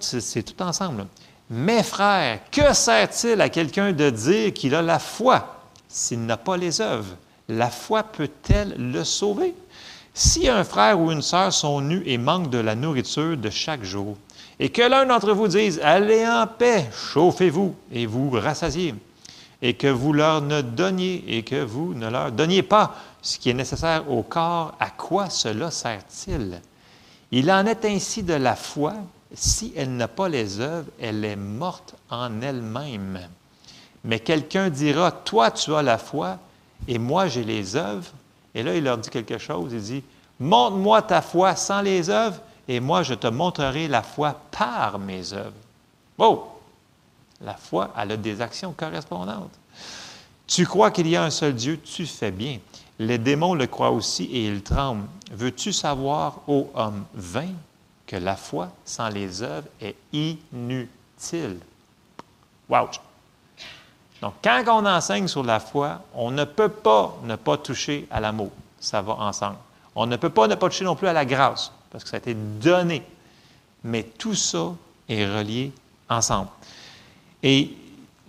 c'est 0.00 0.42
tout 0.42 0.62
ensemble. 0.62 1.06
Mes 1.48 1.82
frères, 1.82 2.38
que 2.52 2.72
sert-il 2.72 3.40
à 3.40 3.48
quelqu'un 3.48 3.92
de 3.92 4.10
dire 4.10 4.52
qu'il 4.52 4.74
a 4.74 4.82
la 4.82 4.98
foi 4.98 5.64
s'il 5.88 6.24
n'a 6.24 6.36
pas 6.36 6.56
les 6.56 6.80
œuvres? 6.80 7.16
La 7.48 7.70
foi 7.70 8.04
peut-elle 8.04 8.74
le 8.78 9.02
sauver? 9.02 9.54
Si 10.14 10.48
un 10.48 10.62
frère 10.62 11.00
ou 11.00 11.10
une 11.10 11.22
sœur 11.22 11.52
sont 11.52 11.80
nus 11.80 12.02
et 12.06 12.18
manquent 12.18 12.50
de 12.50 12.58
la 12.58 12.74
nourriture 12.74 13.36
de 13.36 13.50
chaque 13.50 13.82
jour, 13.82 14.16
et 14.60 14.68
que 14.68 14.82
l'un 14.82 15.06
d'entre 15.06 15.32
vous 15.32 15.48
dise, 15.48 15.80
Allez 15.82 16.24
en 16.26 16.46
paix, 16.46 16.88
chauffez-vous 16.92 17.74
et 17.92 18.06
vous 18.06 18.30
rassasiez, 18.30 18.94
et 19.62 19.74
que 19.74 19.86
vous 19.88 20.12
leur 20.12 20.42
ne 20.42 20.60
donniez 20.60 21.24
et 21.26 21.42
que 21.42 21.62
vous 21.62 21.94
ne 21.94 22.08
leur 22.08 22.30
donniez 22.30 22.62
pas 22.62 22.94
ce 23.22 23.38
qui 23.38 23.50
est 23.50 23.54
nécessaire 23.54 24.10
au 24.10 24.22
corps, 24.22 24.74
à 24.80 24.90
quoi 24.90 25.30
cela 25.30 25.70
sert-il? 25.70 26.60
Il 27.32 27.50
en 27.50 27.66
est 27.66 27.84
ainsi 27.84 28.22
de 28.22 28.34
la 28.34 28.56
foi 28.56 28.94
si 29.32 29.72
elle 29.76 29.96
n'a 29.96 30.08
pas 30.08 30.28
les 30.28 30.60
œuvres, 30.60 30.90
elle 31.00 31.24
est 31.24 31.36
morte 31.36 31.94
en 32.10 32.40
elle-même. 32.42 33.20
Mais 34.02 34.18
quelqu'un 34.18 34.70
dira, 34.70 35.12
toi 35.12 35.50
tu 35.50 35.74
as 35.74 35.82
la 35.82 35.98
foi 35.98 36.38
et 36.88 36.98
moi 36.98 37.28
j'ai 37.28 37.44
les 37.44 37.76
œuvres. 37.76 38.10
Et 38.54 38.62
là, 38.64 38.74
il 38.74 38.82
leur 38.82 38.98
dit 38.98 39.10
quelque 39.10 39.38
chose, 39.38 39.72
il 39.72 39.80
dit, 39.80 40.02
montre-moi 40.40 41.02
ta 41.02 41.22
foi 41.22 41.54
sans 41.54 41.82
les 41.82 42.10
œuvres 42.10 42.40
et 42.66 42.80
moi 42.80 43.02
je 43.02 43.14
te 43.14 43.28
montrerai 43.28 43.86
la 43.86 44.02
foi 44.02 44.40
par 44.50 44.98
mes 44.98 45.32
œuvres. 45.32 45.52
Oh! 46.18 46.46
La 47.42 47.54
foi, 47.54 47.92
elle 47.96 48.12
a 48.12 48.16
des 48.16 48.40
actions 48.40 48.72
correspondantes. 48.72 49.52
Tu 50.46 50.66
crois 50.66 50.90
qu'il 50.90 51.06
y 51.06 51.16
a 51.16 51.22
un 51.22 51.30
seul 51.30 51.54
Dieu, 51.54 51.80
tu 51.80 52.04
fais 52.04 52.30
bien. 52.30 52.58
Les 53.00 53.16
démons 53.16 53.54
le 53.54 53.66
croient 53.66 53.92
aussi 53.92 54.24
et 54.24 54.46
ils 54.46 54.62
tremblent. 54.62 55.06
Veux-tu 55.32 55.72
savoir, 55.72 56.40
ô 56.46 56.70
homme 56.74 57.06
vain, 57.14 57.48
que 58.06 58.16
la 58.16 58.36
foi 58.36 58.68
sans 58.84 59.08
les 59.08 59.42
œuvres 59.42 59.68
est 59.80 59.96
inutile? 60.12 61.60
Wow! 62.68 62.90
Donc, 64.20 64.34
quand 64.44 64.62
on 64.68 64.84
enseigne 64.84 65.28
sur 65.28 65.42
la 65.42 65.60
foi, 65.60 66.02
on 66.14 66.30
ne 66.30 66.44
peut 66.44 66.68
pas 66.68 67.16
ne 67.24 67.36
pas 67.36 67.56
toucher 67.56 68.06
à 68.10 68.20
l'amour. 68.20 68.50
Ça 68.78 69.00
va 69.00 69.14
ensemble. 69.14 69.56
On 69.94 70.04
ne 70.04 70.16
peut 70.16 70.28
pas 70.28 70.46
ne 70.46 70.54
pas 70.54 70.68
toucher 70.68 70.84
non 70.84 70.94
plus 70.94 71.08
à 71.08 71.14
la 71.14 71.24
grâce, 71.24 71.72
parce 71.90 72.04
que 72.04 72.10
ça 72.10 72.16
a 72.16 72.20
été 72.20 72.34
donné. 72.34 73.02
Mais 73.82 74.02
tout 74.02 74.34
ça 74.34 74.74
est 75.08 75.24
relié 75.24 75.72
ensemble. 76.06 76.50
Et 77.42 77.74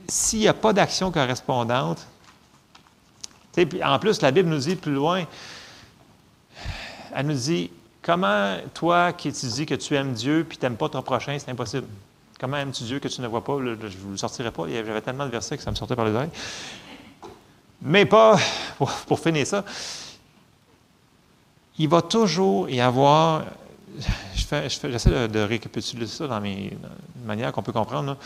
s'il 0.08 0.40
n'y 0.40 0.48
a 0.48 0.54
pas 0.54 0.72
d'action 0.72 1.12
correspondante, 1.12 2.08
en 3.84 4.00
plus, 4.00 4.22
la 4.22 4.32
Bible 4.32 4.50
nous 4.50 4.60
dit 4.60 4.76
plus 4.76 4.94
loin, 4.94 5.26
elle 7.14 7.26
nous 7.28 7.34
dit 7.34 7.72
Comment, 8.02 8.58
toi 8.74 9.14
qui 9.14 9.32
dis 9.32 9.66
que 9.66 9.76
tu 9.76 9.96
aimes 9.96 10.14
Dieu 10.14 10.44
puis 10.48 10.58
tu 10.58 10.66
n'aimes 10.66 10.78
pas 10.78 10.90
ton 10.90 11.04
prochain, 11.04 11.38
c'est 11.38 11.52
impossible? 11.52 11.86
Comment 12.40 12.58
aimes-tu 12.58 12.84
Dieu 12.84 13.00
que 13.00 13.08
tu 13.08 13.22
ne 13.22 13.28
vois 13.28 13.44
pas? 13.44 13.58
je 13.60 13.70
ne 13.70 14.02
vous 14.02 14.12
le 14.12 14.18
sortirai 14.18 14.50
pas. 14.50 14.64
J'avais 14.68 15.02
tellement 15.02 15.28
de 15.28 15.32
versets 15.32 15.56
que 15.56 15.64
ça 15.64 15.70
me 15.70 15.76
sortait 15.76 15.96
par 15.96 16.06
les 16.06 16.12
oreilles. 16.12 16.32
Mais 17.84 18.06
pas, 18.06 18.40
pour, 19.08 19.20
finir 19.20 19.46
ça, 19.46 19.64
il 21.78 21.88
va 21.88 22.02
toujours 22.02 22.68
y 22.70 22.82
avoir, 22.82 23.44
j'essaie 24.44 25.28
de, 25.28 25.40
récapituler 25.40 26.08
ça 26.08 26.28
dans 26.28 26.42
mes 26.42 26.72
qu'on 27.54 27.64
peut 27.64 27.72
comprendre, 27.72 28.18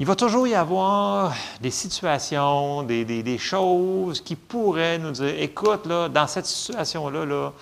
il 0.00 0.06
va 0.06 0.16
toujours 0.16 0.48
y 0.48 0.54
avoir 0.54 1.34
des 1.60 1.70
situations, 1.70 2.82
des, 2.84 3.38
choses 3.38 4.22
qui 4.22 4.34
pourraient 4.34 4.98
nous 4.98 5.10
dire, 5.10 5.34
écoute, 5.38 5.84
là, 5.84 6.08
dans 6.08 6.26
cette 6.26 6.46
situation-là, 6.46 7.26
là, 7.26 7.52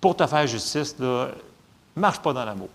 pour 0.00 0.14
te 0.14 0.24
faire 0.24 0.46
justice, 0.46 0.96
ne 1.00 1.26
marche 1.96 2.20
pas 2.20 2.32
dans 2.32 2.44
l'amour. 2.44 2.68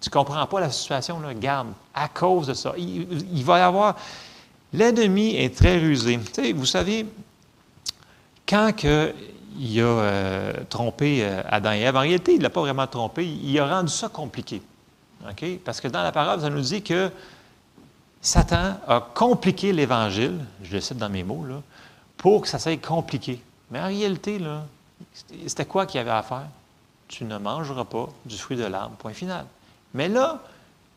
Tu 0.00 0.08
ne 0.08 0.12
comprends 0.12 0.46
pas 0.46 0.60
la 0.60 0.70
situation, 0.70 1.18
là, 1.18 1.34
garde, 1.34 1.66
à 1.92 2.06
cause 2.06 2.46
de 2.46 2.54
ça. 2.54 2.72
Il, 2.78 3.44
va 3.44 3.58
y 3.58 3.62
avoir... 3.62 3.96
L'ennemi 4.72 5.34
est 5.34 5.56
très 5.56 5.76
rusé. 5.78 6.20
vous 6.54 6.66
savez, 6.66 7.04
quand 8.48 8.74
il 9.58 9.80
a 9.80 9.84
euh, 9.84 10.52
trompé 10.68 11.24
euh, 11.24 11.42
Adam 11.48 11.72
et 11.72 11.80
Ève, 11.80 11.96
en 11.96 12.00
réalité, 12.00 12.34
il 12.34 12.38
ne 12.38 12.44
l'a 12.44 12.50
pas 12.50 12.60
vraiment 12.60 12.86
trompé, 12.86 13.26
il 13.26 13.58
a 13.58 13.66
rendu 13.66 13.90
ça 13.90 14.08
compliqué. 14.08 14.62
Parce 15.64 15.80
que 15.80 15.88
dans 15.88 16.04
la 16.04 16.12
parole, 16.12 16.40
ça 16.40 16.48
nous 16.48 16.60
dit 16.60 16.82
que 16.82 17.10
Satan 18.26 18.74
a 18.88 19.00
compliqué 19.14 19.72
l'Évangile, 19.72 20.44
je 20.60 20.72
le 20.72 20.80
cite 20.80 20.98
dans 20.98 21.08
mes 21.08 21.22
mots, 21.22 21.44
pour 22.16 22.42
que 22.42 22.48
ça 22.48 22.58
soit 22.58 22.76
compliqué. 22.76 23.40
Mais 23.70 23.78
en 23.78 23.86
réalité, 23.86 24.40
c'était 25.46 25.64
quoi 25.64 25.86
qu'il 25.86 25.98
y 25.98 26.00
avait 26.00 26.10
à 26.10 26.24
faire? 26.24 26.48
Tu 27.06 27.22
ne 27.22 27.38
mangeras 27.38 27.84
pas 27.84 28.08
du 28.24 28.36
fruit 28.36 28.56
de 28.56 28.64
l'arbre, 28.64 28.96
point 28.96 29.12
final. 29.12 29.46
Mais 29.94 30.08
là, 30.08 30.40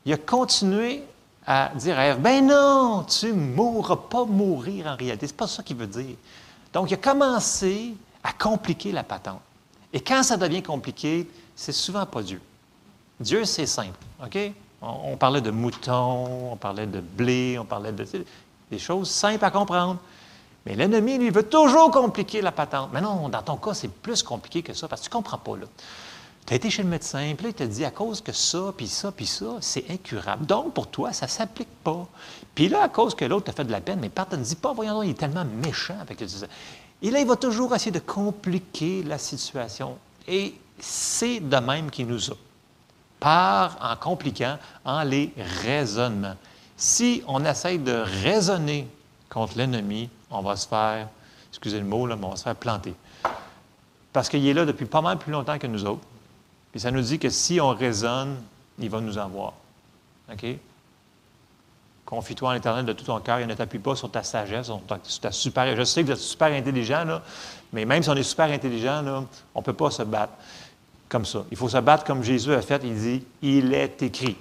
il 0.05 0.13
a 0.13 0.17
continué 0.17 1.03
à 1.45 1.69
dire 1.75 1.99
à 1.99 2.05
Ève, 2.07 2.19
ben 2.19 2.47
non, 2.47 3.03
tu 3.03 3.27
ne 3.27 3.33
mourras 3.33 3.97
pas 4.09 4.25
mourir 4.25 4.87
en 4.87 4.95
réalité. 4.95 5.27
Ce 5.27 5.31
n'est 5.31 5.37
pas 5.37 5.47
ça 5.47 5.61
qu'il 5.61 5.77
veut 5.77 5.85
dire. 5.85 6.15
Donc, 6.73 6.89
il 6.89 6.95
a 6.95 6.97
commencé 6.97 7.93
à 8.23 8.33
compliquer 8.33 8.91
la 8.91 9.03
patente. 9.03 9.41
Et 9.93 10.01
quand 10.01 10.23
ça 10.23 10.35
devient 10.35 10.63
compliqué, 10.63 11.29
c'est 11.55 11.73
souvent 11.73 12.07
pas 12.07 12.23
Dieu. 12.23 12.41
Dieu, 13.19 13.45
c'est 13.45 13.67
simple. 13.67 13.99
OK? 14.25 14.51
On, 14.81 15.17
parlait 15.17 15.41
de 15.41 15.51
moutons, 15.51 16.53
on 16.53 16.55
parlait 16.55 16.87
de 16.87 17.01
blé, 17.01 17.57
on 17.59 17.65
parlait 17.65 17.91
de 17.91 18.05
des 18.71 18.79
choses 18.79 19.09
simples 19.09 19.43
à 19.43 19.51
comprendre. 19.51 19.97
Mais 20.65 20.75
l'ennemi, 20.75 21.17
lui, 21.17 21.29
veut 21.29 21.47
toujours 21.47 21.91
compliquer 21.91 22.41
la 22.41 22.51
patente. 22.51 22.89
Mais 22.93 23.01
non, 23.01 23.29
dans 23.29 23.41
ton 23.41 23.57
cas, 23.57 23.73
c'est 23.73 23.91
plus 23.91 24.23
compliqué 24.23 24.61
que 24.61 24.73
ça 24.73 24.87
parce 24.87 25.01
que 25.01 25.05
tu 25.07 25.09
ne 25.09 25.21
comprends 25.21 25.37
pas. 25.37 25.53
Tu 26.45 26.53
as 26.53 26.55
été 26.55 26.69
chez 26.69 26.83
le 26.83 26.89
médecin, 26.89 27.33
puis 27.35 27.45
là, 27.45 27.49
il 27.49 27.53
te 27.53 27.63
dit 27.63 27.85
à 27.85 27.91
cause 27.91 28.21
que 28.21 28.31
ça, 28.31 28.73
puis 28.75 28.87
ça, 28.87 29.11
puis 29.11 29.25
ça, 29.25 29.57
c'est 29.61 29.89
incurable. 29.89 30.45
Donc, 30.45 30.73
pour 30.73 30.87
toi, 30.87 31.13
ça 31.13 31.25
ne 31.25 31.31
s'applique 31.31 31.69
pas. 31.83 32.07
Puis 32.55 32.69
là, 32.69 32.83
à 32.83 32.89
cause 32.89 33.15
que 33.15 33.25
l'autre 33.25 33.45
t'a 33.45 33.51
fait 33.51 33.63
de 33.63 33.71
la 33.71 33.81
peine, 33.81 33.99
mais 33.99 34.11
ne 34.15 34.23
te 34.23 34.35
dit 34.35 34.55
pas, 34.55 34.73
voyons, 34.73 35.03
il 35.03 35.11
est 35.11 35.19
tellement 35.19 35.45
méchant 35.45 35.97
avec 36.01 36.21
le 36.21 36.27
Et 37.01 37.11
là, 37.11 37.19
il 37.19 37.27
va 37.27 37.35
toujours 37.35 37.73
essayer 37.75 37.91
de 37.91 37.99
compliquer 37.99 39.03
la 39.03 39.17
situation. 39.17 39.97
Et 40.27 40.55
c'est 40.79 41.39
de 41.39 41.57
même 41.57 41.89
qu'il 41.89 42.07
nous 42.07 42.31
a 42.31 42.35
par 43.19 43.77
en 43.81 43.95
compliquant, 43.95 44.57
en 44.85 45.03
les 45.03 45.33
raisonnements. 45.63 46.35
Si 46.77 47.23
on 47.27 47.43
essaye 47.43 47.79
de 47.79 48.03
raisonner 48.23 48.87
contre 49.29 49.57
l'ennemi, 49.57 50.09
on 50.31 50.41
va 50.41 50.55
se 50.55 50.67
faire, 50.67 51.07
excusez 51.49 51.79
le 51.79 51.85
mot, 51.85 52.07
là, 52.07 52.15
mais 52.15 52.25
on 52.25 52.29
va 52.29 52.35
se 52.37 52.43
faire 52.43 52.55
planter. 52.55 52.95
Parce 54.13 54.29
qu'il 54.29 54.45
est 54.47 54.53
là 54.53 54.65
depuis 54.65 54.85
pas 54.85 55.01
mal 55.01 55.17
plus 55.17 55.31
longtemps 55.31 55.59
que 55.59 55.67
nous 55.67 55.85
autres. 55.85 56.01
Puis 56.71 56.79
ça 56.79 56.91
nous 56.91 57.01
dit 57.01 57.19
que 57.19 57.29
si 57.29 57.59
on 57.59 57.69
raisonne, 57.69 58.37
il 58.79 58.89
va 58.89 59.01
nous 59.01 59.17
en 59.17 59.27
voir. 59.27 59.53
OK? 60.31 60.45
Confie-toi 62.05 62.49
en 62.49 62.53
l'Éternel 62.53 62.85
de 62.85 62.93
tout 62.93 63.03
ton 63.03 63.19
cœur 63.19 63.39
et 63.39 63.45
ne 63.45 63.53
t'appuie 63.53 63.79
pas 63.79 63.95
sur 63.95 64.09
ta 64.09 64.23
sagesse, 64.23 64.65
sur 64.65 64.81
ta, 65.21 65.31
super. 65.31 65.75
Je 65.75 65.83
sais 65.83 66.01
que 66.01 66.07
vous 66.07 66.13
êtes 66.13 66.17
super 66.17 66.47
intelligent, 66.47 67.21
mais 67.71 67.85
même 67.85 68.01
si 68.01 68.09
on 68.09 68.15
est 68.15 68.23
super 68.23 68.49
intelligent, 68.49 69.27
on 69.53 69.59
ne 69.59 69.63
peut 69.63 69.73
pas 69.73 69.91
se 69.91 70.01
battre 70.01 70.33
comme 71.09 71.25
ça. 71.25 71.43
Il 71.51 71.57
faut 71.57 71.67
se 71.67 71.77
battre 71.77 72.05
comme 72.05 72.23
Jésus 72.23 72.53
a 72.53 72.61
fait. 72.61 72.81
Il 72.83 72.95
dit 72.95 73.23
Il 73.41 73.73
est 73.73 74.01
écrit. 74.03 74.37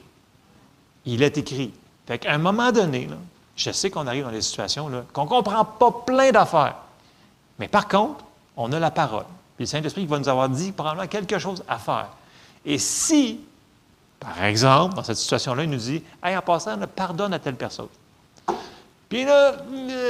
Il 1.07 1.23
est 1.23 1.37
écrit. 1.39 1.73
Fait 2.07 2.19
qu'à 2.19 2.33
un 2.33 2.39
moment 2.39 2.71
donné, 2.71 3.09
je 3.57 3.71
sais 3.71 3.91
qu'on 3.91 4.07
arrive 4.07 4.25
dans 4.25 4.31
des 4.31 4.43
situations 4.43 4.91
qu'on 5.13 5.25
ne 5.25 5.29
comprend 5.29 5.65
pas 5.65 5.91
plein 6.07 6.31
d'affaires. 6.31 6.77
Mais 7.59 7.69
par 7.69 7.89
contre, 7.89 8.25
on 8.57 8.73
a 8.73 8.79
la 8.79 8.91
parole. 8.91 9.25
Puis 9.57 9.65
le 9.65 9.67
Saint-Esprit 9.67 10.07
va 10.07 10.19
nous 10.19 10.29
avoir 10.29 10.49
dit 10.49 10.71
probablement 10.71 11.09
quelque 11.09 11.39
chose 11.39 11.65
à 11.67 11.79
faire. 11.79 12.11
Et 12.65 12.79
si, 12.79 13.41
par 14.21 14.45
exemple, 14.45 14.95
dans 14.95 15.03
cette 15.03 15.17
situation-là, 15.17 15.65
il 15.65 15.71
nous 15.71 15.79
dit 15.79 16.03
Hey, 16.23 16.37
en 16.37 16.43
passant, 16.43 16.79
pardonne 16.95 17.33
à 17.33 17.39
telle 17.39 17.57
personne. 17.57 17.89
Puis 19.09 19.25
là, 19.25 19.57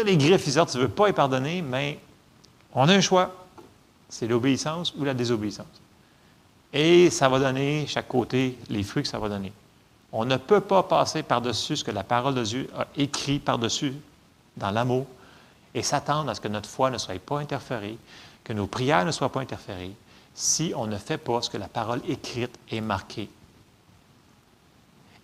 les 0.04 0.16
griffes, 0.16 0.44
tu 0.44 0.58
ne 0.58 0.82
veux 0.82 0.88
pas 0.88 1.08
y 1.08 1.12
pardonner, 1.12 1.62
mais 1.62 2.00
on 2.74 2.88
a 2.88 2.94
un 2.94 3.00
choix. 3.00 3.32
C'est 4.08 4.26
l'obéissance 4.26 4.92
ou 4.96 5.04
la 5.04 5.14
désobéissance. 5.14 5.66
Et 6.72 7.10
ça 7.10 7.28
va 7.28 7.38
donner, 7.38 7.86
chaque 7.86 8.08
côté, 8.08 8.58
les 8.68 8.82
fruits 8.82 9.02
que 9.02 9.08
ça 9.08 9.18
va 9.18 9.28
donner. 9.28 9.52
On 10.12 10.24
ne 10.24 10.36
peut 10.36 10.60
pas 10.60 10.82
passer 10.82 11.22
par-dessus 11.22 11.76
ce 11.76 11.84
que 11.84 11.90
la 11.90 12.04
parole 12.04 12.34
de 12.34 12.42
Dieu 12.42 12.70
a 12.76 12.86
écrit 12.96 13.38
par-dessus 13.38 13.94
dans 14.56 14.70
l'amour 14.70 15.06
et 15.74 15.82
s'attendre 15.82 16.30
à 16.30 16.34
ce 16.34 16.40
que 16.40 16.48
notre 16.48 16.68
foi 16.68 16.90
ne 16.90 16.98
soit 16.98 17.18
pas 17.18 17.38
interférée, 17.38 17.98
que 18.44 18.52
nos 18.52 18.66
prières 18.66 19.04
ne 19.04 19.10
soient 19.10 19.30
pas 19.30 19.40
interférées, 19.40 19.92
si 20.34 20.72
on 20.76 20.86
ne 20.86 20.96
fait 20.96 21.18
pas 21.18 21.42
ce 21.42 21.50
que 21.50 21.58
la 21.58 21.68
parole 21.68 22.00
écrite 22.08 22.58
est 22.70 22.80
marquée. 22.80 23.28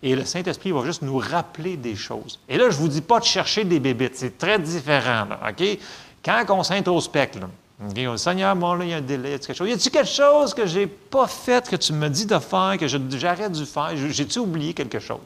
Et 0.03 0.15
le 0.15 0.25
Saint-Esprit 0.25 0.71
va 0.71 0.83
juste 0.85 1.01
nous 1.01 1.17
rappeler 1.17 1.77
des 1.77 1.95
choses. 1.95 2.39
Et 2.47 2.57
là, 2.57 2.69
je 2.69 2.77
ne 2.77 2.81
vous 2.81 2.89
dis 2.89 3.01
pas 3.01 3.19
de 3.19 3.25
chercher 3.25 3.63
des 3.63 3.79
bébites, 3.79 4.15
c'est 4.15 4.37
très 4.37 4.59
différent. 4.59 5.27
OK? 5.47 5.79
Quand 6.23 6.45
on 6.49 6.63
s'introspecte, 6.63 7.39
dit, 7.79 8.05
Seigneur, 8.17 8.55
bon, 8.55 8.73
là, 8.75 8.85
il 8.85 8.91
y 8.91 8.93
a 8.93 8.97
un 8.97 9.01
délai, 9.01 9.37
quelque 9.39 9.53
chose? 9.53 9.69
Y 9.69 9.73
a-t-il 9.73 9.91
quelque 9.91 10.09
chose 10.09 10.53
que 10.53 10.65
je 10.65 10.79
n'ai 10.79 10.87
pas 10.87 11.27
fait, 11.27 11.69
que 11.69 11.75
tu 11.75 11.93
me 11.93 12.09
dis 12.09 12.25
de 12.25 12.39
faire, 12.39 12.77
que 12.79 12.87
j'arrête 12.87 13.51
de 13.51 13.65
faire? 13.65 13.91
J'ai-tu 13.95 14.39
oublié 14.39 14.73
quelque 14.73 14.99
chose? 14.99 15.19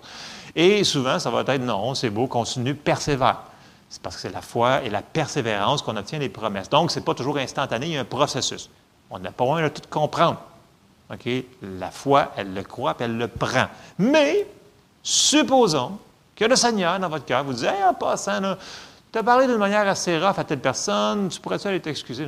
Et 0.55 0.83
souvent, 0.83 1.19
ça 1.19 1.29
va 1.29 1.41
être 1.41 1.61
non, 1.61 1.93
c'est 1.93 2.09
beau, 2.09 2.27
continue, 2.27 2.73
persévère. 2.73 3.41
C'est 3.89 4.01
parce 4.01 4.15
que 4.15 4.21
c'est 4.21 4.33
la 4.33 4.41
foi 4.41 4.83
et 4.83 4.89
la 4.89 5.01
persévérance 5.01 5.81
qu'on 5.81 5.95
obtient 5.95 6.19
les 6.19 6.29
promesses. 6.29 6.69
Donc, 6.69 6.91
ce 6.91 6.99
n'est 6.99 7.05
pas 7.05 7.13
toujours 7.13 7.37
instantané, 7.37 7.87
il 7.87 7.93
y 7.93 7.97
a 7.97 8.01
un 8.01 8.05
processus. 8.05 8.69
On 9.09 9.19
n'a 9.19 9.31
pas 9.31 9.43
besoin 9.43 9.63
de 9.63 9.69
tout 9.69 9.81
comprendre. 9.89 10.41
La 11.61 11.89
foi, 11.89 12.31
elle 12.35 12.53
le 12.53 12.63
croit, 12.63 12.93
puis 12.93 13.05
elle 13.05 13.17
le 13.17 13.27
prend. 13.27 13.65
Mais, 13.97 14.47
supposons 15.01 15.97
que 16.35 16.45
le 16.45 16.55
Seigneur, 16.55 16.99
dans 16.99 17.09
votre 17.09 17.25
cœur, 17.25 17.43
vous 17.43 17.53
dit, 17.53 17.65
hey, 17.65 17.83
en 17.83 17.93
passant, 17.93 18.39
là, 18.39 18.57
tu 19.11 19.19
as 19.19 19.23
parlé 19.23 19.47
d'une 19.47 19.57
manière 19.57 19.87
assez 19.87 20.17
rough 20.17 20.37
à 20.37 20.43
telle 20.43 20.59
personne, 20.59 21.29
tu 21.29 21.39
pourrais-tu 21.39 21.67
aller 21.67 21.79
t'excuser? 21.79 22.27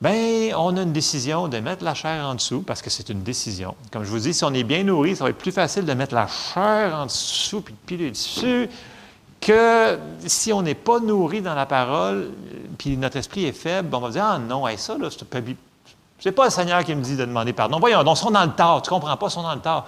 Bien, 0.00 0.56
on 0.58 0.76
a 0.76 0.82
une 0.82 0.92
décision 0.92 1.46
de 1.48 1.58
mettre 1.58 1.84
la 1.84 1.94
chair 1.94 2.26
en 2.26 2.34
dessous 2.34 2.62
parce 2.62 2.82
que 2.82 2.90
c'est 2.90 3.08
une 3.08 3.22
décision. 3.22 3.76
Comme 3.92 4.02
je 4.02 4.10
vous 4.10 4.18
dis, 4.18 4.34
si 4.34 4.44
on 4.44 4.52
est 4.52 4.64
bien 4.64 4.82
nourri, 4.82 5.14
ça 5.14 5.24
va 5.24 5.30
être 5.30 5.38
plus 5.38 5.52
facile 5.52 5.84
de 5.84 5.94
mettre 5.94 6.14
la 6.14 6.26
chair 6.26 6.94
en 6.94 7.06
dessous 7.06 7.60
puis 7.60 7.72
de 7.72 7.78
piler 7.86 8.10
dessus 8.10 8.68
que 9.40 9.98
si 10.26 10.52
on 10.52 10.62
n'est 10.62 10.74
pas 10.74 11.00
nourri 11.00 11.40
dans 11.40 11.54
la 11.54 11.66
parole 11.66 12.30
puis 12.78 12.96
notre 12.96 13.16
esprit 13.16 13.44
est 13.44 13.52
faible, 13.52 13.94
on 13.94 14.00
va 14.00 14.10
dire 14.10 14.24
Ah 14.24 14.38
non, 14.38 14.64
ça, 14.76 14.98
là, 14.98 15.08
c'est 15.10 16.32
pas 16.32 16.44
le 16.44 16.50
Seigneur 16.50 16.84
qui 16.84 16.94
me 16.94 17.02
dit 17.02 17.16
de 17.16 17.24
demander 17.24 17.52
pardon. 17.52 17.78
Voyons, 17.80 18.04
donc, 18.04 18.16
ils 18.16 18.20
sont 18.20 18.30
dans 18.30 18.44
le 18.44 18.52
tort. 18.52 18.82
Tu 18.82 18.90
comprends 18.90 19.16
pas, 19.16 19.26
ils 19.26 19.30
sont 19.30 19.42
dans 19.42 19.54
le 19.54 19.60
tort. 19.60 19.86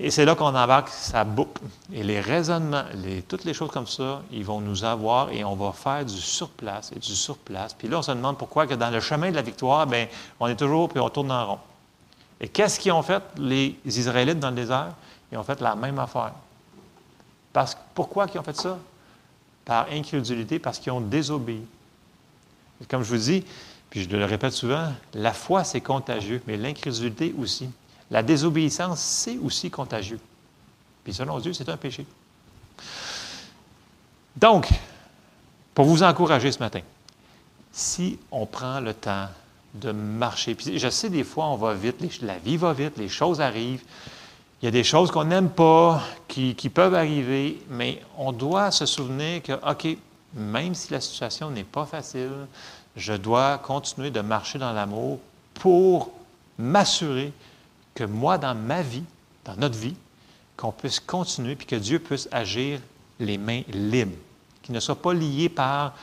Et 0.00 0.10
c'est 0.10 0.24
là 0.24 0.34
qu'on 0.34 0.46
embarque 0.46 0.88
sa 0.88 1.24
boucle. 1.24 1.62
Et 1.92 2.02
les 2.02 2.20
raisonnements, 2.20 2.84
toutes 3.28 3.44
les 3.44 3.54
choses 3.54 3.70
comme 3.70 3.86
ça, 3.86 4.22
ils 4.32 4.44
vont 4.44 4.60
nous 4.60 4.84
avoir 4.84 5.30
et 5.30 5.44
on 5.44 5.54
va 5.54 5.72
faire 5.72 6.04
du 6.04 6.16
surplace 6.16 6.90
et 6.94 6.98
du 6.98 7.14
surplace. 7.14 7.74
Puis 7.74 7.86
là, 7.86 7.98
on 7.98 8.02
se 8.02 8.10
demande 8.10 8.36
pourquoi 8.36 8.66
que 8.66 8.74
dans 8.74 8.90
le 8.90 9.00
chemin 9.00 9.30
de 9.30 9.36
la 9.36 9.42
victoire, 9.42 9.86
bien, 9.86 10.08
on 10.40 10.48
est 10.48 10.56
toujours, 10.56 10.88
puis 10.88 10.98
on 10.98 11.08
tourne 11.08 11.30
en 11.30 11.46
rond. 11.46 11.58
Et 12.40 12.48
qu'est-ce 12.48 12.80
qu'ils 12.80 12.92
ont 12.92 13.02
fait, 13.02 13.22
les 13.38 13.78
Israélites 13.84 14.40
dans 14.40 14.50
le 14.50 14.56
désert? 14.56 14.94
Ils 15.30 15.38
ont 15.38 15.44
fait 15.44 15.60
la 15.60 15.76
même 15.76 15.98
affaire. 15.98 16.32
Parce, 17.52 17.76
pourquoi 17.94 18.26
ils 18.34 18.38
ont 18.38 18.42
fait 18.42 18.56
ça? 18.56 18.76
Par 19.64 19.86
incrédulité, 19.90 20.58
parce 20.58 20.78
qu'ils 20.78 20.92
ont 20.92 21.00
désobéi. 21.00 21.64
comme 22.88 23.04
je 23.04 23.10
vous 23.10 23.16
dis, 23.16 23.44
puis 23.88 24.02
je 24.02 24.08
le 24.08 24.24
répète 24.24 24.52
souvent, 24.52 24.92
la 25.14 25.32
foi, 25.32 25.62
c'est 25.62 25.80
contagieux, 25.80 26.42
mais 26.48 26.56
l'incrédulité 26.56 27.32
aussi. 27.38 27.70
La 28.10 28.22
désobéissance, 28.22 29.00
c'est 29.00 29.38
aussi 29.38 29.70
contagieux. 29.70 30.20
Puis 31.02 31.14
selon 31.14 31.38
Dieu, 31.38 31.52
c'est 31.52 31.68
un 31.68 31.76
péché. 31.76 32.06
Donc, 34.36 34.68
pour 35.74 35.86
vous 35.86 36.02
encourager 36.02 36.50
ce 36.50 36.58
matin, 36.58 36.80
si 37.72 38.18
on 38.30 38.46
prend 38.46 38.80
le 38.80 38.94
temps 38.94 39.28
de 39.74 39.90
marcher, 39.90 40.54
puis 40.54 40.78
je 40.78 40.88
sais 40.88 41.10
des 41.10 41.24
fois 41.24 41.46
on 41.46 41.56
va 41.56 41.74
vite, 41.74 42.22
la 42.22 42.38
vie 42.38 42.56
va 42.56 42.72
vite, 42.72 42.96
les 42.96 43.08
choses 43.08 43.40
arrivent, 43.40 43.82
il 44.62 44.66
y 44.66 44.68
a 44.68 44.70
des 44.70 44.84
choses 44.84 45.10
qu'on 45.10 45.24
n'aime 45.24 45.50
pas, 45.50 46.00
qui, 46.28 46.54
qui, 46.54 46.68
peuvent 46.68 46.94
arriver, 46.94 47.60
mais 47.68 48.00
on 48.16 48.32
doit 48.32 48.70
se 48.70 48.86
souvenir 48.86 49.42
que, 49.42 49.52
OK, 49.52 49.98
même 50.32 50.74
si 50.74 50.92
la 50.92 51.00
situation 51.00 51.50
n'est 51.50 51.64
pas 51.64 51.84
facile, 51.84 52.46
je 52.96 53.12
dois 53.12 53.58
continuer 53.58 54.10
de 54.10 54.20
marcher 54.20 54.58
dans 54.58 54.72
l'amour 54.72 55.18
pour 55.54 56.10
m'assurer 56.56 57.32
que 57.94 58.04
moi, 58.04 58.38
dans 58.38 58.54
ma 58.54 58.82
vie, 58.82 59.04
dans 59.44 59.56
notre 59.56 59.78
vie, 59.78 59.94
qu'on 60.56 60.72
puisse 60.72 61.00
continuer, 61.00 61.56
puis 61.56 61.66
que 61.66 61.76
Dieu 61.76 61.98
puisse 61.98 62.28
agir 62.30 62.80
les 63.18 63.38
mains 63.38 63.62
libres, 63.68 64.16
qu'il 64.62 64.74
ne 64.74 64.80
soit 64.80 65.00
pas 65.00 65.14
lié 65.14 65.48
par 65.48 65.94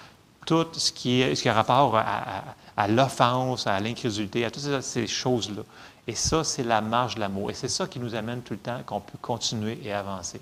tout 0.45 0.67
ce 0.73 0.91
qui, 0.91 1.21
est, 1.21 1.39
qui 1.39 1.49
a 1.49 1.53
rapport 1.53 1.95
à, 1.95 2.87
l'offense, 2.87 3.67
à 3.67 3.79
l'incrédulité, 3.79 4.43
à 4.45 4.51
toutes 4.51 4.81
ces 4.81 5.07
choses-là. 5.07 5.63
Et 6.07 6.15
ça, 6.15 6.43
c'est 6.43 6.63
la 6.63 6.81
marge 6.81 7.15
de 7.15 7.19
l'amour. 7.19 7.51
Et 7.51 7.53
c'est 7.53 7.67
ça 7.67 7.87
qui 7.87 7.99
nous 7.99 8.15
amène 8.15 8.41
tout 8.41 8.53
le 8.53 8.59
temps 8.59 8.81
qu'on 8.85 8.99
peut 8.99 9.19
continuer 9.21 9.79
et 9.83 9.93
avancer. 9.93 10.41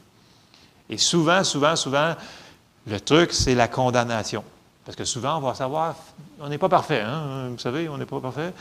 Et 0.90 0.98
souvent, 0.98 1.44
souvent, 1.44 1.76
souvent, 1.76 2.16
le 2.88 3.00
truc, 3.00 3.34
c'est 3.34 3.56
la 3.56 3.68
condamnation. 3.68 4.44
Parce 4.86 4.96
que 4.96 5.06
souvent, 5.06 5.38
on 5.38 5.42
va 5.42 5.54
savoir, 5.54 5.96
on 6.40 6.48
n'est 6.48 6.58
pas 6.58 6.70
parfait, 6.70 7.02
hein? 7.02 7.50
vous 7.50 7.60
savez, 7.60 7.90
on 7.90 7.98
n'est 7.98 8.06
pas 8.06 8.20
parfait. 8.20 8.54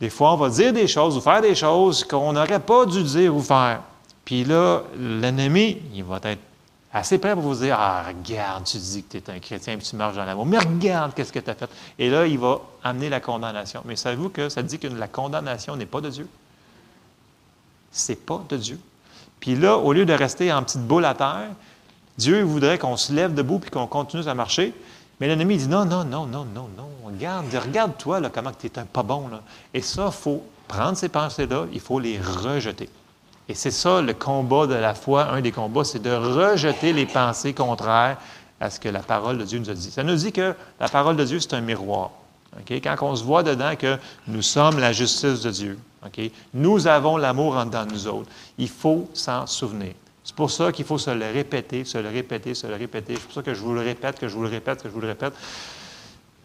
Des 0.00 0.10
fois, 0.10 0.34
on 0.34 0.36
va 0.36 0.48
dire 0.48 0.72
des 0.72 0.86
choses 0.86 1.16
ou 1.16 1.20
faire 1.20 1.40
des 1.40 1.54
choses 1.54 2.04
qu'on 2.04 2.32
n'aurait 2.32 2.60
pas 2.60 2.86
dû 2.86 3.02
dire 3.02 3.34
ou 3.34 3.40
faire. 3.40 3.80
Puis 4.24 4.44
là, 4.44 4.82
l'ennemi, 4.96 5.78
il 5.94 6.04
va 6.04 6.20
être 6.22 6.40
assez 6.92 7.18
prêt 7.18 7.34
pour 7.34 7.42
vous 7.42 7.54
dire 7.54 7.76
Ah, 7.78 8.04
regarde, 8.06 8.64
tu 8.64 8.76
dis 8.76 9.02
que 9.02 9.18
tu 9.18 9.30
es 9.30 9.34
un 9.34 9.38
chrétien 9.40 9.74
et 9.74 9.78
tu 9.78 9.96
marches 9.96 10.16
dans 10.16 10.24
l'amour. 10.24 10.46
Mais 10.46 10.58
regarde, 10.58 11.14
qu'est-ce 11.14 11.32
que 11.32 11.40
tu 11.40 11.50
as 11.50 11.54
fait. 11.54 11.70
Et 11.98 12.10
là, 12.10 12.26
il 12.26 12.38
va 12.38 12.60
amener 12.84 13.08
la 13.08 13.20
condamnation. 13.20 13.82
Mais 13.84 13.96
savez-vous 13.96 14.28
que 14.28 14.48
ça 14.48 14.62
dit 14.62 14.78
que 14.78 14.86
la 14.86 15.08
condamnation 15.08 15.74
n'est 15.76 15.86
pas 15.86 16.00
de 16.00 16.10
Dieu? 16.10 16.28
C'est 17.90 18.24
pas 18.26 18.44
de 18.48 18.56
Dieu. 18.56 18.78
Puis 19.40 19.56
là, 19.56 19.76
au 19.76 19.92
lieu 19.92 20.04
de 20.04 20.12
rester 20.12 20.52
en 20.52 20.62
petite 20.62 20.86
boule 20.86 21.04
à 21.04 21.14
terre, 21.14 21.50
Dieu 22.16 22.42
voudrait 22.42 22.78
qu'on 22.78 22.96
se 22.96 23.12
lève 23.12 23.34
debout 23.34 23.58
puis 23.60 23.70
qu'on 23.70 23.86
continue 23.86 24.26
à 24.26 24.34
marcher. 24.34 24.74
Mais 25.20 25.26
l'ennemi 25.26 25.56
dit 25.56 25.68
non, 25.68 25.84
non, 25.84 26.04
non, 26.04 26.26
non, 26.26 26.46
non, 26.54 26.68
non. 26.76 26.88
Regarde, 27.04 27.46
regarde-toi 27.52 28.20
là, 28.20 28.30
comment 28.32 28.52
tu 28.52 28.66
es 28.66 28.78
un 28.78 28.84
pas 28.84 29.02
bon. 29.02 29.28
Là. 29.28 29.40
Et 29.74 29.82
ça, 29.82 30.06
il 30.06 30.12
faut 30.12 30.42
prendre 30.68 30.96
ces 30.96 31.08
pensées-là, 31.08 31.66
il 31.72 31.80
faut 31.80 31.98
les 31.98 32.20
rejeter. 32.20 32.88
Et 33.48 33.54
c'est 33.54 33.70
ça 33.70 34.02
le 34.02 34.12
combat 34.12 34.66
de 34.66 34.74
la 34.74 34.94
foi, 34.94 35.30
un 35.30 35.40
des 35.40 35.52
combats, 35.52 35.84
c'est 35.84 36.02
de 36.02 36.10
rejeter 36.10 36.92
les 36.92 37.06
pensées 37.06 37.54
contraires 37.54 38.18
à 38.60 38.70
ce 38.70 38.78
que 38.78 38.88
la 38.88 39.00
parole 39.00 39.38
de 39.38 39.44
Dieu 39.44 39.58
nous 39.58 39.70
a 39.70 39.74
dit. 39.74 39.90
Ça 39.90 40.02
nous 40.02 40.16
dit 40.16 40.32
que 40.32 40.54
la 40.78 40.88
parole 40.88 41.16
de 41.16 41.24
Dieu, 41.24 41.40
c'est 41.40 41.54
un 41.54 41.60
miroir. 41.60 42.10
Quand 42.68 42.96
on 43.02 43.16
se 43.16 43.24
voit 43.24 43.42
dedans 43.42 43.74
que 43.76 43.98
nous 44.26 44.42
sommes 44.42 44.78
la 44.78 44.92
justice 44.92 45.40
de 45.40 45.50
Dieu, 45.50 45.78
nous 46.54 46.86
avons 46.86 47.16
l'amour 47.16 47.56
en 47.56 47.66
dedans 47.66 47.86
de 47.86 47.92
nous 47.92 48.06
autres, 48.06 48.30
il 48.58 48.68
faut 48.68 49.08
s'en 49.14 49.46
souvenir. 49.46 49.94
C'est 50.28 50.34
pour 50.34 50.50
ça 50.50 50.70
qu'il 50.72 50.84
faut 50.84 50.98
se 50.98 51.10
le 51.10 51.24
répéter, 51.24 51.86
se 51.86 51.96
le 51.96 52.10
répéter, 52.10 52.52
se 52.52 52.66
le 52.66 52.74
répéter. 52.74 53.14
C'est 53.14 53.22
pour 53.22 53.32
ça 53.32 53.42
que 53.42 53.54
je 53.54 53.60
vous 53.62 53.72
le 53.72 53.80
répète, 53.80 54.18
que 54.18 54.28
je 54.28 54.34
vous 54.34 54.42
le 54.42 54.50
répète, 54.50 54.82
que 54.82 54.88
je 54.90 54.92
vous 54.92 55.00
le 55.00 55.08
répète. 55.08 55.32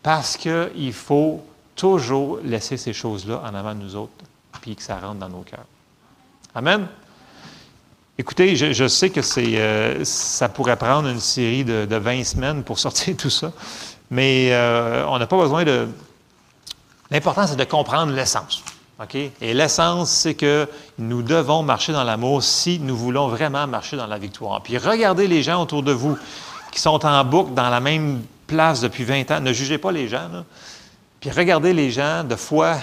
Parce 0.01 0.38
qu'il 0.38 0.93
faut 0.93 1.45
toujours 1.75 2.39
laisser 2.45 2.77
ces 2.77 2.93
choses-là 2.93 3.41
en 3.43 3.53
avant 3.53 3.75
de 3.75 3.81
nous 3.81 3.97
autres, 3.97 4.13
puis 4.61 4.77
que 4.77 4.81
ça 4.81 4.95
rentre 4.95 5.19
dans 5.19 5.27
nos 5.27 5.41
cœurs. 5.41 5.65
Amen. 6.55 6.88
Écoutez, 8.17 8.55
je, 8.55 8.88
sais 8.88 9.09
que 9.09 9.19
euh, 9.38 10.05
ça 10.05 10.47
pourrait 10.47 10.77
prendre 10.77 11.09
une 11.09 11.19
série 11.19 11.65
de, 11.65 11.86
20 11.93 12.23
semaines 12.23 12.63
pour 12.63 12.79
sortir 12.79 13.17
tout 13.17 13.29
ça, 13.29 13.51
mais 14.09 14.53
euh, 14.53 15.05
on 15.09 15.19
n'a 15.19 15.27
pas 15.27 15.38
besoin 15.38 15.65
de... 15.65 15.89
L'important, 17.11 17.45
c'est 17.47 17.57
de 17.57 17.65
comprendre 17.65 18.13
l'essence. 18.13 18.62
OK? 19.01 19.15
Et 19.15 19.53
l'essence, 19.53 20.11
c'est 20.11 20.35
que 20.35 20.67
nous 20.97 21.23
devons 21.23 21.63
marcher 21.63 21.93
dans 21.93 22.03
l'amour 22.03 22.43
si 22.43 22.79
nous 22.79 22.95
voulons 22.95 23.27
vraiment 23.27 23.65
marcher 23.67 23.97
dans 23.97 24.07
la 24.07 24.17
victoire. 24.17 24.61
Puis 24.61 24.77
regardez 24.77 25.27
les 25.27 25.41
gens 25.41 25.61
autour 25.61 25.83
de 25.83 25.91
vous 25.91 26.17
qui 26.71 26.79
sont 26.79 27.05
en 27.05 27.23
boucle 27.23 27.53
dans 27.53 27.69
la 27.69 27.79
même 27.79 28.23
place 28.47 28.81
depuis 28.81 29.03
20 29.03 29.31
ans. 29.31 29.39
Ne 29.39 29.53
jugez 29.53 29.77
pas 29.77 29.91
les 29.91 30.07
gens. 30.07 30.29
Puis 31.19 31.31
regardez 31.31 31.73
les 31.73 31.91
gens 31.91 32.23
de 32.23 32.35
foi 32.35 32.77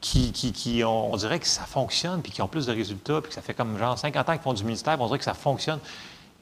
qui, 0.00 0.82
ont, 0.84 1.12
on 1.12 1.16
dirait 1.16 1.40
que 1.40 1.46
ça 1.46 1.62
fonctionne, 1.62 2.22
puis 2.22 2.30
qui 2.30 2.40
ont 2.40 2.48
plus 2.48 2.66
de 2.66 2.72
résultats, 2.72 3.20
puis 3.20 3.28
que 3.28 3.34
ça 3.34 3.42
fait 3.42 3.54
comme 3.54 3.76
genre 3.78 3.98
50 3.98 4.28
ans 4.28 4.32
qu'ils 4.32 4.42
font 4.42 4.52
du 4.52 4.64
ministère, 4.64 4.96
on 5.00 5.06
dirait 5.06 5.18
que 5.18 5.24
ça 5.24 5.34
fonctionne. 5.34 5.80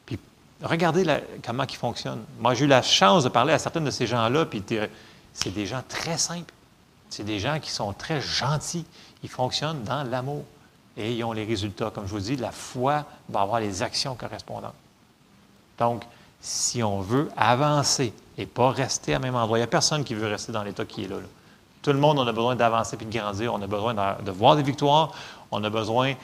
Puis 0.04 0.18
regardez 0.62 1.04
comment 1.44 1.64
ils 1.64 1.76
fonctionnent. 1.76 2.24
Moi, 2.38 2.54
j'ai 2.54 2.66
eu 2.66 2.68
la 2.68 2.82
chance 2.82 3.24
de 3.24 3.30
parler 3.30 3.52
à 3.52 3.58
certains 3.58 3.80
de 3.80 3.90
ces 3.90 4.06
gens-là, 4.06 4.44
puis 4.44 4.62
c'est 5.32 5.50
des 5.54 5.66
gens 5.66 5.82
très 5.88 6.18
simples. 6.18 6.52
C'est 7.14 7.22
des 7.22 7.38
gens 7.38 7.60
qui 7.60 7.70
sont 7.70 7.92
très 7.92 8.20
gentils. 8.20 8.84
Ils 9.22 9.28
fonctionnent 9.28 9.84
dans 9.84 10.02
l'amour. 10.02 10.42
Et 10.96 11.12
ils 11.12 11.22
ont 11.22 11.30
les 11.30 11.44
résultats. 11.44 11.92
Comme 11.94 12.08
je 12.08 12.10
vous 12.10 12.18
dis, 12.18 12.34
la 12.34 12.50
foi 12.50 13.04
va 13.28 13.42
avoir 13.42 13.60
les 13.60 13.84
actions 13.84 14.16
correspondantes. 14.16 14.74
Donc, 15.78 16.02
si 16.40 16.82
on 16.82 17.02
veut 17.02 17.28
avancer 17.36 18.12
et 18.36 18.46
pas 18.46 18.70
rester 18.70 19.14
à 19.14 19.20
même 19.20 19.36
endroit, 19.36 19.58
il 19.58 19.60
n'y 19.60 19.64
a 19.64 19.68
personne 19.68 20.02
qui 20.02 20.14
veut 20.14 20.26
rester 20.26 20.50
dans 20.50 20.64
l'état 20.64 20.84
qui 20.84 21.04
est 21.04 21.08
là. 21.08 21.18
Tout 21.82 21.92
le 21.92 22.00
monde, 22.00 22.18
on 22.18 22.26
a 22.26 22.32
besoin 22.32 22.56
d'avancer 22.56 22.96
et 23.00 23.04
de 23.04 23.16
grandir. 23.16 23.54
On 23.54 23.62
a 23.62 23.68
besoin 23.68 23.94
de, 23.94 24.30
voir 24.32 24.56
des 24.56 24.64
victoires. 24.64 25.12
On 25.52 25.62
a 25.62 25.70
besoin 25.70 26.14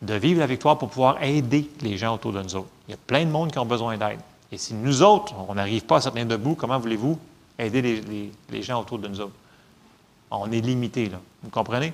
de 0.00 0.14
vivre 0.14 0.38
la 0.38 0.46
victoire 0.46 0.78
pour 0.78 0.90
pouvoir 0.90 1.20
aider 1.24 1.68
les 1.80 1.98
gens 1.98 2.14
autour 2.14 2.32
de 2.32 2.40
nous 2.40 2.54
autres. 2.54 2.70
Il 2.86 2.92
y 2.92 2.94
a 2.94 2.98
plein 3.04 3.24
de 3.24 3.30
monde 3.30 3.50
qui 3.50 3.58
ont 3.58 3.66
besoin 3.66 3.96
d'aide. 3.96 4.20
Et 4.52 4.58
si 4.58 4.74
nous 4.74 5.02
autres, 5.02 5.34
on 5.48 5.56
n'arrive 5.56 5.86
pas 5.86 5.96
à 5.96 6.00
se 6.02 6.08
tenir 6.08 6.26
debout, 6.26 6.54
comment 6.54 6.78
voulez-vous 6.78 7.18
aider 7.58 8.30
les, 8.48 8.62
gens 8.62 8.80
autour 8.80 9.00
de 9.00 9.08
nous 9.08 9.20
autres? 9.20 9.34
On 10.30 10.50
est 10.50 10.60
limité, 10.60 11.08
là. 11.08 11.20
Vous 11.42 11.50
comprenez? 11.50 11.92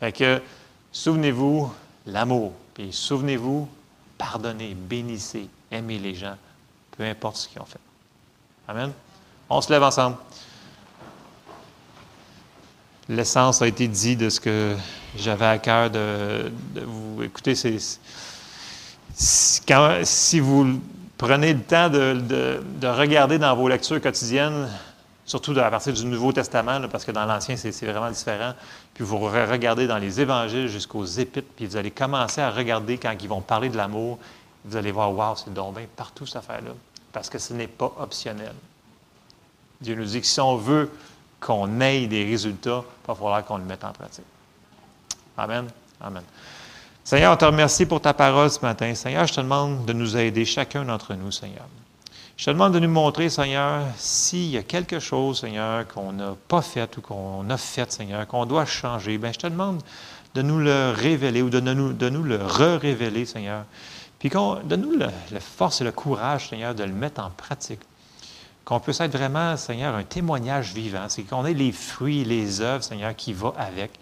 Fait 0.00 0.12
que, 0.12 0.42
souvenez-vous, 0.90 1.72
l'amour. 2.06 2.52
Puis 2.74 2.92
souvenez-vous, 2.92 3.68
pardonnez, 4.16 4.74
bénissez, 4.74 5.48
aimez 5.70 5.98
les 5.98 6.14
gens, 6.14 6.36
peu 6.96 7.04
importe 7.04 7.36
ce 7.36 7.48
qu'ils 7.48 7.60
ont 7.60 7.66
fait. 7.66 7.80
Amen? 8.68 8.92
On 9.50 9.60
se 9.60 9.70
lève 9.70 9.82
ensemble. 9.82 10.16
L'essence 13.08 13.60
a 13.60 13.66
été 13.66 13.88
dit 13.88 14.16
de 14.16 14.30
ce 14.30 14.40
que 14.40 14.76
j'avais 15.16 15.46
à 15.46 15.58
cœur 15.58 15.90
de, 15.90 16.50
vous. 16.84 17.22
Écoutez, 17.22 17.54
c'est, 17.54 17.78
si 19.14 20.40
vous 20.40 20.80
prenez 21.18 21.52
le 21.52 21.60
temps 21.60 21.90
de, 21.90 22.62
regarder 22.86 23.38
dans 23.38 23.54
vos 23.54 23.68
lectures 23.68 24.00
quotidiennes, 24.00 24.68
surtout 25.24 25.52
à 25.58 25.70
partir 25.70 25.92
du 25.92 26.04
Nouveau 26.04 26.32
Testament, 26.32 26.80
parce 26.90 27.04
que 27.04 27.12
dans 27.12 27.24
l'Ancien, 27.24 27.56
c'est, 27.56 27.86
vraiment 27.86 28.10
différent, 28.10 28.54
puis 28.94 29.04
vous 29.04 29.18
regardez 29.18 29.86
dans 29.86 29.98
les 29.98 30.20
Évangiles 30.20 30.68
jusqu'aux 30.68 31.04
Épîtres, 31.04 31.48
puis 31.56 31.66
vous 31.66 31.76
allez 31.76 31.90
commencer 31.90 32.40
à 32.40 32.50
regarder 32.50 32.98
quand 32.98 33.14
ils 33.20 33.28
vont 33.28 33.40
parler 33.40 33.68
de 33.68 33.76
l'amour, 33.76 34.18
vous 34.64 34.76
allez 34.76 34.92
voir, 34.92 35.12
waouh, 35.12 35.36
c'est 35.36 35.52
donc 35.52 35.78
partout 35.96 36.26
cette 36.26 36.36
affaire-là, 36.36 36.72
parce 37.12 37.28
que 37.28 37.38
ce 37.38 37.52
n'est 37.52 37.66
pas 37.68 37.92
optionnel. 37.98 38.54
Dieu 39.80 39.94
nous 39.94 40.04
dit 40.04 40.20
que 40.20 40.26
si 40.26 40.40
on 40.40 40.56
veut 40.56 40.90
qu'on 41.40 41.80
ait 41.80 42.06
des 42.06 42.24
résultats, 42.24 42.84
il 42.84 43.06
va 43.06 43.14
falloir 43.14 43.44
qu'on 43.44 43.58
le 43.58 43.64
mette 43.64 43.84
en 43.84 43.92
pratique. 43.92 44.24
Amen. 45.36 45.66
Amen. 46.00 46.22
Seigneur, 47.04 47.32
on 47.32 47.36
te 47.36 47.44
remercie 47.44 47.84
pour 47.84 48.00
ta 48.00 48.14
parole 48.14 48.50
ce 48.50 48.60
matin. 48.60 48.94
Seigneur, 48.94 49.26
je 49.26 49.34
te 49.34 49.40
demande 49.40 49.84
de 49.84 49.92
nous 49.92 50.16
aider, 50.16 50.44
chacun 50.44 50.84
d'entre 50.84 51.14
nous, 51.14 51.32
Seigneur. 51.32 51.66
Je 52.36 52.46
te 52.46 52.50
demande 52.50 52.74
de 52.74 52.78
nous 52.78 52.88
montrer, 52.88 53.28
Seigneur, 53.28 53.86
s'il 53.96 54.50
y 54.50 54.56
a 54.56 54.62
quelque 54.62 54.98
chose, 54.98 55.40
Seigneur, 55.40 55.86
qu'on 55.86 56.12
n'a 56.12 56.34
pas 56.48 56.62
fait 56.62 56.96
ou 56.96 57.00
qu'on 57.00 57.48
a 57.50 57.56
fait, 57.56 57.90
Seigneur, 57.92 58.26
qu'on 58.26 58.46
doit 58.46 58.64
changer, 58.64 59.18
bien, 59.18 59.32
je 59.32 59.38
te 59.38 59.46
demande 59.46 59.82
de 60.34 60.42
nous 60.42 60.58
le 60.58 60.90
révéler 60.90 61.42
ou 61.42 61.50
de 61.50 61.60
nous, 61.60 61.92
de 61.92 62.08
nous 62.08 62.22
le 62.22 62.36
re-révéler, 62.36 63.26
Seigneur. 63.26 63.64
Puis 64.18 64.30
donne-nous 64.30 64.98
la 64.98 65.40
force 65.40 65.80
et 65.80 65.84
le 65.84 65.92
courage, 65.92 66.48
Seigneur, 66.48 66.74
de 66.74 66.84
le 66.84 66.92
mettre 66.92 67.22
en 67.22 67.30
pratique 67.30 67.80
qu'on 68.64 68.80
puisse 68.80 69.00
être 69.00 69.16
vraiment, 69.16 69.56
Seigneur, 69.56 69.94
un 69.94 70.04
témoignage 70.04 70.72
vivant. 70.72 71.06
C'est 71.08 71.22
qu'on 71.22 71.44
ait 71.44 71.54
les 71.54 71.72
fruits, 71.72 72.24
les 72.24 72.60
œuvres, 72.60 72.84
Seigneur, 72.84 73.14
qui 73.16 73.32
vont 73.32 73.54
avec. 73.56 73.92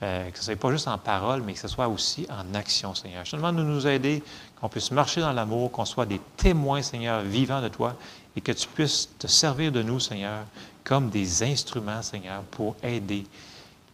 Euh, 0.00 0.30
que 0.30 0.38
ce 0.38 0.44
soit 0.44 0.56
pas 0.56 0.70
juste 0.70 0.86
en 0.86 0.96
parole, 0.96 1.42
mais 1.42 1.54
que 1.54 1.58
ce 1.58 1.66
soit 1.66 1.88
aussi 1.88 2.24
en 2.30 2.54
action, 2.54 2.94
Seigneur. 2.94 3.24
Je 3.24 3.32
te 3.32 3.36
demande 3.36 3.56
de 3.56 3.64
nous 3.64 3.84
aider, 3.84 4.22
qu'on 4.60 4.68
puisse 4.68 4.90
marcher 4.90 5.20
dans 5.20 5.32
l'amour, 5.32 5.70
qu'on 5.70 5.84
soit 5.84 6.06
des 6.06 6.20
témoins, 6.36 6.82
Seigneur, 6.82 7.22
vivants 7.22 7.62
de 7.62 7.68
toi, 7.68 7.94
et 8.36 8.40
que 8.40 8.52
tu 8.52 8.68
puisses 8.68 9.08
te 9.18 9.26
servir 9.26 9.72
de 9.72 9.82
nous, 9.82 10.00
Seigneur, 10.00 10.44
comme 10.84 11.10
des 11.10 11.42
instruments, 11.42 12.02
Seigneur, 12.02 12.42
pour 12.50 12.76
aider 12.82 13.26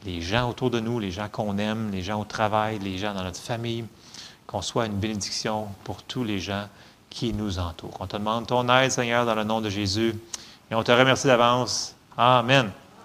les 0.05 0.21
gens 0.21 0.51
autour 0.51 0.71
de 0.71 0.81
nous, 0.81 0.99
les 0.99 1.11
gens 1.11 1.29
qu'on 1.29 1.59
aime, 1.59 1.91
les 1.91 2.03
gens 2.03 2.21
au 2.21 2.25
travail, 2.25 2.79
les 2.79 2.99
gens 2.99 3.15
dans 3.15 3.25
notre 3.25 3.41
famille, 3.41 3.85
qu'on 4.47 4.63
soit 4.63 4.87
une 4.87 4.99
bénédiction 4.99 5.69
pour 5.83 6.03
tous 6.03 6.25
les 6.25 6.39
gens 6.39 6.69
qui 7.11 7.33
nous 7.33 7.59
entoure. 7.59 7.97
On 8.01 8.07
te 8.07 8.17
demande 8.17 8.47
ton 8.47 8.69
aide, 8.69 8.91
Seigneur, 8.91 9.25
dans 9.25 9.35
le 9.35 9.45
nom 9.45 9.61
de 9.61 9.71
Jésus. 9.71 10.15
Et 10.71 10.75
on 10.75 10.83
te 10.83 10.93
remercie 10.93 11.27
d'avance. 11.27 11.95
Amen. 12.17 12.71